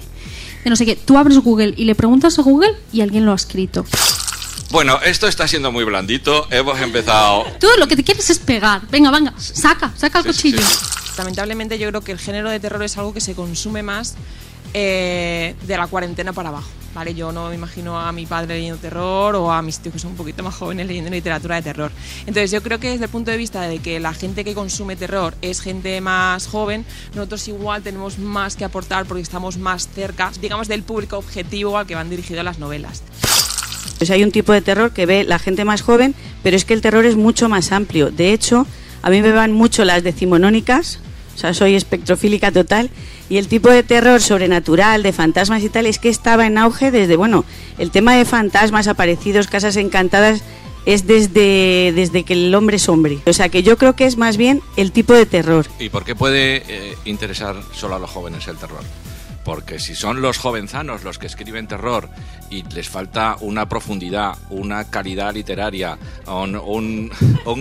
de 0.64 0.70
no 0.70 0.76
sé 0.76 0.86
qué. 0.86 0.96
Tú 0.96 1.18
abres 1.18 1.36
Google 1.40 1.74
y 1.76 1.84
le 1.84 1.94
preguntas 1.94 2.38
a 2.38 2.42
Google 2.42 2.72
y 2.90 3.02
alguien 3.02 3.26
lo 3.26 3.32
ha 3.32 3.36
escrito. 3.36 3.84
Bueno, 4.70 5.00
esto 5.02 5.26
está 5.26 5.48
siendo 5.48 5.72
muy 5.72 5.82
blandito. 5.82 6.46
Hemos 6.50 6.80
empezado. 6.80 7.44
Tú 7.58 7.66
lo 7.78 7.88
que 7.88 7.96
te 7.96 8.04
quieres 8.04 8.30
es 8.30 8.38
pegar. 8.38 8.82
Venga, 8.88 9.10
venga, 9.10 9.34
saca, 9.36 9.92
saca 9.96 10.20
el 10.20 10.26
cuchillo. 10.26 10.62
Lamentablemente 11.18 11.76
yo 11.76 11.88
creo 11.88 12.00
que 12.02 12.12
el 12.12 12.20
género 12.20 12.50
de 12.50 12.60
terror 12.60 12.82
es 12.84 12.96
algo 12.96 13.12
que 13.12 13.20
se 13.20 13.34
consume 13.34 13.82
más 13.82 14.14
eh, 14.72 15.56
de 15.66 15.76
la 15.76 15.88
cuarentena 15.88 16.32
para 16.32 16.50
abajo. 16.50 16.68
¿vale? 16.94 17.14
Yo 17.14 17.32
no 17.32 17.48
me 17.48 17.56
imagino 17.56 17.98
a 17.98 18.12
mi 18.12 18.26
padre 18.26 18.54
leyendo 18.54 18.78
terror 18.78 19.34
o 19.34 19.52
a 19.52 19.60
mis 19.60 19.80
tíos 19.80 19.92
que 19.92 19.98
son 19.98 20.12
un 20.12 20.16
poquito 20.16 20.42
más 20.42 20.54
jóvenes 20.54 20.86
leyendo 20.86 21.10
literatura 21.10 21.56
de 21.56 21.62
terror. 21.62 21.90
Entonces 22.20 22.52
yo 22.52 22.62
creo 22.62 22.78
que 22.78 22.90
desde 22.90 23.04
el 23.04 23.10
punto 23.10 23.32
de 23.32 23.36
vista 23.36 23.62
de 23.62 23.80
que 23.80 23.98
la 23.98 24.14
gente 24.14 24.44
que 24.44 24.54
consume 24.54 24.94
terror 24.94 25.34
es 25.42 25.60
gente 25.60 26.00
más 26.00 26.46
joven, 26.46 26.84
nosotros 27.14 27.46
igual 27.48 27.82
tenemos 27.82 28.18
más 28.18 28.54
que 28.54 28.64
aportar 28.64 29.06
porque 29.06 29.22
estamos 29.22 29.56
más 29.56 29.88
cerca, 29.88 30.30
digamos, 30.40 30.68
del 30.68 30.84
público 30.84 31.18
objetivo 31.18 31.76
al 31.76 31.86
que 31.86 31.96
van 31.96 32.08
dirigidas 32.08 32.44
las 32.44 32.58
novelas. 32.58 33.02
Pues 34.00 34.08
hay 34.08 34.24
un 34.24 34.32
tipo 34.32 34.54
de 34.54 34.62
terror 34.62 34.92
que 34.92 35.04
ve 35.04 35.24
la 35.24 35.38
gente 35.38 35.66
más 35.66 35.82
joven, 35.82 36.14
pero 36.42 36.56
es 36.56 36.64
que 36.64 36.72
el 36.72 36.80
terror 36.80 37.04
es 37.04 37.16
mucho 37.16 37.50
más 37.50 37.70
amplio. 37.70 38.10
De 38.10 38.32
hecho, 38.32 38.66
a 39.02 39.10
mí 39.10 39.20
me 39.20 39.30
van 39.30 39.52
mucho 39.52 39.84
las 39.84 40.02
decimonónicas, 40.02 41.00
o 41.34 41.38
sea, 41.38 41.52
soy 41.52 41.74
espectrofílica 41.74 42.50
total, 42.50 42.88
y 43.28 43.36
el 43.36 43.46
tipo 43.46 43.68
de 43.68 43.82
terror 43.82 44.22
sobrenatural, 44.22 45.02
de 45.02 45.12
fantasmas 45.12 45.62
y 45.62 45.68
tal, 45.68 45.84
es 45.84 45.98
que 45.98 46.08
estaba 46.08 46.46
en 46.46 46.56
auge 46.56 46.90
desde, 46.90 47.16
bueno, 47.16 47.44
el 47.76 47.90
tema 47.90 48.16
de 48.16 48.24
fantasmas, 48.24 48.88
aparecidos, 48.88 49.48
casas 49.48 49.76
encantadas, 49.76 50.42
es 50.86 51.06
desde, 51.06 51.92
desde 51.94 52.22
que 52.22 52.32
el 52.32 52.54
hombre 52.54 52.76
es 52.76 52.88
hombre. 52.88 53.18
O 53.26 53.34
sea, 53.34 53.50
que 53.50 53.62
yo 53.62 53.76
creo 53.76 53.96
que 53.96 54.06
es 54.06 54.16
más 54.16 54.38
bien 54.38 54.62
el 54.78 54.92
tipo 54.92 55.12
de 55.12 55.26
terror. 55.26 55.66
¿Y 55.78 55.90
por 55.90 56.04
qué 56.06 56.14
puede 56.14 56.62
eh, 56.68 56.96
interesar 57.04 57.56
solo 57.74 57.96
a 57.96 57.98
los 57.98 58.08
jóvenes 58.08 58.48
el 58.48 58.56
terror? 58.56 58.80
Porque 59.50 59.80
si 59.80 59.96
son 59.96 60.22
los 60.22 60.38
jovenzanos 60.38 61.02
los 61.02 61.18
que 61.18 61.26
escriben 61.26 61.66
terror 61.66 62.08
y 62.50 62.62
les 62.72 62.88
falta 62.88 63.36
una 63.40 63.68
profundidad, 63.68 64.38
una 64.48 64.88
calidad 64.88 65.34
literaria, 65.34 65.98
un, 66.28 66.54
un- 66.54 67.10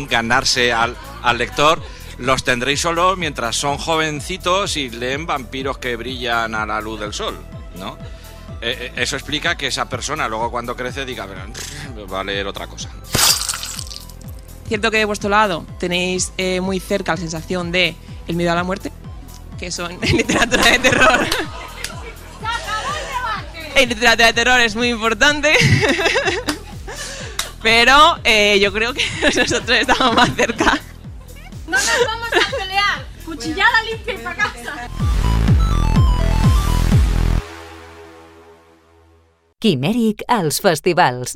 ganarse 0.08 0.72
al, 0.72 0.96
lector, 1.36 1.82
los 2.20 2.44
tendréis 2.44 2.82
solo 2.82 3.16
mientras 3.16 3.56
son 3.56 3.80
jovencitos 3.80 4.78
y 4.78 4.92
leen 4.92 5.26
vampiros 5.26 5.80
que 5.80 5.96
brillan 5.96 6.54
a 6.54 6.64
la 6.68 6.80
luz 6.80 7.00
del 7.00 7.12
sol, 7.12 7.36
¿no? 7.80 7.98
Eh, 8.62 8.92
eh, 8.96 9.02
eso 9.02 9.16
explica 9.16 9.58
que 9.58 9.66
esa 9.66 9.90
persona 9.90 10.28
luego 10.28 10.52
cuando 10.52 10.76
crece 10.76 11.06
diga, 11.06 11.26
"Pero, 11.26 12.08
va 12.08 12.20
a 12.20 12.24
leer 12.24 12.46
otra 12.46 12.68
cosa. 12.68 12.92
Cierto 14.68 14.92
que 14.92 14.98
de 14.98 15.06
vuestro 15.06 15.32
lado 15.32 15.66
tenéis 15.80 16.34
eh, 16.38 16.62
muy 16.62 16.80
cerca 16.80 17.14
la 17.14 17.18
sensación 17.18 17.72
de 17.72 17.96
el 18.28 18.36
miedo 18.36 18.52
a 18.52 18.56
la 18.56 18.64
muerte, 18.64 18.92
que 19.58 19.72
son 19.72 19.94
en 20.04 20.18
literatura 20.18 20.64
de 20.70 20.78
terror. 20.80 21.28
De 23.76 24.34
terror 24.34 24.60
es 24.60 24.76
muy 24.76 24.90
importante. 24.90 25.54
Pero 27.62 28.18
eh, 28.24 28.60
yo 28.60 28.72
creo 28.72 28.94
que 28.94 29.04
nosotros 29.22 29.78
estamos 29.78 30.16
más 30.16 30.34
cerca. 30.36 30.78
No 31.68 31.78
nos 31.78 32.06
vamos 32.06 32.30
a 32.30 32.58
pelear. 32.58 33.06
Cuchillada 33.26 33.84
limpia 33.84 34.14
y 34.14 34.18
para 34.18 34.36
casa. 34.36 34.90
Quimèric 39.60 40.24
als 40.28 40.62
festivals. 40.62 41.36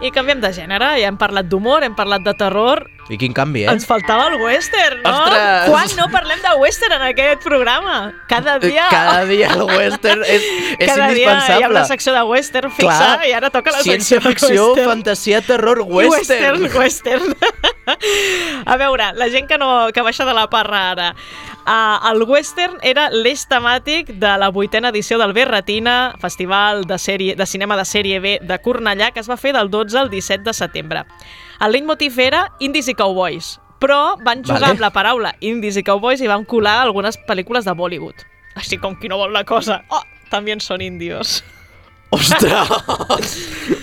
I 0.00 0.12
canviem 0.12 0.38
de 0.40 0.52
gènere, 0.54 0.92
ja 1.00 1.08
hem 1.08 1.16
parlat 1.18 1.48
d'humor, 1.50 1.82
hem 1.82 1.96
parlat 1.96 2.22
de 2.22 2.34
terror, 2.38 2.84
I 3.08 3.16
quin 3.20 3.34
canvi, 3.36 3.62
eh? 3.62 3.70
ens 3.70 3.86
faltava 3.86 4.26
el 4.32 4.40
western, 4.42 4.98
no? 5.04 5.12
Ostres! 5.12 5.68
Quan 5.70 5.92
no 5.98 6.08
parlem 6.10 6.40
de 6.42 6.54
western 6.58 6.96
en 6.96 7.04
aquest 7.12 7.44
programa? 7.44 8.12
Cada 8.26 8.58
dia... 8.58 8.88
Cada 8.90 9.24
dia 9.28 9.52
el 9.54 9.62
western 9.62 10.24
és, 10.26 10.42
és 10.74 10.88
Cada 10.90 11.12
dia 11.14 11.30
indispensable. 11.30 11.60
hi 11.60 11.62
ha 11.62 11.70
una 11.70 11.84
secció 11.86 12.16
de 12.16 12.24
western 12.26 12.72
fixa 12.74 12.96
Clar, 12.96 13.28
i 13.28 13.34
ara 13.38 13.50
toca 13.54 13.76
la 13.76 13.84
ciència 13.86 14.18
secció 14.18 14.24
ficció, 14.26 14.64
western. 14.72 14.90
fantasia, 14.90 15.42
terror, 15.46 15.82
western. 15.86 16.66
Western, 16.66 17.30
western. 17.30 17.36
A 18.66 18.74
veure, 18.80 19.12
la 19.14 19.30
gent 19.30 19.46
que, 19.46 19.58
no, 19.62 19.92
que 19.94 20.02
baixa 20.02 20.26
de 20.26 20.34
la 20.34 20.48
parra 20.50 20.90
ara. 20.90 21.12
Uh, 21.66 22.12
el 22.12 22.22
western 22.26 22.76
era 22.86 23.08
l'eix 23.10 23.46
temàtic 23.50 24.12
de 24.22 24.34
la 24.38 24.50
vuitena 24.54 24.90
edició 24.94 25.18
del 25.18 25.32
Berretina, 25.34 26.14
festival 26.22 26.84
de, 26.86 26.98
sèrie, 26.98 27.34
de 27.38 27.46
cinema 27.46 27.78
de 27.78 27.86
sèrie 27.86 28.20
B 28.22 28.36
de 28.42 28.58
Cornellà, 28.62 29.12
que 29.14 29.22
es 29.22 29.30
va 29.30 29.38
fer 29.38 29.54
del 29.54 29.70
12 29.70 29.98
al 29.98 30.10
17 30.10 30.46
de 30.46 30.54
setembre. 30.54 31.02
El 31.58 31.72
leitmotiv 31.72 32.18
era 32.20 32.42
indis 32.60 32.90
i 32.92 32.94
cowboys, 32.98 33.56
però 33.80 34.16
van 34.24 34.42
jugar 34.44 34.60
Vale. 34.60 34.76
amb 34.76 34.84
la 34.86 34.92
paraula 34.94 35.34
indis 35.44 35.76
i 35.76 35.84
cowboys 35.86 36.22
i 36.24 36.30
van 36.30 36.46
colar 36.48 36.80
algunes 36.84 37.18
pel·lícules 37.28 37.68
de 37.68 37.74
Bollywood. 37.76 38.24
Així 38.56 38.80
com 38.80 38.96
qui 38.96 39.10
no 39.12 39.20
vol 39.20 39.34
la 39.36 39.44
cosa. 39.44 39.82
Oh, 39.92 40.02
també 40.32 40.56
són 40.64 40.80
indios. 40.80 41.42
Ostres! 42.10 43.32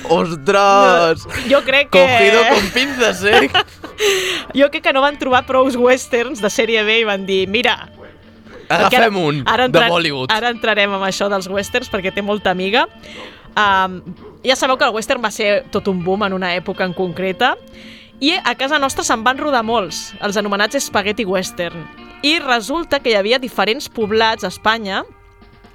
Ostres! 0.17 1.28
Jo 1.49 1.62
crec 1.65 1.91
que... 1.91 2.02
Cogido 2.02 2.43
con 2.49 2.69
pinzas, 2.73 3.23
eh? 3.23 3.49
Jo 4.58 4.69
crec 4.71 4.84
que 4.84 4.93
no 4.93 5.02
van 5.04 5.19
trobar 5.19 5.45
prous 5.45 5.76
westerns 5.78 6.41
de 6.41 6.49
sèrie 6.49 6.84
B 6.84 7.04
i 7.04 7.06
van 7.08 7.28
dir, 7.30 7.45
mira... 7.47 7.78
Agafem 8.73 9.17
un 9.19 9.41
ara 9.45 9.67
de 9.69 9.82
Bollywood. 9.91 10.32
Ara 10.34 10.49
entrarem 10.49 10.95
amb 10.95 11.06
això 11.06 11.28
dels 11.30 11.49
westerns 11.52 11.91
perquè 11.91 12.13
té 12.15 12.23
molta 12.26 12.49
amiga. 12.49 12.88
Um, 13.54 13.99
ja 14.41 14.56
sabeu 14.58 14.80
que 14.80 14.88
el 14.88 14.95
western 14.95 15.21
va 15.21 15.30
ser 15.30 15.65
tot 15.69 15.88
un 15.91 15.99
boom 16.04 16.23
en 16.26 16.34
una 16.34 16.56
època 16.58 16.88
en 16.88 16.95
concreta 16.97 17.54
i 18.19 18.34
a 18.38 18.54
casa 18.56 18.80
nostra 18.80 19.04
se'n 19.06 19.23
van 19.26 19.39
rodar 19.39 19.63
molts, 19.65 20.12
els 20.21 20.38
anomenats 20.38 20.78
spaghetti 20.86 21.26
western. 21.26 21.86
I 22.23 22.38
resulta 22.39 23.02
que 23.04 23.12
hi 23.12 23.17
havia 23.19 23.39
diferents 23.41 23.89
poblats 23.91 24.45
a 24.45 24.52
Espanya, 24.54 25.04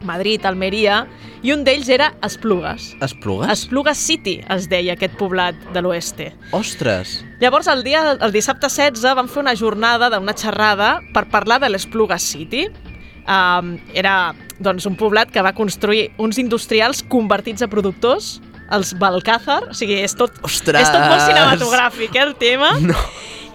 Madrid, 0.06 0.44
Almeria, 0.46 1.02
i 1.42 1.52
un 1.52 1.64
d'ells 1.66 1.88
era 1.90 2.12
Esplugues. 2.24 2.92
Esplugues? 3.02 3.50
Esplugues 3.50 3.98
City 3.98 4.38
es 4.54 4.68
deia 4.70 4.94
aquest 4.94 5.16
poblat 5.18 5.58
de 5.74 5.82
l'oeste. 5.82 6.30
Ostres! 6.56 7.18
Llavors, 7.42 7.68
el, 7.70 7.82
dia, 7.86 8.04
el 8.14 8.34
dissabte 8.34 8.70
16 8.70 9.16
van 9.18 9.30
fer 9.30 9.42
una 9.42 9.56
jornada 9.58 10.10
d'una 10.14 10.36
xerrada 10.38 10.98
per 11.14 11.28
parlar 11.32 11.60
de 11.62 11.72
l'Espluga 11.72 12.18
City. 12.22 12.68
Um, 13.28 13.76
era 13.92 14.32
doncs, 14.58 14.86
un 14.88 14.96
poblat 14.96 15.30
que 15.30 15.42
va 15.44 15.52
construir 15.54 16.08
uns 16.18 16.38
industrials 16.40 17.02
convertits 17.06 17.62
a 17.62 17.68
productors, 17.68 18.38
els 18.76 18.92
Balcázar, 19.00 19.62
o 19.70 19.76
sigui, 19.76 20.00
és 20.04 20.14
tot, 20.18 20.34
Ostres! 20.44 20.82
és 20.84 20.92
tot 20.92 21.04
molt 21.06 21.24
cinematogràfic, 21.24 22.14
eh, 22.14 22.24
el 22.26 22.34
tema. 22.40 22.74
No. 22.82 22.98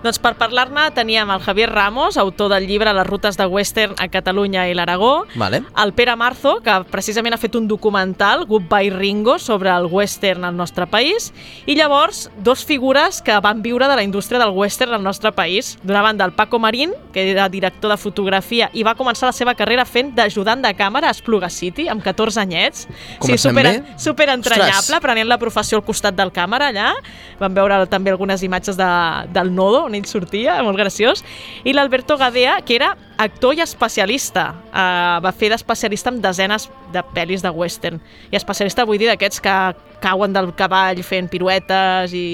Doncs 0.04 0.20
per 0.20 0.34
parlar-ne 0.36 0.90
teníem 0.92 1.30
el 1.32 1.40
Javier 1.40 1.70
Ramos, 1.72 2.18
autor 2.20 2.50
del 2.52 2.66
llibre 2.68 2.92
Les 2.92 3.08
rutes 3.08 3.38
de 3.40 3.46
western 3.48 3.96
a 4.04 4.10
Catalunya 4.12 4.66
i 4.68 4.74
l'Aragó, 4.76 5.24
Vale. 5.40 5.62
el 5.80 5.94
Pere 5.96 6.18
Marzo, 6.20 6.58
que 6.60 6.74
precisament 6.92 7.32
ha 7.32 7.40
fet 7.40 7.56
un 7.56 7.70
documental, 7.72 8.44
Goodbye 8.46 8.92
Ringo, 8.92 9.38
sobre 9.40 9.72
el 9.72 9.88
western 9.88 10.44
al 10.44 10.58
nostre 10.58 10.88
país, 10.92 11.32
i 11.66 11.78
llavors 11.80 12.30
dos 12.44 12.66
figures 12.68 13.22
que 13.24 13.38
van 13.40 13.62
viure 13.64 13.88
de 13.88 13.96
la 13.96 14.04
indústria 14.04 14.42
del 14.42 14.52
western 14.52 14.94
al 14.98 15.04
nostre 15.04 15.32
país. 15.32 15.78
D'una 15.84 16.02
banda, 16.02 16.26
el 16.26 16.34
Paco 16.34 16.60
Marín, 16.60 16.92
que 17.14 17.24
era 17.32 17.48
director 17.48 17.92
de 17.92 17.98
fotografia 17.98 18.70
i 18.74 18.84
va 18.84 18.98
començar 19.00 19.30
la 19.30 19.38
seva 19.38 19.56
carrera 19.56 19.88
fent 19.88 20.12
d'ajudant 20.18 20.68
de 20.68 20.74
càmera 20.76 21.08
a 21.08 21.16
Espluga 21.16 21.48
City, 21.48 21.88
amb 21.88 22.04
14 22.04 22.42
anyets. 22.44 22.90
Comencem 23.24 23.54
super, 23.56 23.64
bé. 23.64 23.96
super 23.96 24.30
entranyable, 24.36 24.82
Ostres. 24.82 25.00
prenent 25.00 25.32
la 25.32 25.40
professió 25.40 25.80
al 25.80 25.88
costat 25.88 26.20
del 26.20 26.36
càmera 26.36 26.74
allà. 26.74 26.92
Vam 27.40 27.56
veure 27.56 27.80
també 27.88 28.12
algunes 28.12 28.44
imatges 28.44 28.76
de, 28.76 28.92
del 29.32 29.56
Nodo, 29.56 29.88
on 29.94 30.00
ell 30.00 30.10
sortia, 30.10 30.58
molt 30.66 30.80
graciós, 30.80 31.22
i 31.64 31.74
l'Alberto 31.76 32.18
Gadea, 32.18 32.58
que 32.66 32.78
era 32.80 32.94
actor 33.22 33.54
i 33.56 33.62
especialista. 33.64 34.50
Uh, 34.74 35.22
va 35.24 35.32
fer 35.38 35.52
d'especialista 35.54 36.12
en 36.12 36.20
desenes 36.24 36.68
de 36.94 37.04
pel·lis 37.14 37.46
de 37.46 37.52
western. 37.54 38.02
I 38.34 38.40
especialista 38.40 38.88
vull 38.90 39.00
dir 39.02 39.12
d'aquests 39.12 39.44
que 39.44 39.56
cauen 40.04 40.34
del 40.36 40.52
cavall 40.58 41.00
fent 41.06 41.30
piruetes 41.32 42.16
i... 42.18 42.26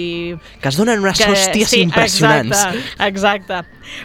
Que 0.64 0.72
es 0.72 0.80
donen 0.80 1.04
unes 1.04 1.22
hòsties 1.22 1.76
sí, 1.76 1.84
impressionants. 1.86 2.56
Exacte, 2.56 3.06
exacte. 3.10 3.62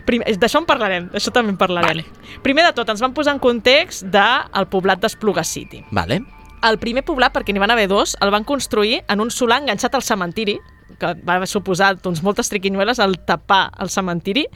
Primer, 0.09 0.35
d'això 0.41 0.61
en 0.61 0.69
parlarem, 0.69 1.09
d'això 1.15 1.33
també 1.33 1.55
en 1.55 1.61
parlarem. 1.61 2.03
Vale. 2.03 2.41
Primer 2.45 2.69
de 2.69 2.75
tot, 2.77 2.91
ens 2.93 3.03
van 3.05 3.15
posar 3.17 3.39
en 3.39 3.43
context 3.43 4.09
del 4.13 4.69
poblat 4.73 5.01
d'Espluga 5.05 5.47
City. 5.47 5.85
Vale. 5.95 6.21
El 6.65 6.79
primer 6.81 7.03
poblat, 7.05 7.33
perquè 7.35 7.53
n'hi 7.53 7.61
van 7.61 7.75
haver 7.75 7.91
dos, 7.91 8.15
el 8.25 8.31
van 8.33 8.45
construir 8.49 9.03
en 9.13 9.21
un 9.21 9.31
solar 9.31 9.61
enganxat 9.61 9.97
al 9.97 10.05
cementiri, 10.05 10.57
que 10.99 11.15
va 11.27 11.39
suposar 11.47 11.95
doncs, 12.03 12.23
moltes 12.25 12.49
triquinyueles 12.53 13.01
al 13.01 13.17
tapar 13.27 13.71
el 13.81 13.91
cementiri, 13.91 14.47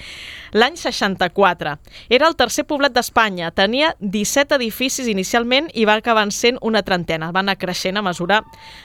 l'any 0.53 0.77
64. 0.77 1.77
Era 2.09 2.29
el 2.29 2.37
tercer 2.37 2.65
poblat 2.69 2.95
d'Espanya, 2.97 3.51
tenia 3.53 3.95
17 4.01 4.57
edificis 4.59 5.09
inicialment 5.09 5.71
i 5.75 5.85
va 5.89 5.99
acabar 5.99 6.27
sent 6.33 6.59
una 6.63 6.83
trentena. 6.83 7.31
Va 7.33 7.41
anar 7.41 7.57
creixent 7.59 7.97
a 7.97 8.03
mesura 8.03 8.43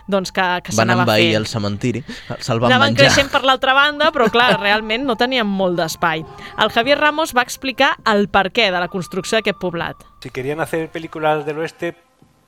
doncs, 0.08 0.32
que, 0.32 0.45
que 0.64 0.72
Van 0.76 0.88
s'anava 0.88 1.04
envair 1.08 1.32
fent. 1.32 1.39
el 1.41 1.47
cementiri, 1.47 2.04
se'l 2.39 2.60
van 2.60 2.72
Anaven 2.72 2.93
menjar. 2.93 3.08
creixent 3.08 3.32
per 3.34 3.43
l'altra 3.43 3.74
banda, 3.74 4.12
però 4.14 4.30
clar, 4.32 4.60
realment 4.62 5.06
no 5.08 5.16
teníem 5.20 5.47
molt 5.47 5.78
d'espai. 5.80 6.24
El 6.60 6.70
Javier 6.76 6.97
Ramos 6.99 7.34
va 7.36 7.41
explicar 7.41 7.95
el 8.06 8.28
perquè 8.30 8.70
de 8.72 8.80
la 8.80 8.88
construcció 8.88 9.38
d'aquest 9.39 9.60
poblat. 9.60 10.04
Si 10.22 10.30
querían 10.30 10.62
hacer 10.62 10.89
películas 10.89 11.45
del 11.45 11.58
oeste, 11.60 11.95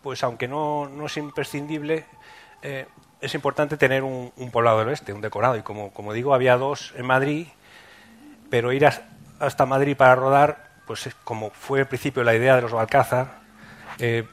pues 0.01 0.24
aunque 0.24 0.47
no, 0.47 0.88
no 0.88 1.08
es 1.08 1.18
imprescindible, 1.18 2.06
eh, 2.62 2.86
es 3.22 3.34
importante 3.36 3.78
tener 3.78 4.03
un, 4.03 4.32
poblado 4.51 4.80
del 4.80 4.89
oeste, 4.89 5.13
un 5.13 5.22
decorado. 5.22 5.57
Y 5.57 5.61
como, 5.61 5.91
digo, 6.13 6.34
había 6.34 6.57
dos 6.57 6.93
en 6.97 7.05
Madrid, 7.05 7.47
pero 8.49 8.72
ir 8.72 8.86
as- 8.86 9.01
hasta 9.39 9.66
Madrid 9.66 9.97
para 9.97 10.16
rodar, 10.16 10.70
pues 10.86 11.07
es 11.07 11.16
como 11.16 11.49
fue 11.51 11.80
al 11.82 11.88
principio 11.88 12.24
la 12.24 12.36
idea 12.36 12.55
de 12.55 12.61
los 12.61 12.72
Balcázar, 12.72 13.39
eh, 13.99 14.28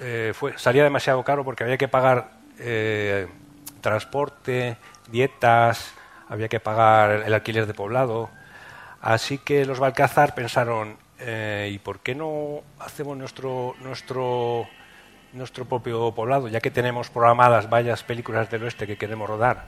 eh, 0.00 0.32
salía 0.56 0.84
demasiado 0.84 1.22
caro 1.24 1.44
porque 1.44 1.64
había 1.64 1.76
que 1.78 1.88
pagar 1.88 2.30
eh, 2.58 3.26
transporte, 3.80 4.76
dietas, 5.08 5.92
había 6.28 6.48
que 6.48 6.60
pagar 6.60 7.22
el 7.26 7.34
alquiler 7.34 7.66
de 7.66 7.74
poblado. 7.74 8.30
Así 9.00 9.38
que 9.38 9.64
los 9.64 9.78
Balcázar 9.78 10.34
pensaron, 10.34 10.96
¿y 11.68 11.78
por 11.78 12.00
qué 12.00 12.14
no 12.14 12.62
hacemos 12.80 13.16
nuestro, 13.16 13.74
nuestro, 13.80 14.66
nuestro 15.36 15.64
propio 15.64 16.12
poblado, 16.14 16.48
ya 16.48 16.60
que 16.60 16.70
tenemos 16.70 17.10
programadas 17.10 17.68
varias 17.70 18.02
películas 18.02 18.50
del 18.50 18.64
oeste 18.64 18.86
que 18.86 18.96
queremos 18.96 19.28
rodar? 19.28 19.66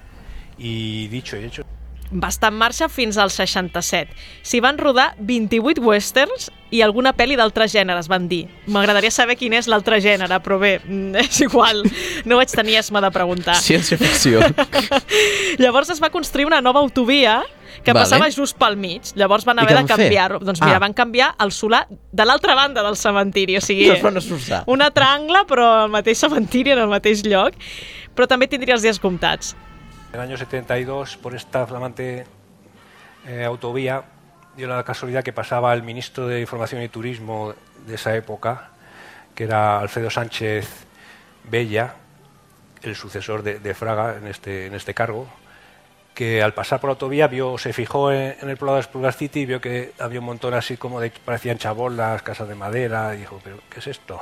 Y 0.57 1.09
dicho 1.09 1.37
y 1.37 1.45
hecho. 1.45 1.63
Va 2.11 2.29
estar 2.29 2.51
en 2.51 2.59
marxa 2.59 2.89
fins 2.89 3.19
al 3.19 3.31
67. 3.31 4.15
S'hi 4.43 4.61
van 4.65 4.79
rodar 4.81 5.11
28 5.19 5.83
westerns 5.85 6.49
i 6.73 6.81
alguna 6.81 7.13
pel·li 7.13 7.37
d'altres 7.37 7.75
gèneres, 7.75 8.09
van 8.09 8.31
dir. 8.31 8.47
M'agradaria 8.67 9.13
saber 9.13 9.37
quin 9.37 9.53
és 9.59 9.69
l'altre 9.69 10.01
gènere, 10.01 10.41
però 10.41 10.57
bé, 10.61 10.79
mm, 10.81 11.21
és 11.27 11.43
igual. 11.45 11.85
No 12.25 12.41
vaig 12.41 12.53
tenir 12.53 12.79
esma 12.81 13.05
de 13.05 13.13
preguntar. 13.13 13.59
Ciència-ficció. 13.61 14.41
Llavors 15.63 15.93
es 15.93 16.01
va 16.01 16.09
construir 16.09 16.49
una 16.49 16.63
nova 16.65 16.81
autovia 16.81 17.43
que 17.85 17.93
Vale. 17.93 18.05
passava 18.05 18.31
just 18.31 18.57
pel 18.59 18.77
mig. 18.77 19.03
Llavors 19.15 19.45
van 19.45 19.59
haver 19.59 19.77
de 19.77 19.85
canviar-ho. 19.87 20.39
Doncs 20.41 20.61
mira, 20.61 20.77
Ah. 20.77 20.79
van 20.79 20.93
canviar 20.93 21.35
el 21.41 21.53
solar 21.53 21.87
de 21.89 22.25
l'altra 22.25 22.55
banda 22.55 22.83
del 22.83 22.97
cementiri. 22.97 23.57
O 23.57 23.61
sigui, 23.61 23.89
No 23.89 24.21
un 24.67 24.83
altre 24.83 25.05
angle, 25.05 25.45
però 25.47 25.85
al 25.85 25.91
mateix 25.91 26.19
cementiri, 26.19 26.73
en 26.73 26.79
el 26.79 26.89
mateix 26.89 27.23
lloc. 27.25 27.55
Però 28.15 28.27
també 28.27 28.49
tindria 28.49 28.75
els 28.75 28.83
dies 28.83 28.99
comptats. 28.99 29.55
En 30.13 30.21
el 30.21 30.27
año 30.27 30.37
72, 30.37 31.17
por 31.19 31.35
esta 31.35 31.67
flamante 31.67 32.25
eh, 33.27 33.45
autovía, 33.45 34.03
dio 34.57 34.67
la 34.69 34.83
casualidad 34.83 35.23
que 35.23 35.33
pasaba 35.33 35.73
el 35.75 35.83
ministro 35.83 36.27
de 36.27 36.41
Información 36.41 36.83
y 36.83 36.89
Turismo 36.89 37.55
de 37.87 37.95
esa 37.95 38.15
época, 38.17 38.71
que 39.35 39.45
era 39.45 39.79
Alfredo 39.81 40.11
Sánchez 40.11 40.87
Bella, 41.49 41.95
el 42.83 42.97
sucesor 42.97 43.43
de, 43.43 43.59
de 43.59 43.75
Fraga 43.75 44.17
en 44.17 44.27
este, 44.27 44.67
en 44.67 44.75
este 44.75 44.95
cargo, 44.95 45.29
que 46.19 46.43
al 46.43 46.53
pasar 46.53 46.81
por 46.81 46.89
la 46.89 46.95
autovía 46.95 47.29
vio, 47.29 47.59
se 47.59 47.73
fijó 47.73 48.11
en, 48.11 48.35
el 48.43 48.57
poblado 48.57 48.79
de 48.79 48.83
Sprugar 48.83 49.13
City 49.13 49.43
y 49.43 49.47
vio 49.47 49.61
que 49.61 49.93
había 50.01 50.19
un 50.19 50.27
montón 50.27 50.53
así 50.53 50.77
como 50.77 51.01
de 51.01 51.13
parecían 51.13 51.59
chabolas, 51.59 52.23
casas 52.23 52.49
de 52.49 52.57
madera, 52.57 53.15
y 53.15 53.19
dijo, 53.19 53.41
pero 53.45 53.61
¿qué 53.71 53.79
es 53.79 53.87
esto? 53.87 54.19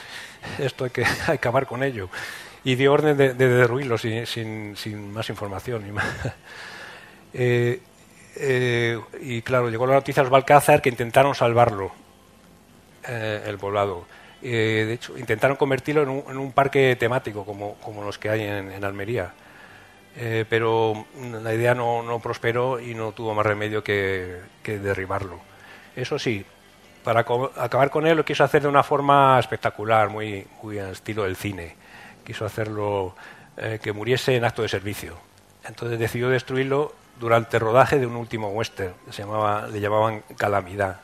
esto 0.58 0.84
hay 0.84 0.90
que, 0.90 1.04
acabar 1.26 1.66
con 1.66 1.82
ello. 1.82 2.08
Y 2.64 2.76
dio 2.76 2.94
orden 2.94 3.18
de, 3.18 3.34
de 3.34 3.46
derruirlo 3.46 3.98
sin, 3.98 4.26
sin, 4.26 4.74
sin 4.74 5.12
más 5.12 5.28
información. 5.28 5.84
Ni 5.84 5.92
más. 5.92 6.06
Eh, 7.34 7.78
eh, 8.36 8.98
y 9.20 9.42
claro, 9.42 9.68
llegó 9.68 9.86
la 9.86 9.96
noticia 9.96 10.22
a 10.22 10.24
los 10.24 10.30
Balcázar 10.30 10.80
que 10.80 10.88
intentaron 10.88 11.34
salvarlo, 11.34 11.92
eh, 13.06 13.42
el 13.46 13.58
poblado. 13.58 14.06
De 14.40 14.94
hecho, 14.94 15.18
intentaron 15.18 15.58
convertirlo 15.58 16.04
en 16.04 16.08
un, 16.08 16.24
en 16.26 16.38
un 16.38 16.52
parque 16.52 16.96
temático 16.96 17.44
como, 17.44 17.74
como 17.74 18.02
los 18.02 18.16
que 18.18 18.30
hay 18.30 18.42
en 18.44 18.82
Almería. 18.82 19.34
Eh, 20.16 20.44
pero 20.48 21.06
la 21.42 21.54
idea 21.54 21.74
no, 21.74 22.20
prosperó 22.22 22.78
y 22.78 22.94
no 22.94 23.12
tuvo 23.12 23.34
más 23.34 23.44
remedio 23.44 23.82
que, 23.82 24.40
derribarlo. 24.64 25.40
Eso 25.96 26.18
sí, 26.18 26.44
para 27.02 27.20
acabar 27.20 27.90
con 27.90 28.06
él 28.06 28.16
lo 28.16 28.24
quiso 28.24 28.44
hacer 28.44 28.62
de 28.62 28.68
una 28.68 28.82
forma 28.82 29.38
espectacular, 29.38 30.08
muy, 30.08 30.46
muy 30.62 30.78
al 30.78 30.92
estilo 30.92 31.24
del 31.24 31.36
cine. 31.36 31.76
Quiso 32.24 32.44
hacerlo 32.44 33.14
eh, 33.56 33.78
que 33.82 33.92
muriese 33.92 34.36
en 34.36 34.44
acto 34.44 34.62
de 34.62 34.68
servicio. 34.68 35.16
Entonces 35.66 35.98
decidió 35.98 36.28
destruirlo 36.28 36.94
durante 37.18 37.58
rodaje 37.58 37.98
de 37.98 38.06
un 38.06 38.16
último 38.16 38.48
western, 38.48 38.94
se 39.10 39.22
llamaba, 39.22 39.66
le 39.66 39.80
llamaban 39.80 40.22
Calamidad. 40.36 41.00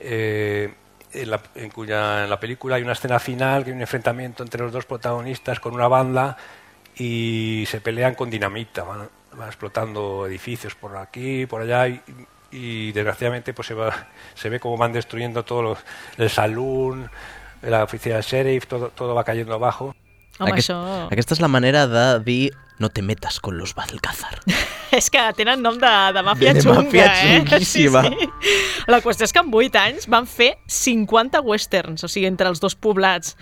Eh, 0.00 0.72
en, 1.12 1.30
la, 1.30 1.40
cuya 1.74 2.26
la 2.26 2.38
película 2.38 2.76
hay 2.76 2.82
una 2.82 2.92
escena 2.92 3.18
final, 3.18 3.64
que 3.64 3.70
hay 3.70 3.76
un 3.76 3.80
enfrentamiento 3.80 4.42
entre 4.42 4.62
los 4.62 4.72
dos 4.72 4.84
protagonistas 4.86 5.58
con 5.60 5.74
una 5.74 5.88
banda 5.88 6.36
y 6.98 7.64
se 7.66 7.80
pelean 7.80 8.14
con 8.14 8.28
dinamita, 8.28 8.82
van, 8.82 9.08
van 9.36 9.48
explotando 9.48 10.26
edificios 10.26 10.74
por 10.74 10.96
aquí, 10.96 11.46
por 11.46 11.62
allá 11.62 11.88
y, 11.88 12.02
y 12.50 12.92
desgraciadamente 12.92 13.54
pues 13.54 13.68
se, 13.68 13.74
va, 13.74 14.08
se 14.34 14.48
ve 14.48 14.58
cómo 14.60 14.76
van 14.76 14.92
destruyendo 14.92 15.44
todo 15.44 15.62
los, 15.62 15.78
el 16.16 16.30
salón, 16.30 17.10
la 17.62 17.84
oficina 17.84 18.16
del 18.16 18.24
sheriff, 18.24 18.66
todo, 18.66 18.90
todo 18.90 19.14
va 19.14 19.24
cayendo 19.24 19.54
abajo. 19.54 19.94
Home, 20.38 20.52
Aquest, 20.52 20.70
això... 20.70 21.08
Aquesta 21.10 21.34
és 21.34 21.40
la 21.42 21.50
manera 21.50 21.86
de 21.90 22.04
dir 22.22 22.52
no 22.78 22.90
te 22.94 23.02
metas 23.02 23.40
con 23.40 23.58
los 23.58 23.74
Balcázar. 23.74 24.38
És 24.98 25.10
que 25.12 25.20
tenen 25.36 25.62
nom 25.62 25.76
de, 25.78 25.92
de 26.16 26.22
màfia 26.24 26.54
De 26.56 26.62
xunga, 26.64 26.82
màfia 26.82 27.06
eh? 27.06 27.38
xunguíssima. 27.44 28.02
Sí, 28.08 28.28
sí. 28.28 28.84
La 28.88 29.02
qüestió 29.04 29.28
és 29.28 29.34
que 29.34 29.42
en 29.44 29.52
8 29.52 29.80
anys 29.82 30.08
van 30.08 30.26
fer 30.26 30.54
50 30.66 31.42
westerns, 31.44 32.04
o 32.04 32.08
sigui, 32.08 32.26
entre 32.30 32.48
els 32.48 32.60
dos 32.62 32.76
poblats. 32.76 33.36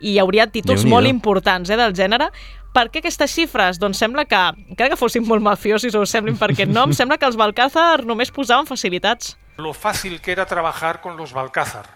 I 0.00 0.14
hi 0.14 0.18
hauria 0.22 0.46
títols 0.46 0.84
molt 0.86 1.10
importants 1.10 1.70
eh, 1.70 1.78
del 1.80 1.94
gènere. 1.98 2.30
Per 2.72 2.86
què 2.88 3.02
aquestes 3.02 3.34
xifres? 3.34 3.76
Doncs 3.82 3.98
sembla 4.00 4.24
que, 4.24 4.40
encara 4.72 4.94
que 4.94 4.96
fossin 4.96 5.26
molt 5.28 5.44
mafiosis 5.44 5.94
o 5.98 6.06
semblin 6.08 6.38
per 6.40 6.52
aquest 6.54 6.72
nom, 6.72 6.94
sembla 6.98 7.18
que 7.18 7.28
els 7.28 7.36
Balcázar 7.36 8.04
només 8.08 8.32
posaven 8.32 8.68
facilitats. 8.70 9.36
lo 9.58 9.74
fácil 9.74 10.20
que 10.20 10.32
era 10.32 10.46
trabajar 10.46 11.00
con 11.00 11.16
los 11.16 11.32
Balcázar, 11.32 11.86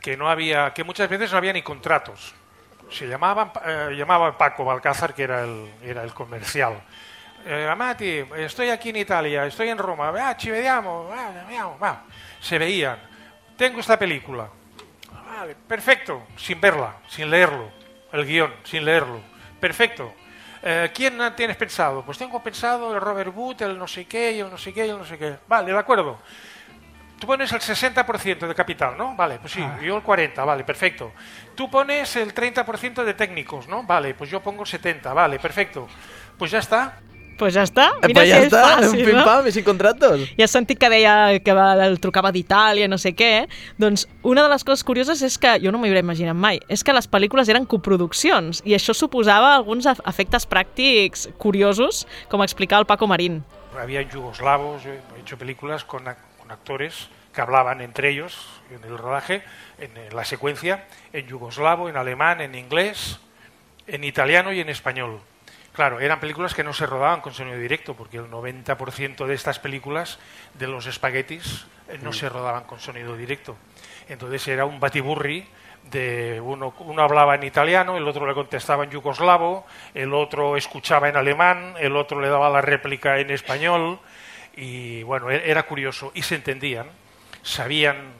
que 0.00 0.16
no 0.16 0.28
había, 0.28 0.74
que 0.74 0.84
muchas 0.84 1.08
veces 1.08 1.30
no 1.30 1.38
había 1.38 1.52
ni 1.52 1.62
contratos. 1.62 2.34
Se 2.90 3.06
llamaban, 3.06 3.52
eh, 3.64 3.94
llamaba 3.96 4.36
Paco 4.36 4.64
Balcázar, 4.64 5.14
que 5.14 5.22
era 5.22 5.44
el, 5.44 5.70
era 5.82 6.02
el 6.02 6.12
comercial. 6.12 6.82
Eh, 7.46 7.68
Amati, 7.70 8.24
estoy 8.38 8.70
aquí 8.70 8.88
en 8.88 8.96
Italia, 8.96 9.44
estoy 9.44 9.68
en 9.68 9.76
Roma, 9.76 10.10
ah, 10.18 10.34
ci 10.34 10.50
vediamo, 10.50 11.10
ah, 11.12 11.30
vediamo, 11.46 11.78
va. 11.78 12.04
Se 12.40 12.58
veían. 12.58 12.98
Tengo 13.54 13.80
esta 13.80 13.98
película. 13.98 14.48
Vale, 15.26 15.54
perfecto, 15.54 16.22
sin 16.36 16.58
verla, 16.58 16.96
sin 17.06 17.28
leerlo. 17.28 17.70
El 18.12 18.24
guion, 18.24 18.54
sin 18.64 18.84
leerlo. 18.84 19.20
Perfecto. 19.60 20.14
Eh, 20.62 20.90
¿Quién 20.94 21.18
tienes 21.36 21.58
pensado? 21.58 22.02
Pues 22.02 22.16
tengo 22.16 22.42
pensado 22.42 22.94
el 22.94 23.00
Robert 23.00 23.34
Wood, 23.34 23.60
el 23.60 23.78
no 23.78 23.86
sé 23.86 24.06
qué, 24.06 24.40
el 24.40 24.48
no 24.48 24.56
sé 24.56 24.72
qué, 24.72 24.84
el 24.84 24.96
no 24.96 25.04
sé 25.04 25.18
qué. 25.18 25.36
Vale, 25.46 25.70
de 25.70 25.78
acuerdo. 25.78 26.18
Tú 27.20 27.26
pones 27.26 27.52
el 27.52 27.60
60% 27.60 28.46
de 28.46 28.54
capital, 28.54 28.96
¿no? 28.96 29.14
Vale, 29.14 29.38
pues 29.38 29.52
sí, 29.52 29.64
yo 29.82 29.96
el 29.96 30.02
40%, 30.02 30.46
vale, 30.46 30.64
perfecto. 30.64 31.12
Tú 31.54 31.70
pones 31.70 32.16
el 32.16 32.34
30% 32.34 33.04
de 33.04 33.14
técnicos, 33.14 33.68
¿no? 33.68 33.82
Vale, 33.82 34.14
pues 34.14 34.30
yo 34.30 34.40
pongo 34.40 34.62
el 34.62 34.68
70%, 34.68 35.12
vale, 35.14 35.38
perfecto. 35.38 35.88
Pues 36.38 36.50
ya 36.50 36.58
está. 36.58 37.00
Pues 37.38 37.54
ja 37.54 37.62
està. 37.66 37.88
Eh, 38.02 38.08
Mira 38.08 38.20
pues 38.20 38.28
si 38.28 38.32
ja 38.34 38.38
és 38.40 38.46
està, 38.52 38.62
fàcil, 38.78 39.04
pim 39.04 39.16
no? 39.16 39.24
pam, 39.24 39.46
i 39.46 39.52
sin 39.52 39.64
contratos. 39.64 40.20
Ja 40.38 40.44
has 40.44 40.50
sentit 40.54 40.78
que 40.78 40.88
deia 40.88 41.38
que 41.42 41.52
va, 41.52 41.72
el 41.86 41.98
trucava 42.00 42.30
d'Itàlia, 42.30 42.86
no 42.88 42.98
sé 42.98 43.14
què. 43.14 43.30
eh? 43.42 43.48
Doncs 43.78 44.06
una 44.22 44.42
de 44.44 44.48
les 44.52 44.62
coses 44.64 44.84
curioses 44.84 45.20
és 45.22 45.36
que 45.38 45.56
jo 45.60 45.72
no 45.72 45.78
m'ho 45.78 45.86
hauria 45.90 46.00
imaginat 46.04 46.36
mai, 46.36 46.60
és 46.68 46.84
que 46.84 46.92
les 46.94 47.08
pel·lícules 47.10 47.48
eren 47.50 47.66
coproduccions 47.66 48.62
i 48.64 48.74
això 48.74 48.94
suposava 48.94 49.54
alguns 49.56 49.86
ef- 49.86 50.00
efectes 50.06 50.46
pràctics 50.48 51.28
curiosos, 51.38 52.06
com 52.28 52.42
explicava 52.42 52.80
el 52.80 52.86
Paco 52.86 53.06
Marín. 53.06 53.42
Había 53.76 54.02
yugoslavos, 54.02 54.82
he 54.86 55.00
hecho 55.20 55.36
películas 55.36 55.84
con, 55.84 56.04
con 56.04 56.50
actores 56.50 57.08
que 57.34 57.40
hablaban 57.40 57.80
entre 57.80 58.10
ellos 58.10 58.36
en 58.70 58.84
el 58.88 58.96
rodaje, 58.96 59.42
en 59.80 59.90
la 60.14 60.24
secuencia, 60.24 60.84
en 61.12 61.26
yugoslavo, 61.26 61.88
en 61.88 61.96
alemán, 61.96 62.40
en 62.40 62.54
inglés, 62.54 63.18
en 63.88 64.04
italiano 64.04 64.52
y 64.52 64.60
en 64.60 64.68
español. 64.68 65.18
Claro, 65.74 65.98
eran 66.00 66.20
películas 66.20 66.54
que 66.54 66.62
no 66.62 66.72
se 66.72 66.86
rodaban 66.86 67.20
con 67.20 67.34
sonido 67.34 67.58
directo, 67.58 67.94
porque 67.94 68.18
el 68.18 68.30
90% 68.30 69.26
de 69.26 69.34
estas 69.34 69.58
películas, 69.58 70.18
de 70.54 70.68
los 70.68 70.86
espaguetis, 70.86 71.66
eh, 71.88 71.98
no 72.00 72.10
Mm. 72.10 72.14
se 72.14 72.28
rodaban 72.28 72.64
con 72.64 72.78
sonido 72.78 73.16
directo. 73.16 73.56
Entonces 74.08 74.46
era 74.46 74.64
un 74.66 74.78
batiburri 74.78 75.44
de 75.90 76.40
uno, 76.40 76.72
uno 76.78 77.02
hablaba 77.02 77.34
en 77.34 77.42
italiano, 77.42 77.96
el 77.96 78.06
otro 78.06 78.24
le 78.26 78.34
contestaba 78.34 78.84
en 78.84 78.90
yugoslavo, 78.90 79.66
el 79.94 80.14
otro 80.14 80.56
escuchaba 80.56 81.08
en 81.08 81.16
alemán, 81.16 81.74
el 81.80 81.96
otro 81.96 82.20
le 82.20 82.28
daba 82.28 82.48
la 82.50 82.60
réplica 82.60 83.18
en 83.18 83.30
español 83.30 83.98
y 84.56 85.02
bueno, 85.02 85.30
e- 85.30 85.50
era 85.50 85.64
curioso 85.64 86.12
y 86.14 86.22
se 86.22 86.36
entendían, 86.36 86.86
sabían 87.42 88.12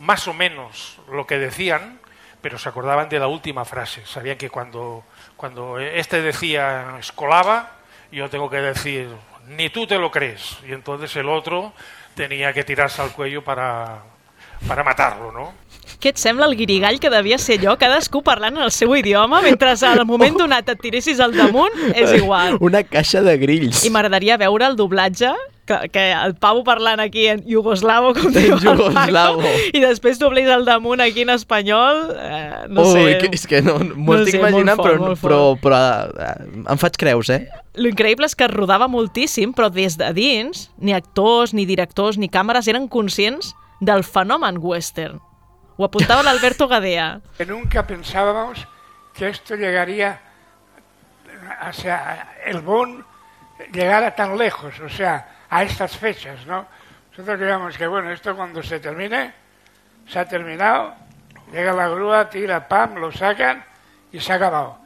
más 0.00 0.26
o 0.26 0.34
menos 0.34 0.98
lo 1.12 1.26
que 1.26 1.38
decían, 1.38 2.00
pero 2.44 2.58
se 2.58 2.68
acordaban 2.68 3.08
de 3.08 3.18
la 3.18 3.26
última 3.26 3.64
frase, 3.64 4.04
sabían 4.04 4.36
que 4.36 4.50
cuando, 4.50 5.02
cuando 5.34 5.78
este 5.78 6.20
decía 6.20 6.96
escolaba, 7.00 7.70
yo 8.12 8.28
tengo 8.28 8.50
que 8.50 8.58
decir 8.58 9.08
ni 9.46 9.70
tú 9.70 9.86
te 9.86 9.96
lo 9.96 10.10
crees 10.10 10.58
y 10.68 10.72
entonces 10.72 11.16
el 11.16 11.30
otro 11.30 11.72
tenía 12.14 12.52
que 12.52 12.62
tirarse 12.62 13.00
al 13.00 13.12
cuello 13.12 13.42
para, 13.42 14.02
para 14.66 14.84
matarlo, 14.84 15.32
¿no? 15.32 15.52
Què 16.04 16.10
et 16.12 16.20
sembla 16.20 16.44
el 16.50 16.56
guirigall 16.58 16.98
que 17.00 17.08
devia 17.08 17.38
ser 17.40 17.56
allò? 17.60 17.78
Cadascú 17.80 18.20
parlant 18.24 18.58
en 18.58 18.66
el 18.66 18.72
seu 18.74 18.92
idioma, 18.96 19.40
mentre 19.40 19.72
al 19.88 20.04
moment 20.04 20.36
donat 20.42 20.68
et 20.68 20.82
tiressis 20.82 21.20
al 21.20 21.32
damunt, 21.32 21.72
és 21.94 22.12
igual. 22.18 22.58
Una 22.68 22.82
caixa 22.84 23.22
de 23.24 23.38
grills. 23.40 23.86
I 23.88 23.92
m'agradaria 23.94 24.36
veure 24.40 24.68
el 24.68 24.76
doblatge, 24.76 25.32
que, 25.64 25.78
que 25.94 26.04
el 26.12 26.34
Pau 26.36 26.60
parlant 26.66 27.00
aquí 27.00 27.24
en 27.32 27.40
iugoslavo, 27.48 28.12
com 28.18 28.28
En 28.28 28.36
diu 28.36 28.52
el 28.58 28.66
iugoslavo. 28.68 29.40
Paco, 29.40 29.54
i 29.72 29.80
després 29.80 30.20
doblés 30.20 30.52
al 30.52 30.68
damunt 30.68 31.00
aquí 31.00 31.24
en 31.24 31.32
espanyol, 31.38 32.04
eh, 32.20 32.68
no 32.68 32.84
Ui, 32.84 32.92
sé. 32.92 33.18
que, 33.24 33.32
és 33.40 33.48
que 33.48 33.64
no, 33.64 33.78
m'ho 33.80 34.18
No 34.18 34.20
estic 34.20 34.36
sé, 34.36 34.44
imaginant, 34.44 34.76
fort, 34.76 34.92
però, 34.92 35.08
molt 35.08 35.24
però, 35.24 35.42
però 35.64 35.82
eh, 36.20 36.36
em 36.68 36.84
faig 36.84 37.00
creus, 37.00 37.32
eh? 37.32 37.46
Lo 37.80 37.88
increïble 37.88 38.28
és 38.28 38.36
que 38.36 38.44
es 38.44 38.52
rodava 38.52 38.92
moltíssim, 38.92 39.56
però 39.56 39.72
des 39.72 39.96
de 39.96 40.12
dins, 40.12 40.68
ni 40.76 40.92
actors, 40.92 41.56
ni 41.56 41.64
directors, 41.64 42.20
ni 42.20 42.28
càmeres 42.28 42.68
eren 42.68 42.92
conscients 42.92 43.54
del 43.84 44.04
fenomen 44.04 44.58
western. 44.60 45.20
Ho 45.76 45.84
apuntava 45.84 46.22
l'Alberto 46.22 46.68
Gadea. 46.68 47.20
que 47.36 47.46
nunca 47.46 47.86
pensábamos 47.86 48.66
que 49.12 49.28
esto 49.28 49.56
llegaría, 49.56 50.20
o 51.68 51.72
sea, 51.72 52.34
el 52.44 52.60
Bon 52.60 53.04
llegara 53.72 54.14
tan 54.14 54.36
lejos, 54.36 54.78
o 54.80 54.88
sea, 54.88 55.46
a 55.50 55.62
estas 55.62 55.96
fechas, 55.96 56.46
¿no? 56.46 56.66
Nosotros 57.10 57.38
creíamos 57.38 57.78
que, 57.78 57.86
bueno, 57.86 58.10
esto 58.10 58.34
cuando 58.34 58.62
se 58.62 58.80
termine, 58.80 59.32
se 60.06 60.18
ha 60.18 60.26
terminado, 60.26 60.94
llega 61.52 61.72
la 61.72 61.88
grúa, 61.88 62.28
tira, 62.28 62.66
pam, 62.66 62.96
lo 62.96 63.12
sacan 63.12 63.64
y 64.10 64.18
se 64.18 64.32
ha 64.32 64.36
acabado. 64.36 64.78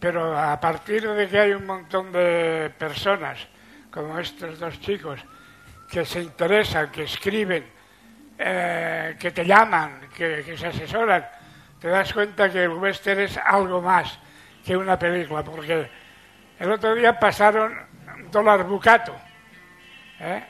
Pero 0.00 0.38
a 0.38 0.58
partir 0.60 1.08
de 1.08 1.28
que 1.28 1.38
hay 1.38 1.52
un 1.52 1.66
montón 1.66 2.12
de 2.12 2.72
personas, 2.78 3.46
como 3.90 4.18
estos 4.18 4.58
dos 4.58 4.80
chicos, 4.80 5.20
que 5.90 6.04
se 6.04 6.22
interesan, 6.22 6.90
que 6.90 7.04
escriben, 7.04 7.75
eh, 8.38 9.16
que 9.18 9.30
te 9.30 9.44
llaman, 9.44 10.00
que, 10.16 10.42
que 10.44 10.56
se 10.56 10.66
asesoran, 10.68 11.26
te 11.80 11.88
das 11.88 12.12
cuenta 12.12 12.50
que 12.50 12.64
el 12.64 12.70
western 12.70 13.20
es 13.20 13.36
algo 13.38 13.80
más 13.82 14.18
que 14.64 14.76
una 14.76 14.98
película, 14.98 15.42
porque 15.42 15.88
el 16.58 16.70
otro 16.72 16.94
día 16.94 17.18
pasaron 17.18 17.78
dólar 18.30 18.64
bucato, 18.64 19.14
¿eh? 20.20 20.42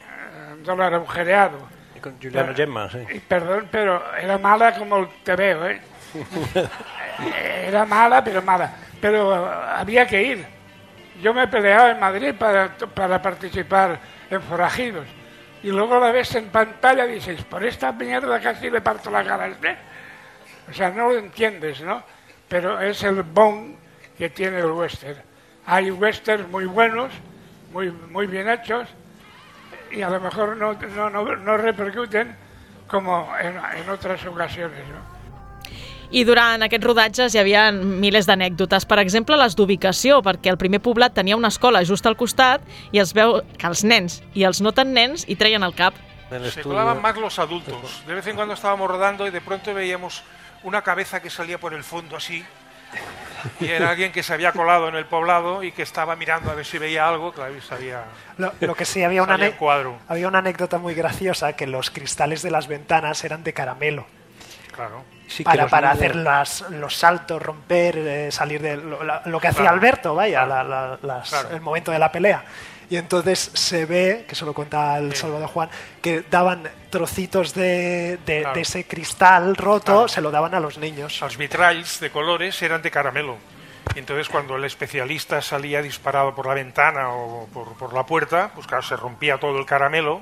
dólar 0.62 0.94
agujereado. 0.94 1.68
Y 1.94 2.00
con 2.00 2.16
Juliano 2.16 2.46
Pero- 2.52 2.56
Gemma, 2.56 2.90
sí. 2.90 2.98
y 3.14 3.18
perdón, 3.20 3.68
pero 3.70 4.02
era 4.16 4.38
mala 4.38 4.74
como 4.74 5.06
te 5.22 5.34
veo, 5.36 5.66
¿eh? 5.68 5.80
Era 7.66 7.84
mala, 7.86 8.22
pero 8.22 8.42
mala. 8.42 8.70
Pero 9.00 9.34
había 9.34 10.06
que 10.06 10.22
ir. 10.22 10.46
Yo 11.22 11.32
me 11.32 11.44
he 11.44 11.48
peleado 11.48 11.88
en 11.88 11.98
Madrid 12.00 12.34
para, 12.38 12.68
para 12.94 13.20
participar 13.22 13.98
en 14.30 14.42
Forajidos. 14.42 15.06
Y 15.66 15.70
luego 15.72 15.98
la 15.98 16.12
ves 16.12 16.32
en 16.36 16.46
pantalla 16.50 17.08
y 17.08 17.14
dices, 17.14 17.42
por 17.42 17.64
esta 17.64 17.90
mierda 17.90 18.38
casi 18.38 18.70
le 18.70 18.80
parto 18.80 19.10
la 19.10 19.24
cara 19.24 19.46
a. 19.46 20.70
O 20.70 20.72
sea, 20.72 20.90
no 20.90 21.08
lo 21.08 21.18
entiendes, 21.18 21.80
¿no? 21.80 22.04
Pero 22.46 22.80
es 22.80 23.02
el 23.02 23.24
bon 23.24 23.74
que 24.16 24.30
tiene 24.30 24.60
el 24.60 24.70
western. 24.70 25.20
Hay 25.66 25.90
westerns 25.90 26.48
muy 26.50 26.66
buenos, 26.66 27.10
muy, 27.72 27.90
muy 27.90 28.28
bien 28.28 28.48
hechos, 28.48 28.88
y 29.90 30.02
a 30.02 30.08
lo 30.08 30.20
mejor 30.20 30.56
no, 30.56 30.74
no, 30.74 31.10
no, 31.10 31.34
no 31.34 31.56
repercuten 31.56 32.36
como 32.86 33.28
en, 33.36 33.56
en 33.56 33.90
otras 33.90 34.24
ocasiones, 34.24 34.86
¿no? 34.86 35.15
I 36.10 36.24
durant 36.24 36.62
aquests 36.62 36.86
rodatges 36.86 37.34
hi 37.34 37.40
havia 37.40 37.70
milers 37.72 38.28
d'anècdotes. 38.28 38.86
Per 38.86 38.98
exemple, 39.02 39.36
les 39.36 39.56
d'ubicació, 39.58 40.20
perquè 40.22 40.52
el 40.52 40.58
primer 40.60 40.80
poblat 40.84 41.14
tenia 41.14 41.36
una 41.36 41.48
escola 41.48 41.84
just 41.84 42.06
al 42.06 42.16
costat 42.16 42.62
i 42.92 43.00
es 43.02 43.12
veu 43.16 43.40
que 43.58 43.66
els 43.66 43.84
nens 43.84 44.20
i 44.34 44.44
els 44.46 44.60
no 44.62 44.72
tan 44.72 44.92
nens 44.94 45.26
hi 45.26 45.36
treien 45.36 45.62
el 45.66 45.74
cap. 45.74 45.94
Se 46.50 46.62
colaban 46.62 47.00
más 47.00 47.16
los 47.16 47.38
adultos. 47.38 48.02
De 48.06 48.14
vez 48.14 48.26
en 48.26 48.36
cuando 48.36 48.54
estábamos 48.54 48.88
rodando 48.88 49.26
y 49.26 49.30
de 49.30 49.40
pronto 49.40 49.72
veíamos 49.72 50.22
una 50.64 50.82
cabeza 50.82 51.20
que 51.22 51.30
salía 51.30 51.58
por 51.58 51.74
el 51.74 51.84
fondo 51.84 52.16
así. 52.16 52.44
Y 53.60 53.66
era 53.66 53.90
alguien 53.90 54.10
que 54.10 54.22
se 54.22 54.32
había 54.32 54.52
colado 54.52 54.88
en 54.88 54.96
el 54.96 55.06
poblado 55.06 55.62
y 55.62 55.70
que 55.70 55.82
estaba 55.82 56.16
mirando 56.16 56.50
a 56.50 56.54
ver 56.54 56.64
si 56.64 56.78
veía 56.78 57.08
algo. 57.08 57.32
Claro, 57.32 57.56
y 57.56 57.60
sabía. 57.60 58.04
Lo, 58.38 58.52
lo 58.60 58.74
que 58.74 58.84
sí, 58.84 59.04
había 59.04 59.22
una, 59.22 59.38
cuadro. 59.52 59.98
había 60.08 60.26
una 60.26 60.38
anécdota 60.38 60.78
muy 60.78 60.94
graciosa 60.94 61.52
que 61.54 61.66
los 61.66 61.90
cristales 61.90 62.42
de 62.42 62.50
las 62.50 62.66
ventanas 62.66 63.22
eran 63.24 63.44
de 63.44 63.52
caramelo. 63.52 64.06
Claro. 64.74 65.04
Para 65.44 65.66
para 65.68 65.90
hacer 65.90 66.16
las, 66.16 66.62
los 66.70 66.96
saltos, 66.96 67.42
romper, 67.42 67.96
eh, 67.98 68.32
salir 68.32 68.60
de 68.62 68.76
lo, 68.76 69.02
la- 69.04 69.22
lo 69.26 69.40
que 69.40 69.48
hacía 69.48 69.62
Claro. 69.62 69.76
Alberto, 69.76 70.14
vaya, 70.14 70.46
la- 70.46 70.64
la- 70.64 70.98
las- 71.02 71.28
Claro. 71.30 71.50
el 71.50 71.60
momento 71.60 71.90
de 71.92 71.98
la 71.98 72.10
pelea. 72.12 72.44
Y 72.88 72.96
entonces 72.96 73.50
se 73.54 73.84
ve, 73.84 74.24
que 74.28 74.36
se 74.36 74.44
lo 74.44 74.54
cuenta 74.54 74.96
el 74.98 75.12
Salvador 75.16 75.48
Juan, 75.48 75.68
que 76.00 76.22
daban 76.30 76.62
trocitos 76.88 77.52
de, 77.52 78.18
de- 78.24 78.46
ese 78.56 78.84
cristal 78.86 79.56
roto, 79.56 80.06
se 80.06 80.20
lo 80.20 80.30
daban 80.30 80.54
a 80.54 80.60
los 80.60 80.78
niños. 80.78 81.20
Los 81.20 81.36
vitralls 81.36 81.98
de 81.98 82.10
colores 82.10 82.62
eran 82.62 82.82
de 82.82 82.90
caramelo. 82.92 83.36
Y 83.96 83.98
entonces 83.98 84.28
cuando 84.28 84.54
el 84.56 84.64
especialista 84.64 85.42
salía 85.42 85.82
disparado 85.82 86.34
por 86.34 86.46
la 86.46 86.54
ventana 86.54 87.08
o 87.10 87.48
por, 87.52 87.74
por 87.74 87.92
la 87.92 88.04
puerta, 88.06 88.50
pues 88.54 88.66
claro, 88.68 88.82
se 88.84 88.94
rompía 88.96 89.38
todo 89.38 89.58
el 89.58 89.66
caramelo. 89.66 90.20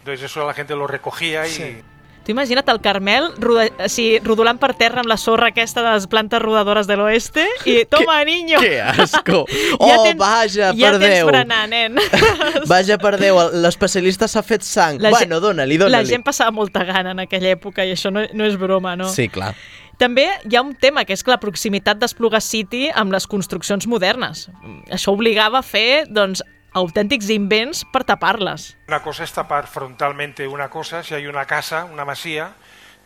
Entonces 0.00 0.24
eso 0.30 0.44
la 0.46 0.54
gente 0.54 0.74
lo 0.74 0.86
recogía 0.88 1.46
y... 1.46 1.50
Sí. 1.50 1.82
Tu 2.30 2.34
imagina't 2.36 2.68
el 2.70 2.78
Carmel 2.78 3.24
roda, 3.42 3.88
sigui, 3.90 4.20
rodolant 4.22 4.58
per 4.62 4.68
terra 4.78 5.02
amb 5.02 5.10
la 5.10 5.16
sorra 5.18 5.48
aquesta 5.50 5.82
de 5.82 5.96
les 5.96 6.04
plantes 6.06 6.38
rodadores 6.38 6.86
de 6.86 6.94
l'oeste 6.94 7.42
i 7.66 7.80
toma, 7.90 8.20
niño! 8.24 8.60
Que 8.62 8.78
asco! 8.80 9.40
Oh, 9.80 10.04
vaja, 10.18 10.70
ja 10.76 10.90
per 10.92 11.00
tens 11.00 11.16
Déu! 11.16 11.28
frenar, 11.30 11.64
nen. 11.70 11.96
Vaja, 12.70 12.98
per 13.02 13.16
Déu, 13.18 13.38
l'especialista 13.64 14.28
s'ha 14.30 14.42
fet 14.46 14.62
sang. 14.66 15.00
La 15.02 15.10
bueno, 15.10 15.40
gent- 15.40 15.42
dóna-li, 15.42 15.78
La 15.90 16.04
gent 16.06 16.22
passava 16.22 16.52
molta 16.54 16.84
gana 16.84 17.16
en 17.16 17.24
aquella 17.24 17.50
època 17.56 17.82
i 17.86 17.94
això 17.96 18.12
no, 18.14 18.22
no 18.32 18.46
és 18.46 18.58
broma, 18.60 18.94
no? 19.00 19.08
Sí, 19.10 19.26
clar. 19.32 19.54
També 19.98 20.28
hi 20.46 20.54
ha 20.54 20.62
un 20.62 20.76
tema, 20.78 21.02
que 21.04 21.16
és 21.16 21.24
que 21.26 21.32
la 21.32 21.40
proximitat 21.42 21.98
d'Espluga 21.98 22.38
City 22.44 22.86
amb 22.94 23.10
les 23.10 23.26
construccions 23.26 23.88
modernes. 23.90 24.46
Això 24.92 25.16
obligava 25.16 25.64
a 25.64 25.66
fer, 25.66 26.04
doncs, 26.06 26.44
autèntics 26.72 27.28
invents 27.30 27.84
per 27.84 28.04
tapar-les. 28.04 28.76
Una 28.88 29.02
cosa 29.02 29.24
es 29.24 29.32
tapar 29.32 29.66
frontalmente 29.66 30.46
una 30.46 30.68
cosa, 30.70 31.02
si 31.02 31.14
hay 31.14 31.26
una 31.26 31.44
casa, 31.46 31.84
una 31.84 32.04
masía, 32.04 32.52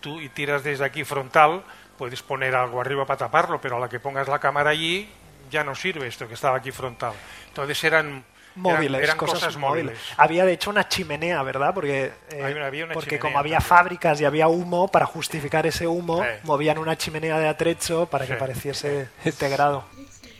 tú 0.00 0.20
y 0.20 0.28
tiras 0.28 0.62
desde 0.64 0.84
aquí 0.84 1.04
frontal, 1.04 1.62
puedes 1.96 2.22
poner 2.22 2.54
algo 2.54 2.80
arriba 2.80 3.06
para 3.06 3.18
taparlo, 3.18 3.60
pero 3.60 3.76
a 3.76 3.80
la 3.80 3.88
que 3.88 4.00
pongas 4.00 4.28
la 4.28 4.38
cámara 4.38 4.70
allí 4.70 5.08
ya 5.50 5.62
no 5.64 5.74
sirve 5.74 6.06
esto 6.06 6.26
que 6.28 6.34
estaba 6.34 6.56
aquí 6.58 6.72
frontal. 6.72 7.12
Entonces 7.48 7.82
eran 7.84 8.24
móviles, 8.56 8.88
eran, 8.90 9.02
eran 9.04 9.16
cosas, 9.16 9.34
cosas 9.40 9.56
móviles. 9.56 9.84
móviles. 9.96 10.14
Había 10.16 10.44
de 10.44 10.52
hecho 10.52 10.70
una 10.70 10.88
chimenea, 10.88 11.42
¿verdad? 11.42 11.72
Porque, 11.74 12.12
eh, 12.30 12.52
una- 12.56 12.66
había 12.66 12.84
una 12.84 12.94
porque 12.94 13.10
chimenea 13.10 13.20
como 13.22 13.38
había 13.38 13.58
también. 13.58 13.68
fábricas 13.68 14.20
y 14.20 14.24
había 14.24 14.48
humo, 14.48 14.88
para 14.88 15.06
justificar 15.06 15.66
ese 15.66 15.86
humo, 15.86 16.22
Sí. 16.22 16.28
movían 16.44 16.78
una 16.78 16.96
chimenea 16.96 17.38
de 17.38 17.48
atrecho 17.48 18.06
para 18.06 18.26
que 18.26 18.34
Sí. 18.34 18.38
pareciese 18.38 19.08
integrado. 19.24 19.84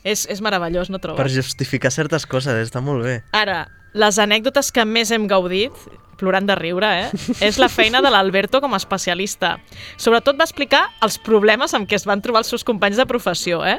És, 0.05 0.27
és 0.29 0.43
meravellós, 0.45 0.91
no 0.93 1.01
trobes? 1.01 1.17
Per 1.17 1.33
justificar 1.33 1.91
certes 1.95 2.27
coses, 2.29 2.59
està 2.69 2.83
molt 2.85 3.07
bé. 3.07 3.15
Ara, 3.33 3.65
les 3.97 4.19
anècdotes 4.21 4.69
que 4.75 4.85
més 4.85 5.11
hem 5.15 5.25
gaudit, 5.31 5.73
plorant 6.19 6.47
de 6.49 6.57
riure, 6.59 6.91
eh? 7.05 7.09
és 7.45 7.59
la 7.61 7.69
feina 7.73 8.01
de 8.05 8.11
l'Alberto 8.13 8.61
com 8.63 8.75
a 8.75 8.81
especialista. 8.81 9.57
Sobretot 10.01 10.39
va 10.39 10.47
explicar 10.47 10.85
els 11.05 11.19
problemes 11.23 11.75
amb 11.77 11.89
què 11.91 11.99
es 11.99 12.07
van 12.09 12.23
trobar 12.25 12.45
els 12.45 12.53
seus 12.53 12.65
companys 12.67 12.99
de 13.01 13.07
professió. 13.11 13.63
Eh? 13.67 13.79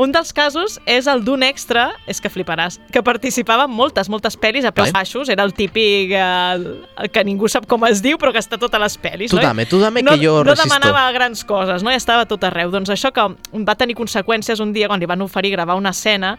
Un 0.00 0.12
dels 0.14 0.32
casos 0.36 0.78
és 0.86 1.08
el 1.10 1.24
d'un 1.26 1.44
extra, 1.46 1.88
és 2.10 2.20
que 2.22 2.32
fliparàs, 2.32 2.78
que 2.92 3.02
participava 3.06 3.66
en 3.68 3.74
moltes, 3.74 4.10
moltes 4.12 4.38
pel·lis 4.40 4.66
a 4.66 4.72
peus 4.76 4.90
Ai. 4.90 4.96
baixos. 4.98 5.30
Era 5.32 5.46
el 5.46 5.54
típic 5.56 6.14
eh, 6.16 7.08
que 7.12 7.24
ningú 7.26 7.50
sap 7.52 7.68
com 7.70 7.86
es 7.88 8.02
diu, 8.04 8.20
però 8.20 8.32
que 8.34 8.42
està 8.42 8.58
a 8.58 8.62
totes 8.62 8.82
les 8.82 8.98
pel·lis. 9.02 9.32
Tu 9.32 9.40
no? 9.40 9.44
dame, 9.44 9.66
tu 9.70 9.80
dame, 9.82 10.04
no, 10.04 10.14
que 10.14 10.24
jo 10.24 10.38
no 10.42 10.52
resisto. 10.52 10.68
demanava 10.68 11.06
grans 11.16 11.44
coses, 11.48 11.84
no? 11.86 11.92
I 11.92 11.98
estava 12.00 12.26
a 12.26 12.30
tot 12.30 12.44
arreu. 12.48 12.72
Doncs 12.74 12.92
això 12.92 13.12
que 13.14 13.26
va 13.66 13.78
tenir 13.78 13.96
conseqüències 13.98 14.60
un 14.64 14.74
dia 14.76 14.90
quan 14.90 15.00
li 15.00 15.08
van 15.08 15.22
oferir 15.24 15.54
gravar 15.54 15.78
una 15.78 15.94
escena 15.94 16.36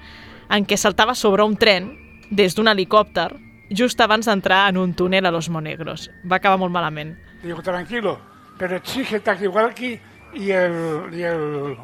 en 0.50 0.66
què 0.66 0.78
saltava 0.80 1.16
sobre 1.16 1.44
un 1.44 1.58
tren 1.60 1.92
des 2.30 2.56
d'un 2.56 2.68
helicòpter 2.68 3.32
just 3.70 4.00
abans 4.02 4.26
d'entrar 4.26 4.70
en 4.70 4.78
un 4.78 4.94
túnel 4.94 5.26
a 5.26 5.32
Los 5.32 5.50
Monegros. 5.50 6.10
Va 6.30 6.38
acabar 6.38 6.58
molt 6.58 6.72
malament. 6.72 7.18
Digo, 7.44 7.62
tranquilo, 7.62 8.20
pero 8.58 8.76
exige 8.78 9.20
Takiwalki 9.20 10.00
y 10.34 10.52
el, 10.52 11.10
y 11.14 11.22
el, 11.24 11.78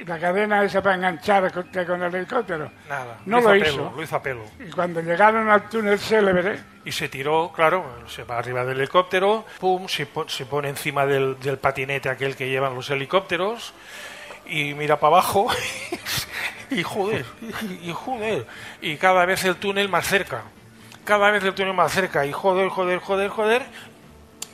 Y 0.00 0.04
la 0.04 0.16
cadena 0.20 0.62
esa 0.62 0.80
para 0.80 0.94
enganchar 0.94 1.50
con, 1.52 2.02
el 2.02 2.14
helicóptero. 2.14 2.70
Nada. 2.88 3.18
No 3.26 3.40
lo 3.40 3.48
lo 3.48 3.56
hizo 3.56 3.64
a 3.66 3.68
hizo. 3.68 3.76
pelo, 3.78 3.92
lo 3.96 4.02
hizo 4.02 4.16
a 4.16 4.22
pelo. 4.22 4.44
Y 4.64 4.70
cuando 4.70 5.00
llegaron 5.00 5.48
al 5.50 5.68
túnel 5.68 5.98
célebre, 5.98 6.60
Y 6.84 6.92
se 6.92 7.08
tiró, 7.08 7.50
claro, 7.52 7.84
se 8.06 8.22
va 8.22 8.38
arriba 8.38 8.64
del 8.64 8.78
helicóptero, 8.78 9.44
pum, 9.58 9.88
se, 9.88 10.06
po- 10.06 10.28
se 10.28 10.46
pone 10.46 10.68
encima 10.68 11.04
del, 11.04 11.38
del 11.40 11.58
patinete 11.58 12.08
aquel 12.10 12.36
que 12.36 12.48
llevan 12.48 12.74
los 12.76 12.88
helicópteros 12.90 13.74
y 14.46 14.72
mira 14.74 15.00
para 15.00 15.14
abajo 15.14 15.48
y 16.70 16.82
joder, 16.82 17.24
y, 17.82 17.90
y 17.90 17.92
joder, 17.92 18.46
y 18.80 18.96
cada 18.98 19.24
vez 19.26 19.44
el 19.44 19.56
túnel 19.56 19.88
más 19.88 20.06
cerca, 20.06 20.44
cada 21.08 21.30
vez 21.30 21.42
el 21.42 21.54
túnel 21.54 21.72
más 21.74 21.90
cerca 21.92 22.26
y 22.26 22.32
joder, 22.32 22.68
joder, 22.68 22.98
joder, 22.98 23.30
joder, 23.30 23.62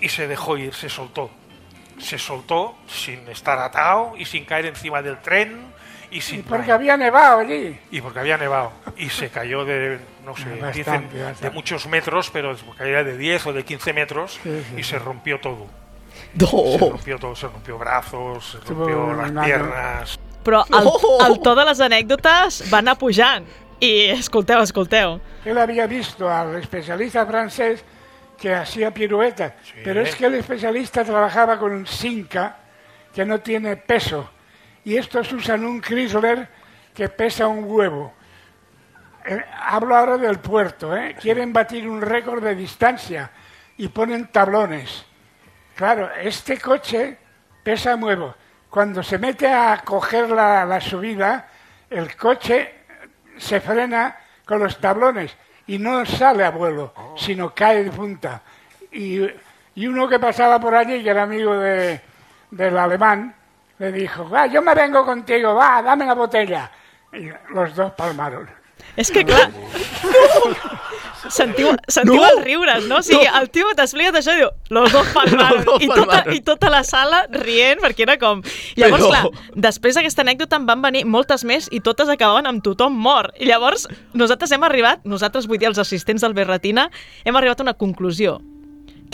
y 0.00 0.09
se 0.09 0.28
dejó 0.28 0.57
ir, 0.57 0.72
se 0.72 0.88
soltó. 0.88 1.30
Se 1.98 2.16
soltó 2.18 2.76
sin 2.86 3.28
estar 3.28 3.59
atado 3.59 4.12
y 4.16 4.24
sin 4.24 4.44
caer 4.44 4.66
encima 4.66 5.02
del 5.02 5.18
tren 5.20 5.72
y 6.11 6.20
sin... 6.20 6.42
porque 6.44 6.70
había 6.72 6.96
nevado 6.96 7.40
allí. 7.40 7.78
Y 7.90 8.00
porque 8.00 8.20
había 8.20 8.36
nevado. 8.36 8.72
Y 8.96 9.09
se 9.11 9.30
cayó 9.30 9.64
de, 9.64 9.98
no 10.24 10.36
sé, 10.36 10.44
Bastante, 10.61 10.78
dicen 10.78 11.09
bastante. 11.12 11.40
de 11.44 11.50
muchos 11.50 11.86
metros, 11.86 12.30
pero 12.32 12.55
caía 12.78 13.02
de 13.05 13.16
10 13.16 13.46
o 13.48 13.52
de 13.52 13.64
15 13.64 13.92
metros 13.92 14.38
Sí, 14.42 14.62
sí, 14.70 14.74
y 14.78 14.82
sí. 14.84 14.90
se 14.90 14.98
rompió 14.98 15.40
todo. 15.40 15.66
No. 16.34 16.46
Se 16.46 16.78
rompió 16.78 17.18
todo, 17.18 17.34
se 17.34 17.46
rompió 17.48 17.78
brazos, 17.78 18.59
se 18.64 18.72
rompió 18.72 19.12
las 19.14 19.30
una- 19.30 19.44
piernas. 19.44 20.18
Però 20.44 20.62
el, 20.68 21.32
el 21.32 21.40
to 21.40 21.55
de 21.57 21.64
les 21.64 21.80
anècdotes 21.80 22.59
va 22.68 22.78
anar 22.82 22.98
pujant. 23.00 23.46
I 23.80 24.10
escolteu, 24.10 24.62
escolteu. 24.62 25.20
Él 25.44 25.58
había 25.58 25.86
visto 25.86 26.30
al 26.30 26.56
especialista 26.56 27.26
francés 27.26 27.84
que 28.38 28.54
hacía 28.54 28.92
piruetas, 28.92 29.52
pero 29.82 30.00
es 30.00 30.14
que 30.16 30.26
el 30.26 30.34
especialista 30.34 31.04
trabajaba 31.04 31.58
con 31.58 31.72
un 31.72 31.86
Sinca 31.86 32.56
que 33.14 33.24
no 33.24 33.40
tiene 33.40 33.76
peso 33.76 34.30
y 34.84 34.96
estos 34.96 35.32
usan 35.32 35.64
un 35.64 35.80
Chrysler 35.80 36.48
que 36.94 37.08
pesa 37.08 37.46
un 37.46 37.64
huevo. 37.64 38.12
Eh, 39.26 39.42
hablo 39.62 39.96
ahora 39.96 40.18
del 40.18 40.38
puerto, 40.38 40.94
¿eh? 40.96 41.16
quieren 41.18 41.52
batir 41.52 41.88
un 41.88 42.02
récord 42.02 42.42
de 42.42 42.54
distancia 42.54 43.30
y 43.76 43.88
ponen 43.88 44.28
tablones. 44.28 45.04
Claro, 45.74 46.10
este 46.14 46.58
coche 46.58 47.16
pesa 47.62 47.94
un 47.94 48.04
huevo. 48.04 48.34
Cuando 48.68 49.02
se 49.02 49.18
mete 49.18 49.48
a 49.48 49.80
coger 49.84 50.30
la, 50.30 50.64
la 50.64 50.80
subida, 50.80 51.48
el 51.88 52.14
coche 52.16 52.84
se 53.39 53.61
frena 53.61 54.16
con 54.45 54.61
los 54.61 54.78
tablones 54.78 55.37
y 55.66 55.78
no 55.78 56.05
sale 56.05 56.45
a 56.45 56.51
vuelo, 56.51 56.93
sino 57.16 57.55
cae 57.55 57.85
de 57.85 57.91
punta. 57.91 58.43
Y, 58.93 59.20
y 59.74 59.87
uno 59.87 60.09
que 60.09 60.18
pasaba 60.18 60.61
por 60.61 60.74
allí, 60.74 61.03
que 61.03 61.11
era 61.11 61.22
amigo 61.22 61.57
de, 61.57 62.01
del 62.51 62.76
alemán, 62.76 63.35
le 63.78 63.93
dijo, 63.93 64.28
va, 64.28 64.47
yo 64.47 64.62
me 64.62 64.74
vengo 64.74 65.05
contigo, 65.05 65.55
va, 65.55 65.82
dame 65.82 66.07
la 66.07 66.14
botella. 66.14 66.70
Y 67.12 67.30
los 67.53 67.74
dos 67.74 67.93
palmaron. 67.93 68.49
És 68.97 69.11
que, 69.11 69.24
clar... 69.26 69.51
Sentiu, 71.30 71.70
sentiu 71.88 72.14
No! 72.16 72.24
els 72.28 72.42
riures, 72.44 72.84
no? 72.88 72.98
O 72.98 73.02
sigui, 73.02 73.24
el 73.26 73.48
tio 73.50 73.66
t'explica 73.76 74.12
això 74.18 74.34
i 74.36 74.42
diu, 74.42 74.50
los 74.70 74.92
dos 74.92 75.08
palmaron. 75.16 75.64
dos 75.64 75.82
I, 75.82 75.88
tota, 75.88 76.00
palmaron. 76.06 76.34
I 76.34 76.40
tota 76.44 76.70
la 76.70 76.82
sala 76.84 77.24
rient, 77.32 77.80
perquè 77.80 78.04
era 78.06 78.18
com... 78.18 78.42
Llavors, 78.76 79.04
Però- 79.04 79.10
clar, 79.10 79.52
després 79.68 79.94
d'aquesta 79.98 80.22
anècdota 80.26 80.56
en 80.60 80.66
van 80.66 80.82
venir 80.84 81.04
moltes 81.06 81.44
més 81.44 81.68
i 81.72 81.80
totes 81.80 82.08
acabaven 82.12 82.46
amb 82.50 82.62
tothom 82.64 82.92
mort. 82.94 83.34
I 83.40 83.48
llavors, 83.50 83.88
nosaltres 84.12 84.52
hem 84.52 84.62
arribat, 84.68 85.04
nosaltres 85.04 85.46
vull 85.48 85.58
dir 85.58 85.68
els 85.72 85.78
assistents 85.78 86.22
del 86.22 86.34
Berretina, 86.36 86.90
hem 87.24 87.36
arribat 87.36 87.60
a 87.60 87.66
una 87.68 87.74
conclusió 87.74 88.40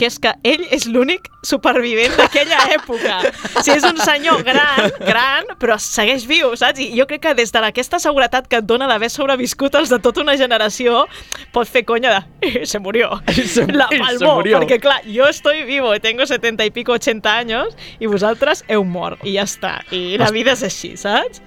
que 0.01 0.07
és 0.09 0.17
que 0.21 0.31
ell 0.49 0.63
és 0.73 0.87
l'únic 0.89 1.27
supervivent 1.45 2.15
d'aquella 2.17 2.57
època. 2.73 3.19
O 3.53 3.61
sigui, 3.61 3.77
és 3.77 3.85
un 3.85 3.99
senyor 4.01 4.41
gran, 4.47 4.87
gran, 5.05 5.51
però 5.61 5.77
segueix 5.81 6.25
viu, 6.29 6.55
saps? 6.57 6.81
I 6.81 6.89
jo 6.97 7.05
crec 7.09 7.21
que 7.27 7.33
des 7.37 7.53
d'aquesta 7.53 7.99
seguretat 8.01 8.49
que 8.49 8.57
et 8.63 8.65
dona 8.65 8.87
d'haver 8.89 9.11
sobreviscut 9.13 9.77
els 9.77 9.93
de 9.93 9.99
tota 10.01 10.23
una 10.25 10.33
generació, 10.39 11.05
pot 11.53 11.69
fer 11.69 11.85
conya 11.85 12.15
de... 12.17 12.21
"Eh, 12.49 12.65
se 12.65 12.79
murió. 12.81 13.11
Se- 13.51 13.67
La 13.69 13.87
se 13.91 13.99
palmó. 14.01 14.35
murió. 14.41 14.57
Perquè, 14.59 14.79
clar, 14.81 15.01
jo 15.05 15.27
estoy 15.29 15.63
vivo, 15.69 15.93
tengo 16.01 16.25
70 16.25 16.65
y 16.65 16.71
pico, 16.71 16.93
80 16.93 17.37
años, 17.37 17.77
i 17.99 18.07
vosaltres 18.07 18.65
heu 18.67 18.83
mort, 18.83 19.21
i 19.23 19.35
ja 19.37 19.43
està. 19.45 19.81
I 19.91 20.17
la 20.17 20.31
vida 20.31 20.53
és 20.57 20.63
així, 20.63 20.95
saps? 20.97 21.41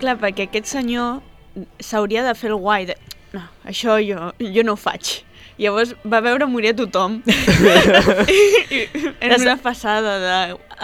Clar, 0.00 0.16
perquè 0.18 0.48
aquest 0.48 0.66
senyor 0.66 1.20
s'hauria 1.78 2.24
de 2.26 2.34
fer 2.34 2.50
el 2.50 2.56
guai. 2.58 2.86
De... 2.90 2.96
No, 3.34 3.42
això 3.68 3.98
jo, 4.02 4.32
jo 4.40 4.62
no 4.66 4.72
ho 4.74 4.80
faig. 4.80 5.20
Llavors 5.60 5.92
va 6.08 6.22
veure 6.24 6.46
morir 6.48 6.72
a 6.72 6.76
tothom. 6.78 7.18
I, 7.28 8.84
una 9.36 9.56
passada 9.60 10.16
de... 10.22 10.36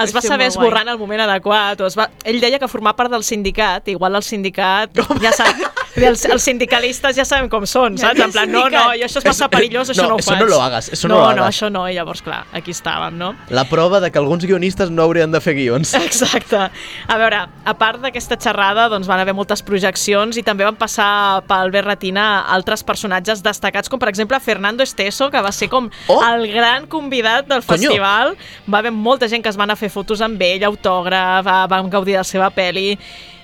es 0.05 0.15
va 0.15 0.21
saber 0.23 0.51
en 0.81 0.89
el 0.89 0.99
moment 0.99 1.21
adequat. 1.23 1.81
O 1.81 1.87
es 1.87 1.97
va... 1.99 2.09
Ell 2.25 2.41
deia 2.41 2.59
que 2.59 2.69
formar 2.69 2.95
part 2.97 3.11
del 3.11 3.25
sindicat, 3.25 3.87
igual 3.89 4.15
el 4.17 4.23
sindicat, 4.23 4.91
ja 5.23 5.33
sap, 5.33 5.57
els, 5.97 6.25
els 6.29 6.43
sindicalistes 6.45 7.17
ja 7.17 7.25
sabem 7.25 7.49
com 7.49 7.65
són, 7.67 7.97
Ja 7.97 8.11
saps? 8.11 8.21
En 8.27 8.33
plan, 8.33 8.51
no, 8.53 8.67
no, 8.69 8.83
jo 8.99 9.07
això 9.07 9.23
és 9.23 9.25
massa 9.31 9.49
perillós, 9.49 9.89
això 9.91 10.03
No, 10.03 10.09
no, 10.11 10.15
ho 10.17 10.19
eso 10.21 10.31
faig. 10.33 10.41
no 10.43 10.47
lo 10.51 10.61
hagas, 10.63 10.91
eso 10.93 11.09
no 11.09 11.15
no 11.15 11.21
No, 11.23 11.29
hagas. 11.31 11.55
això 11.55 11.71
no, 11.73 11.87
i 11.89 11.95
llavors, 11.95 12.21
clar, 12.23 12.43
aquí 12.53 12.71
estàvem, 12.75 13.17
no? 13.17 13.35
La 13.49 13.65
prova 13.65 14.01
de 14.01 14.11
que 14.13 14.19
alguns 14.19 14.45
guionistes 14.45 14.91
no 14.91 15.03
haurien 15.07 15.33
de 15.33 15.41
fer 15.41 15.55
guions. 15.55 15.95
Exacte. 16.07 16.67
A 17.09 17.17
veure, 17.17 17.47
a 17.65 17.75
part 17.79 18.01
d'aquesta 18.05 18.37
xerrada, 18.37 18.89
doncs 18.93 19.09
van 19.09 19.21
haver 19.23 19.35
moltes 19.35 19.63
projeccions 19.63 20.37
i 20.37 20.43
també 20.45 20.65
van 20.69 20.77
passar 20.77 21.43
pel 21.49 21.71
Berretina 21.73 22.43
altres 22.53 22.85
personatges 22.85 23.43
destacats, 23.43 23.89
com 23.89 23.99
per 23.99 24.11
exemple 24.13 24.39
Fernando 24.41 24.83
Esteso, 24.85 25.31
que 25.31 25.41
va 25.41 25.53
ser 25.53 25.71
com 25.73 25.89
oh! 26.09 26.21
el 26.29 26.47
gran 26.53 26.87
convidat 26.87 27.47
del 27.49 27.63
Conyo. 27.65 27.89
festival. 27.89 28.37
Va 28.69 28.79
haver 28.85 28.93
molta 28.93 29.29
gent 29.29 29.43
que 29.43 29.49
es 29.49 29.57
van 29.57 29.71
a 29.71 29.77
fer 29.77 29.86
fotos 29.93 30.21
amb 30.25 30.41
ell, 30.43 30.65
autògraf, 30.69 31.45
va- 31.47 31.67
van 31.71 31.91
gaudir 31.91 32.13
de 32.17 32.23
la 32.23 32.25
seva 32.25 32.51
pel·li, 32.51 32.97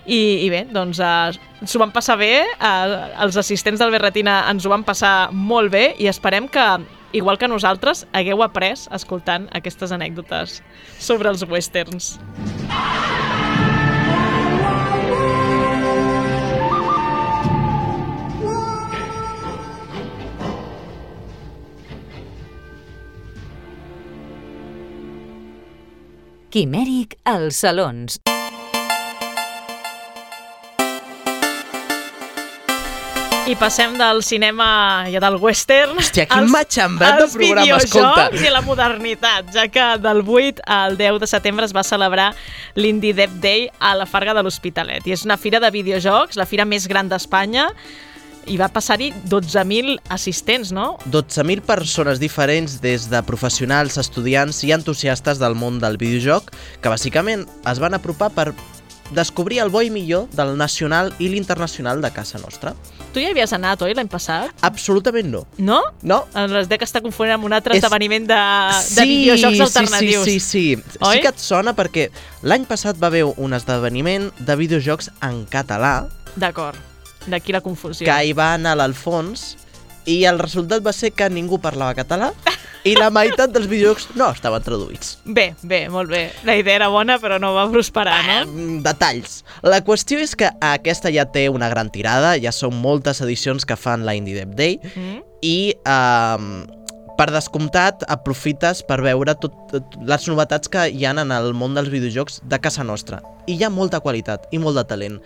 i, 0.07 0.21
i 0.47 0.49
bé, 0.51 0.65
doncs 0.75 0.99
uh, 0.99 1.31
s'ho 1.65 1.79
van 1.79 1.93
passar 1.95 2.17
bé, 2.19 2.33
uh, 2.59 3.23
els 3.23 3.37
assistents 3.39 3.79
del 3.79 3.93
Berretina 3.95 4.41
ens 4.51 4.67
ho 4.67 4.73
van 4.73 4.83
passar 4.83 5.31
molt 5.33 5.71
bé 5.71 5.95
i 6.03 6.09
esperem 6.11 6.49
que, 6.51 6.65
igual 7.13 7.39
que 7.39 7.47
nosaltres, 7.49 8.07
hagueu 8.13 8.43
après 8.43 8.75
escoltant 8.91 9.47
aquestes 9.55 9.93
anècdotes 9.95 10.61
sobre 10.99 11.31
els 11.31 11.47
westerns. 11.47 12.17
Quimèric 26.53 27.15
als 27.25 27.63
salons. 27.63 28.19
I 33.49 33.55
passem 33.57 33.97
del 33.97 34.21
cinema 34.21 34.67
i 35.09 35.17
del 35.17 35.39
western 35.41 35.97
Hòstia, 35.97 36.27
quin 36.29 36.53
matxembrat 36.53 37.17
de 37.17 37.25
als 37.25 37.39
programa, 37.39 37.81
escolta. 37.81 38.29
videojocs 38.29 38.45
i 38.45 38.53
la 38.53 38.63
modernitat, 38.69 39.49
ja 39.57 39.65
que 39.73 39.89
del 40.05 40.21
8 40.21 40.61
al 40.77 41.01
10 41.01 41.23
de 41.25 41.33
setembre 41.33 41.65
es 41.65 41.73
va 41.73 41.89
celebrar 41.89 42.35
l'Indie 42.77 43.17
Dev 43.17 43.41
Day 43.41 43.71
a 43.81 43.97
la 43.97 44.05
Farga 44.05 44.37
de 44.37 44.45
l'Hospitalet. 44.45 45.09
I 45.09 45.17
és 45.17 45.25
una 45.25 45.41
fira 45.41 45.57
de 45.57 45.73
videojocs, 45.73 46.37
la 46.37 46.45
fira 46.45 46.69
més 46.69 46.85
gran 46.85 47.09
d'Espanya, 47.09 47.71
i 48.47 48.57
va 48.59 48.69
passar-hi 48.73 49.13
12.000 49.31 49.99
assistents, 50.11 50.73
no? 50.73 50.97
12.000 51.11 51.63
persones 51.67 52.21
diferents 52.23 52.81
des 52.83 53.09
de 53.11 53.23
professionals, 53.23 53.99
estudiants 53.99 54.63
i 54.65 54.73
entusiastes 54.75 55.39
del 55.43 55.55
món 55.59 55.79
del 55.83 55.99
videojoc 56.01 56.51
que 56.83 56.93
bàsicament 56.93 57.47
es 57.71 57.79
van 57.83 57.95
apropar 57.95 58.31
per 58.35 58.53
descobrir 59.13 59.59
el 59.61 59.69
bo 59.69 59.83
i 59.85 59.91
millor 59.93 60.29
del 60.33 60.57
nacional 60.57 61.13
i 61.21 61.29
l'internacional 61.29 62.01
de 62.01 62.11
casa 62.13 62.39
nostra. 62.41 62.73
Tu 63.13 63.21
hi 63.21 63.27
havies 63.29 63.53
anat, 63.53 63.83
oi, 63.85 63.93
l'any 63.93 64.09
passat? 64.09 64.55
Absolutament 64.65 65.29
no. 65.29 65.43
No? 65.59 65.83
No. 66.01 66.23
Es 66.33 66.71
dec 66.71 66.81
estar 66.87 67.03
confonent 67.05 67.35
amb 67.37 67.45
un 67.45 67.53
altre 67.53 67.77
És- 67.77 67.83
esdeveniment 67.85 68.25
de, 68.31 68.39
de 68.97 69.05
videojocs 69.11 69.61
alternatius. 69.67 70.25
Sí, 70.25 70.39
sí, 70.41 70.63
sí. 70.81 70.97
Oi? 71.01 71.19
Sí 71.19 71.21
que 71.27 71.29
et 71.35 71.43
sona 71.45 71.77
perquè 71.77 72.09
l'any 72.43 72.65
passat 72.65 72.97
va 72.97 73.11
haver 73.13 73.27
un 73.37 73.53
esdeveniment 73.53 74.31
de 74.41 74.57
videojocs 74.57 75.13
en 75.21 75.45
català 75.45 76.09
D'acord. 76.33 76.79
D'aquí 77.27 77.53
la 77.53 77.61
confusió. 77.61 78.07
que 78.07 78.19
hi 78.25 78.33
va 78.33 78.55
anar 78.55 78.77
l'Alfons 78.77 79.57
i 80.11 80.25
el 80.27 80.39
resultat 80.43 80.83
va 80.83 80.93
ser 80.93 81.13
que 81.15 81.29
ningú 81.31 81.61
parlava 81.63 81.95
català 81.95 82.33
i 82.85 82.97
la 82.99 83.11
meitat 83.15 83.53
dels 83.55 83.69
videojocs 83.71 84.09
no 84.19 84.27
estaven 84.35 84.65
traduïts. 84.67 85.13
Bé, 85.25 85.53
bé, 85.63 85.85
molt 85.89 86.11
bé. 86.11 86.25
La 86.43 86.57
idea 86.59 86.75
era 86.81 86.89
bona, 86.91 87.21
però 87.23 87.39
no 87.39 87.53
va 87.55 87.69
prosperar, 87.71 88.17
no? 88.27 88.39
Mm, 88.51 88.81
Detalls. 88.83 89.45
La 89.63 89.79
qüestió 89.87 90.19
és 90.19 90.35
que 90.35 90.51
aquesta 90.61 91.13
ja 91.15 91.29
té 91.31 91.47
una 91.49 91.69
gran 91.71 91.93
tirada, 91.95 92.35
ja 92.43 92.51
són 92.51 92.75
moltes 92.83 93.21
edicions 93.23 93.65
que 93.65 93.77
fan 93.79 94.03
la 94.05 94.17
Indie 94.19 94.35
Dev 94.41 94.57
Day 94.59 94.81
Mm? 94.97 95.23
i 95.43 95.75
um, 95.87 96.67
per 97.19 97.31
descomptat 97.31 98.03
aprofites 98.11 98.83
per 98.83 99.01
veure 99.05 99.37
tot, 99.39 99.55
tot 99.71 99.95
les 100.03 100.27
novetats 100.27 100.67
que 100.69 100.89
hi 100.91 101.05
han 101.07 101.19
en 101.23 101.31
el 101.31 101.53
món 101.55 101.75
dels 101.79 101.91
videojocs 101.93 102.41
de 102.43 102.59
casa 102.59 102.83
nostra. 102.83 103.23
I 103.47 103.55
hi 103.61 103.63
ha 103.63 103.71
molta 103.71 104.01
qualitat 104.01 104.49
i 104.51 104.59
molt 104.59 104.75
de 104.81 104.85
talent. 104.91 105.21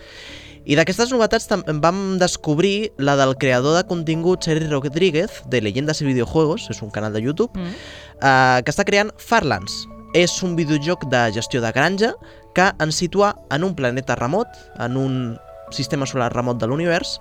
I 0.66 0.74
d'aquestes 0.74 1.12
novetats 1.14 1.46
vam 1.78 2.18
descobrir 2.18 2.90
la 2.98 3.14
del 3.16 3.36
creador 3.38 3.76
de 3.76 3.84
contingut 3.86 4.42
Seri 4.42 4.66
Rodríguez, 4.66 5.42
de 5.46 5.60
Leyendas 5.62 6.00
y 6.02 6.06
Videojuegos, 6.08 6.68
és 6.70 6.82
un 6.82 6.90
canal 6.90 7.12
de 7.14 7.22
YouTube, 7.22 7.52
Mm. 7.54 7.74
eh, 8.22 8.62
que 8.64 8.72
està 8.72 8.84
creant 8.84 9.12
Farlands. 9.16 9.86
és 10.14 10.42
un 10.42 10.56
videojoc 10.56 11.04
de 11.10 11.30
gestió 11.34 11.60
de 11.60 11.70
granja 11.72 12.14
que 12.54 12.72
ens 12.80 12.94
situa 12.96 13.34
en 13.50 13.64
un 13.64 13.74
planeta 13.74 14.14
remot, 14.14 14.46
en 14.78 14.96
un 14.96 15.38
sistema 15.70 16.06
solar 16.06 16.32
remot 16.32 16.56
de 16.58 16.66
l'univers, 16.66 17.20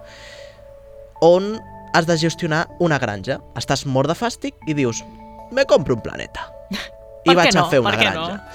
on 1.19 1.59
has 1.93 2.05
de 2.07 2.17
gestionar 2.17 2.69
una 2.79 2.97
granja. 2.99 3.41
Estàs 3.55 3.85
mort 3.85 4.07
de 4.07 4.15
fàstic 4.15 4.53
i 4.67 4.73
dius, 4.73 5.03
me 5.51 5.65
compro 5.65 5.95
un 5.95 6.01
planeta. 6.01 6.47
I 7.25 7.35
vaig 7.35 7.53
no? 7.55 7.65
a 7.65 7.69
fer 7.69 7.79
una 7.81 7.97
granja. 7.97 8.45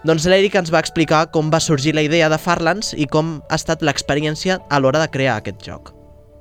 Doncs 0.00 0.24
l'Eric 0.24 0.54
ens 0.56 0.70
va 0.72 0.80
explicar 0.80 1.26
com 1.28 1.50
va 1.52 1.58
sorgir 1.60 1.92
la 1.92 2.00
idea 2.00 2.30
de 2.32 2.38
Farlands 2.40 2.94
i 2.96 3.04
com 3.04 3.34
ha 3.50 3.56
estat 3.58 3.82
l'experiència 3.84 4.56
a 4.72 4.78
l'hora 4.80 5.02
de 5.02 5.08
crear 5.12 5.34
aquest 5.36 5.60
joc. 5.60 5.90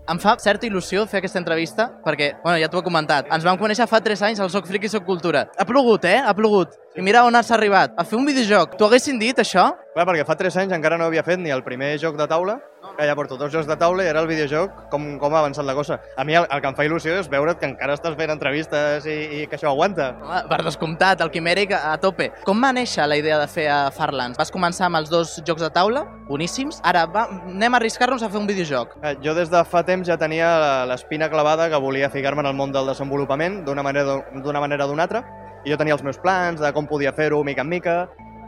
Em 0.10 0.18
fa 0.18 0.38
certa 0.40 0.64
il·lusió 0.66 1.04
fer 1.06 1.20
aquesta 1.20 1.38
entrevista 1.42 1.90
perquè, 2.06 2.30
bueno, 2.42 2.56
ja 2.58 2.70
t'ho 2.72 2.80
he 2.80 2.86
comentat, 2.88 3.28
ens 3.36 3.44
vam 3.44 3.60
conèixer 3.60 3.86
fa 3.92 4.00
3 4.02 4.24
anys 4.30 4.40
al 4.40 4.50
Soc 4.50 4.66
Friki 4.66 4.88
Soc 4.90 5.04
Cultura. 5.06 5.44
Ha 5.60 5.68
plogut, 5.68 6.08
eh? 6.08 6.16
Ha 6.24 6.32
plogut. 6.34 6.80
I 6.96 7.04
mira 7.04 7.26
on 7.28 7.36
has 7.36 7.52
arribat, 7.52 7.92
a 8.00 8.08
fer 8.08 8.18
un 8.18 8.26
videojoc. 8.32 8.80
T'ho 8.80 8.88
haguessin 8.88 9.20
dit, 9.20 9.38
això? 9.44 9.68
Clar, 9.94 10.08
perquè 10.08 10.24
fa 10.26 10.40
3 10.40 10.64
anys 10.64 10.80
encara 10.80 10.98
no 10.98 11.12
havia 11.12 11.28
fet 11.28 11.44
ni 11.44 11.52
el 11.52 11.62
primer 11.68 11.98
joc 12.00 12.16
de 12.18 12.26
taula, 12.32 12.62
que 13.00 13.08
ja 13.08 13.16
porto 13.16 13.38
dos 13.38 13.52
jocs 13.54 13.68
de 13.68 13.78
taula 13.80 14.04
i 14.04 14.10
era 14.12 14.20
el 14.20 14.28
videojoc, 14.28 14.90
com, 14.92 15.06
com 15.22 15.34
ha 15.34 15.40
avançat 15.40 15.64
la 15.66 15.74
cosa. 15.78 16.02
A 16.20 16.26
mi 16.28 16.36
el, 16.36 16.46
el 16.52 16.62
que 16.62 16.68
em 16.68 16.76
fa 16.76 16.84
il·lusió 16.84 17.16
és 17.22 17.30
veure't 17.32 17.56
que 17.62 17.70
encara 17.70 17.96
estàs 17.96 18.18
fent 18.20 18.34
entrevistes 18.34 19.08
i, 19.08 19.16
i 19.40 19.46
que 19.48 19.56
això 19.56 19.72
aguanta. 19.72 20.10
Home, 20.20 20.42
per 20.52 20.60
descomptat, 20.68 21.24
el 21.24 21.32
Quimèric 21.32 21.72
a, 21.78 21.96
tope. 22.04 22.30
Com 22.44 22.60
va 22.60 22.74
néixer 22.76 23.08
la 23.08 23.16
idea 23.20 23.40
de 23.40 23.48
fer 23.48 23.70
a 23.72 23.80
Farlands? 23.96 24.38
Vas 24.40 24.52
començar 24.52 24.90
amb 24.90 25.00
els 25.00 25.12
dos 25.12 25.38
jocs 25.48 25.64
de 25.64 25.72
taula, 25.72 26.04
boníssims. 26.28 26.82
Ara 26.84 27.06
va, 27.08 27.26
anem 27.48 27.78
a 27.78 27.80
arriscar-nos 27.80 28.26
a 28.26 28.30
fer 28.32 28.42
un 28.42 28.50
videojoc. 28.50 28.98
Eh, 29.00 29.16
Jo 29.24 29.34
des 29.38 29.52
de 29.52 29.64
fa 29.64 29.84
temps 29.88 30.08
ja 30.08 30.18
tenia 30.20 30.86
l'espina 30.90 31.30
clavada 31.32 31.70
que 31.70 31.80
volia 31.80 32.10
ficar-me 32.12 32.44
en 32.44 32.52
el 32.52 32.58
món 32.58 32.74
del 32.76 32.88
desenvolupament 32.92 33.64
d'una 33.66 33.84
manera 33.84 34.20
d'una 34.34 34.60
manera 34.60 34.86
o 34.86 34.92
d'una 34.92 35.08
altra. 35.08 35.24
I 35.64 35.72
jo 35.72 35.78
tenia 35.80 35.96
els 35.96 36.04
meus 36.04 36.20
plans 36.20 36.60
de 36.60 36.72
com 36.76 36.88
podia 36.88 37.14
fer-ho 37.16 37.44
mica 37.44 37.64
en 37.64 37.70
mica 37.72 37.96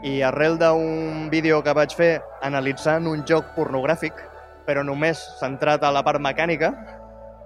i 0.02 0.20
arrel 0.26 0.58
d'un 0.58 1.28
vídeo 1.30 1.62
que 1.62 1.72
vaig 1.76 1.94
fer 1.94 2.12
analitzant 2.42 3.06
un 3.06 3.22
joc 3.28 3.52
pornogràfic, 3.56 4.12
però 4.66 4.84
només 4.86 5.20
centrat 5.40 5.84
a 5.84 5.92
la 5.94 6.02
part 6.06 6.22
mecànica, 6.22 6.72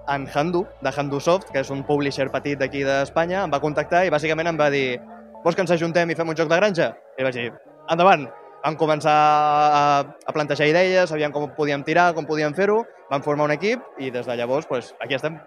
en 0.07 0.27
Handu, 0.33 0.65
de 0.81 0.91
Handu 0.95 1.19
Soft, 1.19 1.51
que 1.51 1.61
és 1.61 1.69
un 1.73 1.83
publisher 1.87 2.29
petit 2.31 2.59
d'aquí 2.59 2.83
d'Espanya, 2.87 3.43
em 3.43 3.51
va 3.51 3.59
contactar 3.63 4.05
i 4.07 4.11
bàsicament 4.13 4.47
em 4.53 4.59
va 4.59 4.69
dir 4.71 4.99
vols 5.43 5.55
que 5.55 5.63
ens 5.65 5.73
ajuntem 5.75 6.09
i 6.09 6.15
fem 6.15 6.29
un 6.29 6.37
joc 6.37 6.49
de 6.51 6.59
granja? 6.59 6.93
I 7.19 7.27
vaig 7.27 7.35
dir, 7.35 7.49
endavant! 7.91 8.27
Vam 8.63 8.75
començar 8.75 9.13
a, 9.13 9.81
a 10.27 10.33
plantejar 10.35 10.65
idees, 10.67 11.11
sabíem 11.11 11.31
com 11.31 11.45
podíem 11.55 11.83
tirar, 11.87 12.09
com 12.17 12.25
podíem 12.27 12.55
fer-ho, 12.57 12.81
vam 13.11 13.23
formar 13.23 13.45
un 13.47 13.53
equip 13.53 13.83
i 14.01 14.09
des 14.11 14.25
de 14.27 14.35
llavors 14.35 14.67
pues, 14.67 14.93
aquí 14.99 15.15
estem. 15.15 15.37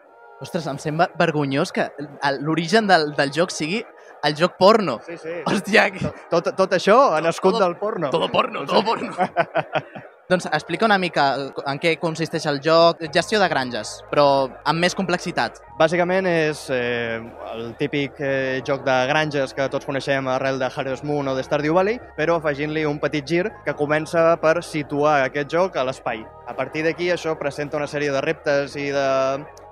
Ostres, 0.40 0.64
em 0.70 0.78
sembla 0.80 1.10
vergonyós 1.20 1.72
que 1.74 1.90
l'origen 2.40 2.86
del, 2.88 3.10
del 3.18 3.32
joc 3.34 3.52
sigui 3.52 3.82
el 4.24 4.36
joc 4.38 4.56
porno. 4.60 5.00
Sí, 5.04 5.18
sí. 5.20 5.40
Hòstia, 5.48 5.88
Tot, 6.32 6.52
tot 6.56 6.78
això 6.78 6.96
ha 7.16 7.20
nascut 7.24 7.58
del 7.60 7.76
porno. 7.80 8.12
Todo 8.14 8.30
porno, 8.32 8.64
todo 8.68 8.84
porno. 8.84 9.12
doncs 10.30 10.46
explica 10.46 10.86
una 10.86 10.98
mica 11.02 11.24
en 11.66 11.78
què 11.82 11.96
consisteix 11.98 12.44
el 12.46 12.60
joc, 12.62 13.02
gestió 13.12 13.40
de 13.42 13.48
granges, 13.50 13.96
però 14.12 14.24
amb 14.70 14.78
més 14.78 14.94
complexitat. 14.94 15.58
Bàsicament 15.80 16.28
és 16.30 16.62
eh, 16.70 17.18
el 17.54 17.72
típic 17.80 18.20
eh, 18.22 18.60
joc 18.66 18.84
de 18.86 18.94
granges 19.10 19.54
que 19.56 19.66
tots 19.72 19.88
coneixem 19.88 20.28
arrel 20.30 20.60
de 20.62 20.68
Harvest 20.70 21.06
Moon 21.08 21.32
o 21.32 21.34
de 21.34 21.42
Stardew 21.42 21.74
Valley, 21.74 21.98
però 22.16 22.38
afegint-li 22.38 22.86
un 22.86 23.00
petit 23.02 23.26
gir 23.26 23.48
que 23.66 23.74
comença 23.74 24.36
per 24.42 24.60
situar 24.62 25.24
aquest 25.24 25.50
joc 25.50 25.76
a 25.76 25.84
l'espai. 25.88 26.22
A 26.46 26.54
partir 26.54 26.86
d'aquí 26.86 27.10
això 27.10 27.34
presenta 27.40 27.80
una 27.80 27.90
sèrie 27.90 28.14
de 28.14 28.22
reptes 28.22 28.78
i 28.78 28.90
de, 28.94 29.10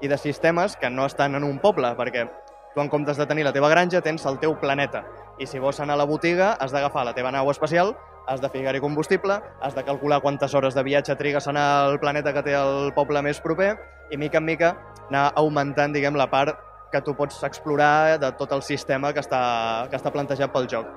i 0.02 0.10
de 0.10 0.18
sistemes 0.18 0.74
que 0.80 0.90
no 0.90 1.06
estan 1.06 1.38
en 1.38 1.46
un 1.46 1.62
poble, 1.62 1.94
perquè 1.98 2.26
tu 2.74 2.82
en 2.82 2.90
comptes 2.90 3.16
de 3.16 3.26
tenir 3.26 3.46
la 3.46 3.54
teva 3.54 3.70
granja 3.70 4.02
tens 4.02 4.26
el 4.26 4.42
teu 4.42 4.58
planeta. 4.58 5.06
I 5.38 5.46
si 5.46 5.62
vols 5.62 5.78
anar 5.78 5.94
a 5.94 6.02
la 6.02 6.10
botiga 6.10 6.56
has 6.58 6.74
d'agafar 6.74 7.06
la 7.06 7.14
teva 7.14 7.30
nau 7.30 7.50
espacial, 7.50 7.94
has 8.28 8.40
de 8.40 8.50
ficar-hi 8.52 8.80
combustible, 8.80 9.40
has 9.60 9.74
de 9.74 9.84
calcular 9.84 10.20
quantes 10.20 10.54
hores 10.54 10.74
de 10.76 10.84
viatge 10.84 11.16
trigues 11.16 11.46
a 11.46 11.50
anar 11.50 11.66
al 11.86 11.98
planeta 11.98 12.32
que 12.36 12.44
té 12.44 12.54
el 12.54 12.92
poble 12.94 13.22
més 13.24 13.40
proper 13.40 13.72
i 14.12 14.20
mica 14.20 14.38
en 14.38 14.44
mica 14.44 14.74
anar 15.08 15.30
augmentant 15.40 15.94
diguem, 15.96 16.16
la 16.16 16.28
part 16.30 16.60
que 16.92 17.00
tu 17.04 17.14
pots 17.16 17.42
explorar 17.44 18.18
de 18.20 18.30
tot 18.36 18.52
el 18.52 18.62
sistema 18.62 19.12
que 19.12 19.24
està, 19.24 19.88
que 19.90 19.96
està 19.96 20.12
plantejat 20.12 20.52
pel 20.52 20.68
joc. 20.68 20.88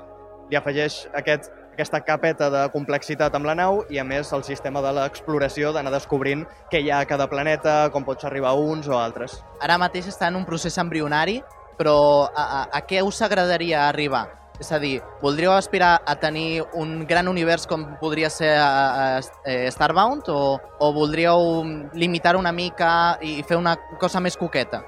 Li 0.52 0.60
afegeix 0.60 1.06
aquest, 1.16 1.48
aquesta 1.72 2.02
capeta 2.04 2.50
de 2.52 2.66
complexitat 2.74 3.36
amb 3.36 3.48
la 3.48 3.56
nau 3.56 3.82
i 3.92 4.00
a 4.00 4.06
més 4.08 4.32
el 4.36 4.44
sistema 4.44 4.84
de 4.84 4.92
l'exploració 4.98 5.72
d'anar 5.72 5.94
descobrint 5.96 6.44
què 6.72 6.84
hi 6.84 6.92
ha 6.92 7.00
a 7.04 7.08
cada 7.08 7.30
planeta, 7.32 7.90
com 7.92 8.04
pots 8.08 8.28
arribar 8.28 8.52
a 8.52 8.60
uns 8.60 8.92
o 8.92 9.00
altres. 9.00 9.40
Ara 9.64 9.80
mateix 9.80 10.12
està 10.12 10.28
en 10.28 10.40
un 10.40 10.48
procés 10.48 10.78
embrionari, 10.84 11.40
però 11.80 12.28
a, 12.28 12.44
a, 12.44 12.62
a 12.80 12.84
què 12.88 13.04
us 13.04 13.22
agradaria 13.24 13.88
arribar? 13.88 14.28
És 14.62 14.70
a 14.70 14.78
dir, 14.78 15.00
voldríeu 15.24 15.56
aspirar 15.56 16.04
a 16.06 16.14
tenir 16.22 16.62
un 16.78 17.08
gran 17.10 17.26
univers 17.28 17.66
com 17.66 17.82
podria 17.98 18.30
ser 18.30 18.52
a, 18.62 18.68
a, 18.68 19.06
a 19.18 19.72
Starbound 19.74 20.30
o, 20.30 20.60
o 20.78 20.92
voldríeu 20.94 21.64
limitar 21.98 22.36
una 22.38 22.52
mica 22.54 23.18
i 23.26 23.40
fer 23.42 23.58
una 23.58 23.74
cosa 23.98 24.22
més 24.22 24.38
coqueta? 24.38 24.84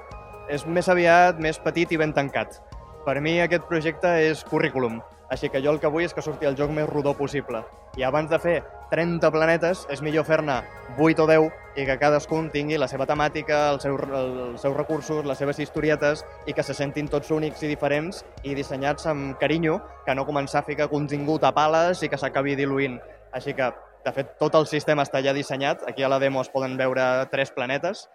És 0.46 0.62
més 0.62 0.86
aviat 0.92 1.42
més 1.42 1.58
petit 1.58 1.90
i 1.90 1.98
ben 1.98 2.14
tancat. 2.14 2.60
Per 3.02 3.18
mi 3.20 3.40
aquest 3.42 3.66
projecte 3.66 4.14
és 4.28 4.44
currículum, 4.46 5.00
així 5.30 5.48
que 5.48 5.62
jo 5.64 5.72
el 5.72 5.80
que 5.80 5.90
vull 5.90 6.04
és 6.04 6.14
que 6.14 6.22
surti 6.22 6.46
el 6.46 6.56
joc 6.58 6.70
més 6.74 6.88
rodó 6.88 7.14
possible. 7.16 7.62
I 7.96 8.04
abans 8.04 8.30
de 8.30 8.38
fer 8.38 8.56
30 8.90 9.30
planetes, 9.34 9.84
és 9.90 10.02
millor 10.02 10.26
fer-ne 10.28 10.60
8 10.98 11.22
o 11.24 11.26
10 11.30 11.78
i 11.80 11.86
que 11.88 11.96
cadascun 11.98 12.50
tingui 12.54 12.78
la 12.78 12.88
seva 12.90 13.06
temàtica, 13.06 13.60
el 13.72 13.80
seu, 13.82 13.96
els 13.98 14.60
seus 14.62 14.76
recursos, 14.76 15.24
les 15.26 15.38
seves 15.38 15.58
historietes 15.58 16.24
i 16.46 16.54
que 16.54 16.62
se 16.62 16.74
sentin 16.74 17.08
tots 17.10 17.32
únics 17.34 17.62
i 17.64 17.70
diferents 17.70 18.22
i 18.42 18.54
dissenyats 18.54 19.08
amb 19.10 19.38
carinyo, 19.40 19.80
que 20.06 20.14
no 20.14 20.26
començar 20.28 20.62
a 20.62 20.68
ficar 20.68 20.90
contingut 20.92 21.44
a 21.44 21.54
pales 21.54 22.02
i 22.02 22.10
que 22.10 22.20
s'acabi 22.20 22.54
diluint. 22.58 23.00
Així 23.34 23.54
que, 23.54 23.72
de 24.04 24.12
fet, 24.12 24.36
tot 24.38 24.54
el 24.54 24.68
sistema 24.70 25.02
està 25.02 25.22
ja 25.24 25.34
dissenyat. 25.34 25.82
Aquí 25.88 26.04
a 26.04 26.12
la 26.12 26.20
demo 26.22 26.42
es 26.44 26.52
poden 26.52 26.76
veure 26.78 27.26
tres 27.32 27.50
planetes 27.50 28.06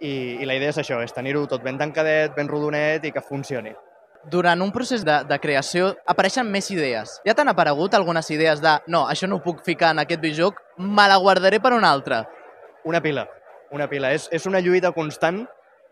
i, 0.00 0.40
i 0.40 0.48
la 0.48 0.56
idea 0.58 0.74
és 0.74 0.80
això, 0.82 0.98
és 1.04 1.14
tenir-ho 1.14 1.46
tot 1.46 1.62
ben 1.62 1.78
tancadet, 1.78 2.34
ben 2.36 2.50
rodonet 2.50 3.04
i 3.04 3.12
que 3.14 3.22
funcioni. 3.24 3.74
Durant 4.26 4.62
un 4.62 4.72
procés 4.74 5.04
de, 5.06 5.20
de 5.22 5.38
creació 5.38 5.92
apareixen 6.10 6.48
més 6.50 6.66
idees. 6.74 7.12
Ja 7.26 7.34
t'han 7.38 7.52
aparegut 7.52 7.94
algunes 7.94 8.26
idees 8.34 8.58
de 8.62 8.72
no, 8.90 9.04
això 9.06 9.28
no 9.30 9.38
ho 9.38 9.44
puc 9.44 9.62
ficar 9.66 9.92
en 9.94 10.02
aquest 10.02 10.22
videojoc, 10.24 10.58
me 10.82 11.04
la 11.06 11.18
guardaré 11.22 11.60
per 11.62 11.70
un 11.76 11.86
altre? 11.86 12.24
Una 12.90 12.98
pila, 13.02 13.28
una 13.70 13.86
pila. 13.86 14.10
És, 14.16 14.26
és 14.34 14.46
una 14.50 14.58
lluita 14.58 14.90
constant 14.96 15.44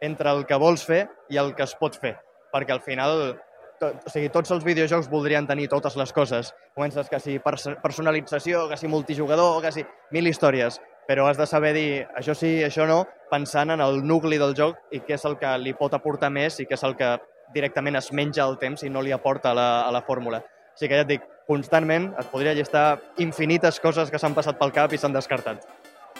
entre 0.02 0.32
el 0.34 0.42
que 0.48 0.58
vols 0.58 0.82
fer 0.82 1.04
i 1.30 1.38
el 1.38 1.54
que 1.54 1.62
es 1.62 1.74
pot 1.78 1.94
fer, 2.00 2.16
perquè 2.50 2.74
al 2.74 2.82
final 2.82 3.36
to, 3.78 3.92
o 3.94 4.10
sigui, 4.10 4.32
tots 4.34 4.50
els 4.54 4.66
videojocs 4.66 5.06
voldrien 5.12 5.46
tenir 5.46 5.68
totes 5.70 5.94
les 6.00 6.12
coses. 6.12 6.50
Comences 6.74 7.06
que 7.10 7.20
si 7.22 7.38
pers 7.42 7.68
personalització, 7.82 8.66
que 8.70 8.78
si 8.80 8.90
multijugador, 8.90 9.60
que 9.62 9.72
si 9.74 9.86
mil 10.14 10.26
històries, 10.26 10.80
però 11.08 11.28
has 11.28 11.38
de 11.38 11.46
saber 11.46 11.74
dir 11.76 11.88
això 12.18 12.34
sí, 12.34 12.56
això 12.66 12.88
no, 12.90 13.04
pensant 13.30 13.70
en 13.74 13.82
el 13.84 14.02
nucli 14.06 14.42
del 14.42 14.56
joc 14.58 14.80
i 14.90 15.04
què 15.04 15.18
és 15.18 15.24
el 15.28 15.38
que 15.38 15.54
li 15.60 15.74
pot 15.78 15.94
aportar 15.94 16.32
més 16.32 16.58
i 16.60 16.66
què 16.66 16.74
és 16.78 16.86
el 16.86 16.98
que 16.98 17.14
directament 17.52 17.96
es 18.00 18.12
menja 18.12 18.44
el 18.46 18.58
temps 18.58 18.82
i 18.82 18.90
no 18.90 19.02
li 19.02 19.12
aporta 19.12 19.52
a 19.52 19.58
la, 19.58 19.68
a 19.84 19.92
la 19.92 20.02
fórmula. 20.02 20.42
Així 20.74 20.88
que 20.88 20.96
ja 20.96 21.04
et 21.04 21.10
dic, 21.10 21.24
constantment 21.46 22.12
et 22.18 22.30
podria 22.32 22.54
llistar 22.56 22.98
infinites 23.22 23.80
coses 23.80 24.10
que 24.10 24.18
s'han 24.18 24.34
passat 24.34 24.58
pel 24.58 24.72
cap 24.74 24.92
i 24.92 24.98
s'han 24.98 25.14
descartat. 25.14 25.62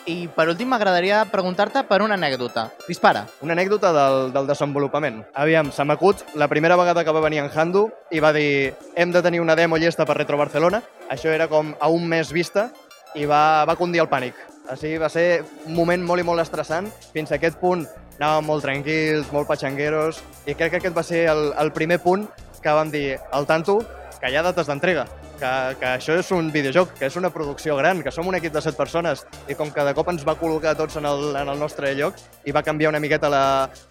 I 0.04 0.28
per 0.28 0.44
últim 0.52 0.68
m'agradaria 0.68 1.22
preguntar-te 1.32 1.80
per 1.88 2.02
una 2.04 2.18
anècdota. 2.18 2.66
Dispara. 2.84 3.24
Una 3.40 3.54
anècdota 3.56 3.88
del, 3.96 4.32
del 4.34 4.46
desenvolupament. 4.50 5.22
Aviam, 5.32 5.70
se 5.72 5.86
m'acut 5.88 6.20
la 6.36 6.48
primera 6.52 6.76
vegada 6.76 7.06
que 7.06 7.14
va 7.14 7.22
venir 7.24 7.40
en 7.40 7.48
Handu 7.48 7.86
i 8.12 8.20
va 8.20 8.34
dir 8.36 8.74
hem 9.00 9.14
de 9.14 9.22
tenir 9.24 9.40
una 9.40 9.56
demo 9.56 9.80
llesta 9.80 10.04
per 10.04 10.18
Retro 10.18 10.36
Barcelona. 10.36 10.82
Això 11.08 11.32
era 11.32 11.48
com 11.48 11.72
a 11.80 11.88
un 11.88 12.04
mes 12.08 12.34
vista 12.36 12.68
i 13.16 13.24
va, 13.24 13.64
va 13.64 13.78
condir 13.80 14.04
el 14.04 14.10
pànic. 14.12 14.36
Així 14.68 14.98
va 15.00 15.08
ser 15.08 15.44
un 15.64 15.72
moment 15.76 16.04
molt 16.04 16.20
i 16.20 16.28
molt 16.28 16.44
estressant. 16.44 16.90
Fins 17.16 17.32
a 17.32 17.38
aquest 17.40 17.56
punt 17.60 17.86
anàvem 18.18 18.48
molt 18.50 18.64
tranquils, 18.66 19.30
molt 19.34 19.48
patxangueros 19.50 20.22
i 20.46 20.54
crec 20.54 20.74
que 20.74 20.82
aquest 20.82 20.96
va 20.96 21.06
ser 21.06 21.26
el, 21.32 21.52
el 21.58 21.72
primer 21.76 22.00
punt 22.02 22.28
que 22.62 22.72
vam 22.72 22.90
dir 22.90 23.18
al 23.32 23.46
tanto 23.46 23.80
que 24.20 24.30
hi 24.30 24.36
ha 24.36 24.46
dates 24.46 24.70
d'entrega 24.70 25.06
que, 25.40 25.52
que 25.80 25.90
això 25.96 26.16
és 26.18 26.30
un 26.34 26.50
videojoc, 26.54 26.94
que 26.98 27.08
és 27.08 27.16
una 27.20 27.30
producció 27.34 27.76
gran, 27.78 28.02
que 28.02 28.12
som 28.14 28.28
un 28.28 28.38
equip 28.38 28.54
de 28.54 28.62
set 28.64 28.76
persones 28.78 29.24
i 29.48 29.56
com 29.58 29.72
que 29.74 29.84
de 29.86 29.94
cop 29.96 30.10
ens 30.12 30.24
va 30.26 30.36
col·locar 30.40 30.76
tots 30.78 30.98
en 31.00 31.08
el, 31.08 31.30
en 31.40 31.50
el 31.52 31.60
nostre 31.60 31.92
lloc 31.98 32.18
i 32.44 32.54
va 32.54 32.64
canviar 32.66 32.92
una 32.92 33.00
miqueta 33.02 33.30
la, 33.32 33.44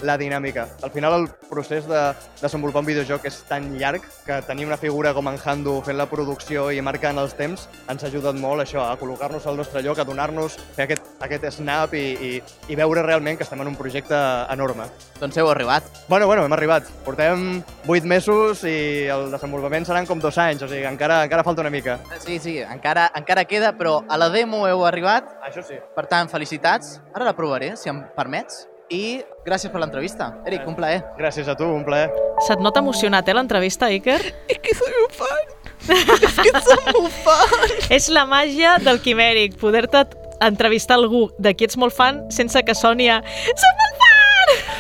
la 0.06 0.18
dinàmica. 0.18 0.68
Al 0.84 0.94
final 0.94 1.18
el 1.22 1.28
procés 1.50 1.88
de 1.89 2.04
desenvolupar 2.41 2.84
un 2.84 2.89
videojoc 2.91 3.26
és 3.30 3.41
tan 3.50 3.72
llarg 3.80 4.06
que 4.28 4.41
tenir 4.48 4.68
una 4.70 4.78
figura 4.78 5.14
com 5.14 5.28
en 5.32 5.39
Handu 5.39 5.80
fent 5.86 5.98
la 5.98 6.10
producció 6.10 6.70
i 6.72 6.82
marcant 6.86 7.20
els 7.20 7.34
temps 7.39 7.68
ens 7.89 8.04
ha 8.04 8.10
ajudat 8.12 8.38
molt 8.39 8.64
això, 8.64 8.84
a 8.86 8.98
col·locar-nos 9.00 9.48
al 9.48 9.58
nostre 9.60 9.82
lloc, 9.84 10.00
a 10.00 10.08
donar-nos, 10.08 10.60
fer 10.78 10.88
aquest, 10.88 11.10
aquest 11.24 11.50
snap 11.58 11.94
i, 11.98 12.06
i, 12.14 12.32
i 12.70 12.78
veure 12.78 13.04
realment 13.06 13.39
que 13.39 13.48
estem 13.48 13.62
en 13.64 13.72
un 13.72 13.78
projecte 13.80 14.18
enorme. 14.54 14.86
Doncs 15.20 15.38
heu 15.39 15.50
arribat. 15.50 15.88
Bueno, 16.08 16.28
bueno, 16.28 16.46
hem 16.46 16.54
arribat. 16.54 16.88
Portem 17.06 17.64
vuit 17.88 18.06
mesos 18.06 18.62
i 18.68 19.08
el 19.10 19.32
desenvolupament 19.34 19.88
seran 19.88 20.06
com 20.06 20.22
dos 20.22 20.38
anys, 20.38 20.62
o 20.62 20.70
sigui, 20.70 20.86
encara, 20.86 21.24
encara 21.26 21.33
falta 21.42 21.64
una 21.66 21.72
mica. 21.74 21.98
Sí, 22.22 22.38
sí, 22.38 22.60
encara, 22.62 23.08
encara 23.18 23.46
queda, 23.50 23.72
però 23.74 24.04
a 24.06 24.20
la 24.22 24.30
demo 24.30 24.68
heu 24.70 24.86
arribat. 24.86 25.32
Això 25.48 25.66
sí. 25.66 25.80
Per 25.96 26.06
tant, 26.12 26.30
felicitats. 26.30 27.00
Ara 27.16 27.26
la 27.26 27.34
provaré, 27.34 27.72
si 27.82 27.90
em 27.90 28.04
permets. 28.14 28.68
I 28.94 29.24
gràcies 29.48 29.72
per 29.74 29.82
l'entrevista. 29.82 30.30
Eric, 30.46 30.68
un 30.70 30.78
plaer. 30.78 31.02
Gràcies 31.18 31.50
a 31.50 31.56
tu, 31.58 31.66
un 31.66 31.82
plaer. 31.88 32.12
Se't 32.46 32.62
nota 32.62 32.84
emocionat, 32.84 33.26
eh, 33.26 33.34
l'entrevista, 33.34 33.90
Iker? 33.90 34.20
És 34.52 34.62
que 34.62 34.76
soy 34.78 34.94
un 35.02 35.10
fan. 35.10 35.54
És 35.90 36.38
que 36.38 36.52
ets 36.54 36.70
molt 36.94 37.18
fan! 37.26 37.74
És 37.98 38.10
la 38.14 38.28
màgia 38.30 38.78
del 38.84 39.02
quimèric, 39.02 39.58
poder-te 39.60 40.06
entrevistar 40.44 41.00
algú 41.00 41.30
de 41.40 41.56
qui 41.56 41.66
ets 41.66 41.80
molt 41.80 41.96
fan 41.96 42.26
sense 42.32 42.62
que 42.64 42.76
soni 42.78 43.10
a... 43.10 43.22
Soc 43.24 43.80
molt 43.82 44.04
fan! 44.04 44.12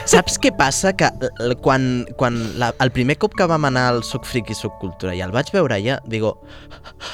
Saps 0.05 0.35
què 0.41 0.51
passa? 0.51 0.91
Que 0.99 1.07
l- 1.39 1.55
quan, 1.63 2.03
quan 2.19 2.35
la, 2.59 2.73
el 2.83 2.91
primer 2.91 3.15
cop 3.21 3.33
que 3.39 3.45
vam 3.47 3.63
anar 3.69 3.85
al 3.93 4.01
Soc 4.03 4.25
Friki 4.27 4.53
Soc 4.57 4.75
Cultura 4.81 5.13
i 5.15 5.21
el 5.23 5.31
vaig 5.31 5.47
veure 5.55 5.77
ja, 5.83 5.99
digo, 6.05 6.33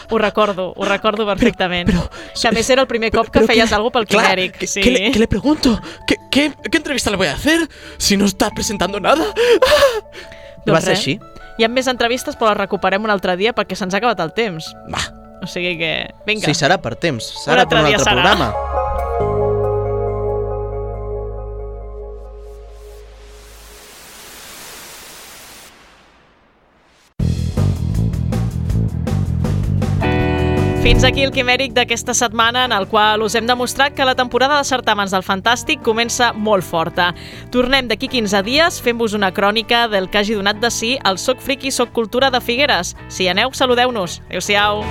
Ho 0.09 0.17
recordo, 0.17 0.73
ho 0.75 0.85
recordo 0.85 1.25
perfectament. 1.27 1.89
Però, 1.91 2.07
que 2.33 2.47
a 2.49 2.51
més 2.51 2.69
era 2.73 2.81
el 2.81 2.87
primer 2.89 3.11
cop 3.13 3.29
que 3.29 3.43
feies 3.45 3.71
alguna 3.73 3.93
pel 3.99 4.07
Clar, 4.09 4.25
quimèric. 4.31 4.57
¿qué, 4.57 4.67
sí. 4.67 4.81
qué 4.81 4.91
le, 4.91 5.11
qué 5.11 5.19
le 5.19 5.27
pregunto? 5.27 5.79
¿Qué, 6.07 6.17
qué, 6.31 6.51
¿Qué 6.71 6.77
entrevista 6.77 7.11
le 7.11 7.17
voy 7.17 7.27
a 7.27 7.33
hacer 7.33 7.67
si 7.97 8.17
no 8.17 8.25
está 8.25 8.49
presentando 8.49 8.99
nada? 8.99 9.23
Doncs 10.65 10.73
Va 10.75 10.81
ser 10.81 10.89
res. 10.95 10.99
així. 10.99 11.19
Hi 11.59 11.65
ha 11.65 11.69
més 11.69 11.87
entrevistes, 11.91 12.35
però 12.39 12.51
les 12.53 12.57
recuperem 12.63 13.03
un 13.05 13.11
altre 13.13 13.35
dia 13.39 13.53
perquè 13.55 13.75
se'ns 13.77 13.93
ha 13.93 13.99
acabat 14.01 14.19
el 14.25 14.33
temps. 14.33 14.71
Va. 14.91 15.01
O 15.43 15.47
sigui 15.47 15.77
que, 15.79 15.93
vinga. 16.27 16.47
Sí, 16.49 16.55
serà 16.57 16.77
per 16.81 16.95
temps. 16.99 17.29
Un 17.35 17.43
Serà 17.45 17.63
per 17.63 17.65
altre 17.67 17.79
un 17.83 17.89
dia 17.91 17.99
altre 18.01 18.11
serà. 18.11 18.23
programa. 18.23 18.78
Fins 30.89 31.03
aquí 31.05 31.21
el 31.21 31.29
quimèric 31.29 31.75
d'aquesta 31.75 32.15
setmana 32.17 32.63
en 32.65 32.71
el 32.73 32.87
qual 32.89 33.21
us 33.21 33.35
hem 33.37 33.45
demostrat 33.45 33.93
que 33.93 34.07
la 34.07 34.15
temporada 34.17 34.55
de 34.57 34.65
certàmens 34.65 35.13
del 35.13 35.21
Fantàstic 35.21 35.83
comença 35.85 36.31
molt 36.33 36.65
forta. 36.65 37.11
Tornem 37.53 37.85
d'aquí 37.91 38.09
15 38.09 38.41
dies 38.47 38.81
fent-vos 38.81 39.13
una 39.13 39.29
crònica 39.29 39.83
del 39.87 40.09
que 40.09 40.23
hagi 40.23 40.39
donat 40.39 40.57
de 40.57 40.73
si 40.73 40.95
el 41.05 41.21
Soc 41.21 41.45
Friki 41.45 41.69
Soc 41.69 41.93
Cultura 41.93 42.31
de 42.33 42.41
Figueres. 42.41 42.95
Si 43.05 43.27
hi 43.27 43.29
aneu, 43.35 43.53
saludeu-nos. 43.53 44.17
Adéu-siau. 44.31 44.81